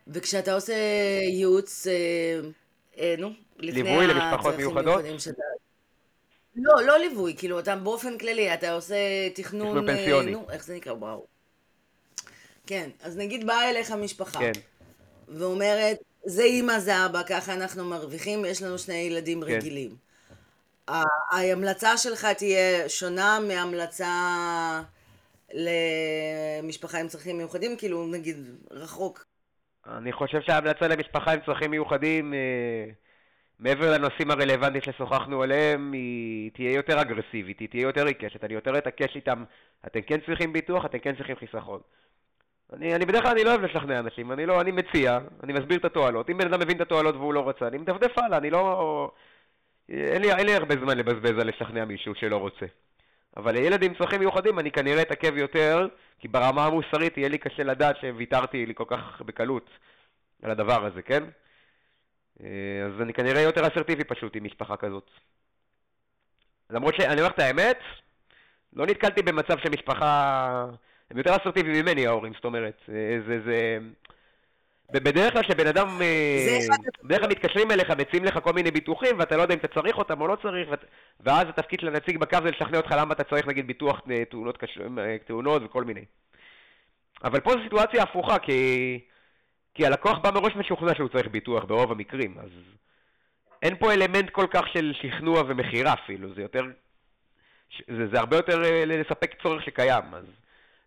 וכשאתה 0.06 0.54
עושה 0.54 0.74
ייעוץ, 1.22 1.86
אה, 1.86 2.40
אה, 2.98 3.14
נו, 3.18 3.32
לפני 3.58 3.82
ליווי 3.82 4.06
למשפחות 4.06 4.54
מיוחדות? 4.54 5.04
שאתה... 5.18 5.42
לא, 6.56 6.82
לא 6.86 6.98
ליווי, 6.98 7.36
כאילו, 7.36 7.58
אתה 7.58 7.76
באופן 7.76 8.18
כללי, 8.18 8.54
אתה 8.54 8.72
עושה 8.72 9.30
תכנון... 9.34 9.68
תכנון 9.68 9.86
פנסיוני. 9.86 10.30
נו, 10.30 10.46
איך 10.50 10.64
זה 10.64 10.76
נקרא? 10.76 10.92
וואו. 10.92 11.26
כן, 12.66 12.90
אז 13.02 13.16
נגיד 13.16 13.46
באה 13.46 13.70
אליך 13.70 13.90
משפחה. 13.90 14.38
כן. 14.38 14.52
ואומרת, 15.28 15.98
זה 16.24 16.42
אימא, 16.42 16.78
זה 16.78 17.06
אבא, 17.06 17.22
ככה 17.22 17.52
אנחנו 17.52 17.84
מרוויחים, 17.84 18.44
יש 18.44 18.62
לנו 18.62 18.78
שני 18.78 18.94
ילדים 18.94 19.40
כן. 19.40 19.46
רגילים. 19.46 19.90
ההמלצה 21.32 21.96
שלך 21.96 22.26
תהיה 22.26 22.88
שונה 22.88 23.38
מהמלצה 23.48 24.12
למשפחה 25.54 27.00
עם 27.00 27.08
צרכים 27.08 27.38
מיוחדים, 27.38 27.76
כאילו 27.76 28.06
נגיד 28.06 28.36
רחוק. 28.70 29.24
אני 29.86 30.12
חושב 30.12 30.40
שההמלצה 30.40 30.88
למשפחה 30.88 31.32
עם 31.32 31.40
צרכים 31.46 31.70
מיוחדים, 31.70 32.34
אה, 32.34 32.84
מעבר 33.58 33.92
לנושאים 33.92 34.30
הרלוונטיים 34.30 34.82
ששוחחנו 34.82 35.42
עליהם, 35.42 35.92
היא 35.92 36.50
תהיה 36.54 36.72
יותר 36.72 37.00
אגרסיבית, 37.00 37.60
היא 37.60 37.68
תהיה 37.68 37.82
יותר 37.82 38.06
עיקשת, 38.06 38.44
אני 38.44 38.54
יותר 38.54 38.78
אתעקש 38.78 39.16
איתם, 39.16 39.44
אתם 39.86 40.00
כן 40.02 40.18
צריכים 40.26 40.52
ביטוח, 40.52 40.84
אתם 40.84 40.98
כן 40.98 41.16
צריכים 41.16 41.36
חיסכון. 41.36 41.80
אני, 42.72 42.94
אני 42.94 43.06
בדרך 43.06 43.22
כלל 43.22 43.32
אני 43.32 43.44
לא 43.44 43.50
אוהב 43.50 43.60
לשכנע 43.60 43.98
אנשים, 43.98 44.32
אני 44.32 44.46
לא, 44.46 44.60
אני 44.60 44.72
מציע, 44.72 45.18
אני 45.42 45.52
מסביר 45.52 45.78
את 45.78 45.84
התועלות, 45.84 46.30
אם 46.30 46.38
בן 46.38 46.46
אדם 46.46 46.60
מבין 46.60 46.76
את 46.76 46.80
התועלות 46.80 47.14
והוא 47.14 47.34
לא 47.34 47.40
רוצה, 47.40 47.66
אני 47.68 47.78
מדפדף 47.78 48.18
הלאה, 48.18 48.38
אני 48.38 48.50
לא... 48.50 49.10
אין 49.88 50.22
לי, 50.22 50.32
אין 50.32 50.46
לי 50.46 50.54
הרבה 50.54 50.74
זמן 50.74 50.98
לבזבז 50.98 51.38
על 51.38 51.48
לשכנע 51.48 51.84
מישהו 51.84 52.14
שלא 52.14 52.36
רוצה. 52.36 52.66
אבל 53.36 53.52
לילד 53.52 53.82
עם 53.82 53.94
צרכים 53.94 54.20
מיוחדים 54.20 54.58
אני 54.58 54.70
כנראה 54.70 55.02
אתעכב 55.02 55.36
יותר, 55.36 55.88
כי 56.18 56.28
ברמה 56.28 56.66
המוסרית 56.66 57.16
יהיה 57.16 57.28
לי 57.28 57.38
קשה 57.38 57.62
לדעת 57.62 57.96
שוויתרתי 58.00 58.66
לי 58.66 58.74
כל 58.74 58.84
כך 58.86 59.22
בקלות 59.26 59.70
על 60.42 60.50
הדבר 60.50 60.86
הזה, 60.86 61.02
כן? 61.02 61.24
אה, 62.42 62.86
אז 62.86 63.00
אני 63.00 63.12
כנראה 63.12 63.40
יותר 63.40 63.66
אסרטיבי 63.66 64.04
פשוט 64.04 64.36
עם 64.36 64.44
משפחה 64.44 64.76
כזאת. 64.76 65.10
למרות 66.70 66.94
שאני 66.94 67.20
אומר 67.20 67.30
את 67.30 67.38
האמת, 67.38 67.78
לא 68.72 68.86
נתקלתי 68.86 69.22
במצב 69.22 69.58
שמשפחה... 69.58 70.66
הם 71.10 71.18
יותר 71.18 71.36
אסרטיביים 71.36 71.84
ממני 71.84 72.06
ההורים, 72.06 72.32
זאת 72.34 72.44
אומרת, 72.44 72.82
זה, 73.26 73.40
זה, 73.44 73.78
בדרך 74.92 75.32
כלל 75.32 75.42
כשבן 75.42 75.66
אדם, 75.66 75.88
אה, 76.02 76.58
בדרך 77.02 77.20
כלל 77.20 77.30
מתקשרים 77.30 77.70
אליך, 77.70 77.90
מציעים 77.90 78.24
לך 78.24 78.38
כל 78.42 78.52
מיני 78.52 78.70
ביטוחים, 78.70 79.18
ואתה 79.18 79.36
לא 79.36 79.42
יודע 79.42 79.54
אם 79.54 79.58
אתה 79.58 79.68
צריך 79.68 79.98
אותם 79.98 80.20
או 80.20 80.28
לא 80.28 80.36
צריך, 80.42 80.68
ואז 81.20 81.48
התפקיד 81.48 81.80
של 81.80 81.88
הנציג 81.88 82.18
בקו 82.18 82.38
זה 82.42 82.50
לשכנע 82.50 82.76
אותך 82.76 82.94
למה 82.98 83.14
אתה 83.14 83.24
צריך 83.24 83.46
נגיד 83.46 83.66
ביטוח 83.66 84.00
אה, 84.10 84.24
תאונות, 84.24 84.58
אה, 84.98 85.16
תאונות 85.26 85.62
וכל 85.64 85.84
מיני. 85.84 86.04
אבל 87.24 87.40
פה 87.40 87.50
זו 87.50 87.58
סיטואציה 87.64 88.02
הפוכה, 88.02 88.38
כי, 88.38 89.00
כי 89.74 89.86
הלקוח 89.86 90.18
בא 90.18 90.30
מראש 90.30 90.56
משוכנע 90.56 90.94
שהוא 90.94 91.08
צריך 91.08 91.28
ביטוח 91.28 91.64
ברוב 91.64 91.92
המקרים, 91.92 92.38
אז 92.38 92.50
אין 93.62 93.76
פה 93.76 93.92
אלמנט 93.92 94.30
כל 94.30 94.46
כך 94.50 94.62
של 94.72 94.92
שכנוע 95.02 95.42
ומכירה 95.48 95.92
אפילו, 95.92 96.34
זה 96.34 96.42
יותר, 96.42 96.64
זה, 97.88 98.06
זה 98.12 98.18
הרבה 98.18 98.36
יותר 98.36 98.62
לספק 98.86 99.42
צורך 99.42 99.64
שקיים, 99.64 100.14
אז 100.14 100.24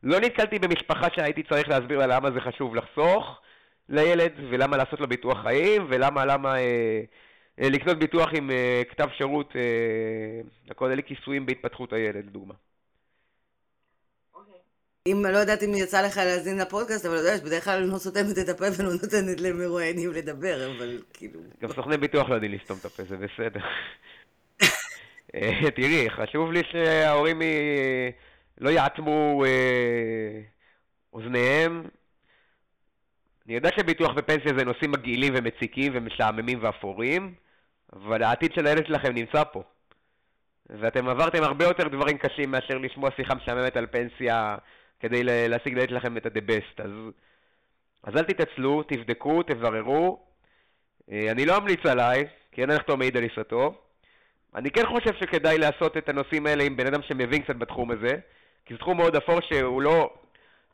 לא 0.03 0.19
נתקלתי 0.19 0.59
במשפחה 0.59 1.07
שהייתי 1.15 1.43
צריך 1.43 1.69
להסביר 1.69 1.99
לה 1.99 2.07
למה 2.07 2.31
זה 2.31 2.41
חשוב 2.41 2.75
לחסוך, 2.75 3.41
לילד, 3.89 4.31
ולמה 4.49 4.77
לעשות 4.77 4.99
לו 4.99 5.07
ביטוח 5.07 5.41
חיים, 5.41 5.85
ולמה 5.89 6.25
למה 6.25 6.57
אה, 6.57 7.01
אה, 7.59 7.69
לקנות 7.69 7.99
ביטוח 7.99 8.29
עם 8.33 8.51
אה, 8.51 8.81
כתב 8.89 9.07
שירות, 9.17 9.55
אה, 9.55 10.41
הכל 10.69 10.91
אלה 10.91 11.01
כיסויים 11.01 11.45
בהתפתחות 11.45 11.93
הילד, 11.93 12.25
לדוגמה. 12.25 12.53
אם 15.07 15.25
לא 15.31 15.37
יודעת 15.37 15.63
אם 15.63 15.75
יצא 15.75 16.01
לך 16.01 16.17
להאזין 16.17 16.57
לפודקאסט, 16.57 17.05
אבל 17.05 17.15
אתה 17.15 17.23
יודע 17.23 17.37
שבדרך 17.37 17.63
כלל 17.63 17.77
אני 17.83 17.91
לא 17.91 17.97
סותמת 17.97 18.37
את 18.37 18.49
הפה 18.49 18.65
ולא 18.77 18.91
נותנת 18.91 19.41
למרואיינים 19.41 20.11
לדבר, 20.11 20.71
אבל 20.71 21.01
כאילו... 21.13 21.39
גם 21.61 21.69
סוכני 21.73 21.97
ביטוח 21.97 22.29
לא 22.29 22.35
יודעים 22.35 22.53
לסתום 22.53 22.77
את 22.79 22.85
הפה, 22.85 23.03
זה 23.03 23.17
בסדר. 23.17 23.59
אה, 25.35 25.71
תראי, 25.75 26.09
חשוב 26.09 26.51
לי 26.51 26.61
שההורים 26.71 27.41
לא 28.63 28.69
יעצמו 28.69 29.43
אה, 29.45 30.41
אוזניהם 31.13 31.83
אני 33.45 33.55
יודע 33.55 33.69
שביטוח 33.79 34.11
ופנסיה 34.15 34.51
זה 34.57 34.65
נושאים 34.65 34.91
מגעילים 34.91 35.33
ומציקים 35.37 35.91
ומשעממים 35.95 36.59
ואפורים, 36.61 37.33
אבל 37.93 38.23
העתיד 38.23 38.53
של 38.53 38.67
הילד 38.67 38.85
שלכם 38.87 39.13
נמצא 39.13 39.43
פה. 39.43 39.63
ואתם 40.69 41.09
עברתם 41.09 41.43
הרבה 41.43 41.65
יותר 41.65 41.87
דברים 41.87 42.17
קשים 42.17 42.51
מאשר 42.51 42.77
לשמוע 42.77 43.09
שיחה 43.15 43.35
משעממת 43.35 43.77
על 43.77 43.87
פנסיה 43.87 44.55
כדי 44.99 45.23
להשיג 45.23 45.73
לילד 45.73 45.89
שלכם 45.89 46.17
את 46.17 46.25
ה-the 46.25 46.41
best. 46.49 46.83
אז, 46.83 46.91
אז 48.03 48.15
אל 48.15 48.23
תתעצלו, 48.23 48.83
תבדקו, 48.83 49.43
תבררו, 49.43 50.25
אה, 51.11 51.31
אני 51.31 51.45
לא 51.45 51.57
אמליץ 51.57 51.85
עליי, 51.85 52.27
כי 52.51 52.61
אין 52.61 52.69
הנחתום 52.69 52.99
מעיד 52.99 53.17
על 53.17 53.23
עיסתו. 53.23 53.81
אני 54.55 54.71
כן 54.71 54.85
חושב 54.85 55.13
שכדאי 55.19 55.57
לעשות 55.57 55.97
את 55.97 56.09
הנושאים 56.09 56.45
האלה 56.45 56.63
עם 56.63 56.77
בן 56.77 56.87
אדם 56.87 57.01
שמבין 57.01 57.41
קצת 57.41 57.55
בתחום 57.55 57.91
הזה, 57.91 58.17
כי 58.65 58.73
זה 58.73 58.79
תחום 58.79 58.97
מאוד 58.97 59.15
אפור 59.15 59.39
שהוא 59.41 59.81
לא, 59.81 60.13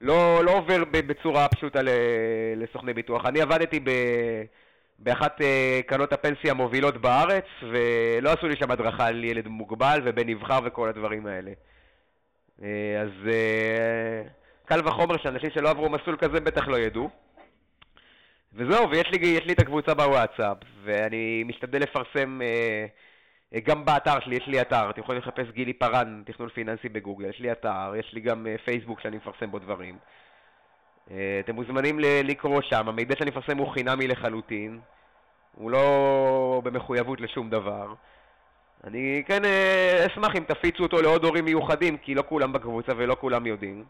לא, 0.01 0.45
לא 0.45 0.51
עובר 0.51 0.83
בצורה 0.91 1.47
פשוטה 1.47 1.79
לסוכני 2.55 2.93
ביטוח. 2.93 3.25
אני 3.25 3.41
עבדתי 3.41 3.79
ב... 3.79 3.89
באחת 4.99 5.41
אה, 5.41 5.79
קרנות 5.85 6.13
הפנסיה 6.13 6.51
המובילות 6.51 6.97
בארץ, 6.97 7.45
ולא 7.61 8.29
עשו 8.29 8.47
לי 8.47 8.55
שם 8.55 8.71
הדרכה 8.71 9.07
על 9.07 9.23
ילד 9.23 9.47
מוגבל 9.47 10.01
ובן 10.05 10.29
נבחר 10.29 10.59
וכל 10.65 10.89
הדברים 10.89 11.27
האלה. 11.27 11.51
אה, 12.63 13.01
אז 13.01 13.27
אה, 13.27 14.21
קל 14.65 14.87
וחומר 14.87 15.17
שאנשים 15.17 15.49
שלא 15.49 15.69
עברו 15.69 15.89
מסלול 15.89 16.17
כזה 16.17 16.39
בטח 16.39 16.67
לא 16.67 16.77
ידעו. 16.77 17.09
וזהו, 18.53 18.89
ויש 18.89 19.07
לי, 19.11 19.39
לי 19.45 19.53
את 19.53 19.59
הקבוצה 19.59 19.93
בוואטסאפ, 19.93 20.57
ואני 20.83 21.43
משתדל 21.47 21.81
לפרסם 21.81 22.39
גם 23.64 23.86
באתר 23.86 24.20
שלי, 24.20 24.36
יש 24.36 24.47
לי 24.47 24.62
אתר, 24.62 24.89
אתם 24.89 25.02
יכולים 25.02 25.22
לחפש 25.22 25.50
גילי 25.52 25.74
פארן, 25.74 26.24
תכנון 26.26 26.50
פיננסי 26.50 26.89
בגוגל, 26.89 27.30
יש 27.30 27.39
לי 27.39 27.52
אתר, 27.52 27.93
יש 28.00 28.14
לי 28.14 28.22
גם 28.22 28.47
פייסבוק 28.66 29.00
שאני 29.00 29.18
מפרסם 29.18 29.52
בו 29.52 29.60
דברים. 29.60 29.97
אה, 31.12 31.39
אתם 31.39 31.56
מוזמנים 31.56 32.00
לקרוא 32.00 32.62
שם, 32.62 32.89
המידע 32.89 33.16
שאני 33.16 33.30
מפרסם 33.30 33.58
הוא 33.58 33.68
חינמי 33.68 34.08
לחלוטין, 34.08 34.80
הוא 35.56 35.72
לא 35.72 36.62
במחויבות 36.64 37.22
לשום 37.22 37.50
דבר. 37.50 37.93
אני 38.84 39.24
כן 39.26 39.45
אה, 39.45 40.06
אשמח 40.08 40.36
אם 40.36 40.43
תפיצו 40.43 40.84
אותו 40.84 41.02
לעוד 41.02 41.24
הורים 41.24 41.45
מיוחדים, 41.45 41.97
כי 41.97 42.16
לא 42.16 42.24
כולם 42.30 42.54
בקבוצה 42.54 42.91
ולא 42.97 43.16
כולם 43.20 43.45
יודעים. 43.45 43.84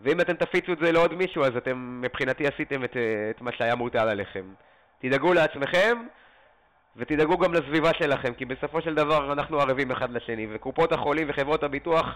ואם 0.00 0.20
אתם 0.20 0.34
תפיצו 0.34 0.72
את 0.72 0.78
זה 0.78 0.92
לעוד 0.92 1.14
מישהו, 1.14 1.44
אז 1.44 1.56
אתם 1.56 2.00
מבחינתי 2.02 2.46
עשיתם 2.46 2.84
את, 2.84 2.96
אה, 2.96 3.30
את 3.30 3.40
מה 3.40 3.52
שהיה 3.52 3.74
מוטל 3.74 4.08
עליכם. 4.08 4.44
תדאגו 4.98 5.32
לעצמכם, 5.32 5.98
ותדאגו 6.96 7.38
גם 7.38 7.54
לסביבה 7.54 7.90
שלכם, 7.98 8.34
כי 8.34 8.44
בסופו 8.44 8.82
של 8.82 8.94
דבר 8.94 9.32
אנחנו 9.32 9.60
ערבים 9.60 9.90
אחד 9.90 10.10
לשני, 10.10 10.46
וקופות 10.54 10.92
החולים 10.92 11.26
וחברות 11.30 11.62
הביטוח 11.62 12.06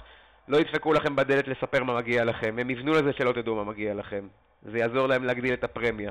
לא 0.49 0.57
ידפקו 0.57 0.93
לכם 0.93 1.17
בדלת 1.17 1.49
לספר 1.49 1.85
מה 1.85 1.97
מגיע 1.97 2.25
לכם, 2.25 2.57
הם 2.59 2.71
יבנו 2.71 2.93
לזה 2.93 3.13
שלא 3.13 3.33
תדעו 3.33 3.55
מה 3.57 3.65
מגיע 3.65 3.95
לכם. 3.95 4.27
זה 4.73 4.79
יעזור 4.79 5.07
להם 5.07 5.25
להגדיל 5.25 5.55
את 5.55 5.65
הפרמיה. 5.65 6.11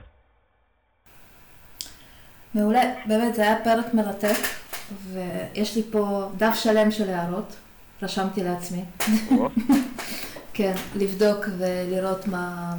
מעולה, 2.53 2.81
באמת 3.05 3.35
זה 3.35 3.41
היה 3.41 3.55
פרק 3.63 3.93
מרתק, 3.93 4.39
ויש 5.13 5.75
לי 5.75 5.83
פה 5.91 6.29
דף 6.37 6.55
שלם 6.55 6.91
של 6.91 7.09
הערות, 7.09 7.55
רשמתי 8.01 8.43
לעצמי. 8.43 8.83
כן, 10.53 10.73
לבדוק 10.95 11.45
ולראות 11.57 12.27
מה... 12.27 12.73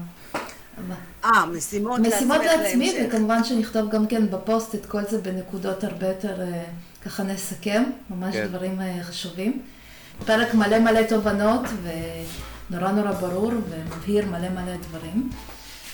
אה, 1.24 1.46
משימות 1.46 2.00
לעצמך 2.00 2.14
משימות 2.16 2.40
לעצמי, 2.44 3.06
וכמובן 3.08 3.44
שנכתוב 3.44 3.90
גם 3.90 4.06
כן 4.06 4.30
בפוסט 4.30 4.74
את 4.74 4.86
כל 4.86 5.02
זה 5.04 5.18
בנקודות 5.20 5.84
הרבה 5.84 6.06
יותר, 6.06 6.40
אה, 6.40 6.64
ככה 7.04 7.22
נסכם, 7.22 7.82
ממש 8.10 8.34
כן. 8.34 8.46
דברים 8.46 8.80
אה, 8.80 8.98
חשובים. 9.02 9.62
פרק 10.26 10.54
מלא 10.54 10.78
מלא 10.78 11.02
תובנות 11.02 11.60
ונורא 12.70 12.90
נורא 12.90 13.12
ברור 13.12 13.52
ומבהיר 13.68 14.26
מלא 14.26 14.48
מלא 14.48 14.76
דברים. 14.88 15.30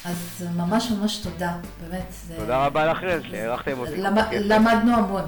אז 0.05 0.45
ממש 0.57 0.91
ממש 0.91 1.17
תודה, 1.17 1.53
באמת. 1.81 2.13
תודה 2.37 2.67
רבה 2.67 2.87
לכם 2.87 3.19
שהערכתם 3.31 3.79
אותי. 3.79 3.97
למדנו 4.33 4.97
המון. 4.97 5.25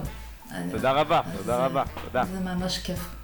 תודה 0.70 0.92
רבה, 0.92 1.20
תודה 1.36 1.56
רבה, 1.56 1.82
תודה. 2.04 2.22
זה 2.32 2.40
ממש 2.40 2.78
כיף. 2.78 3.17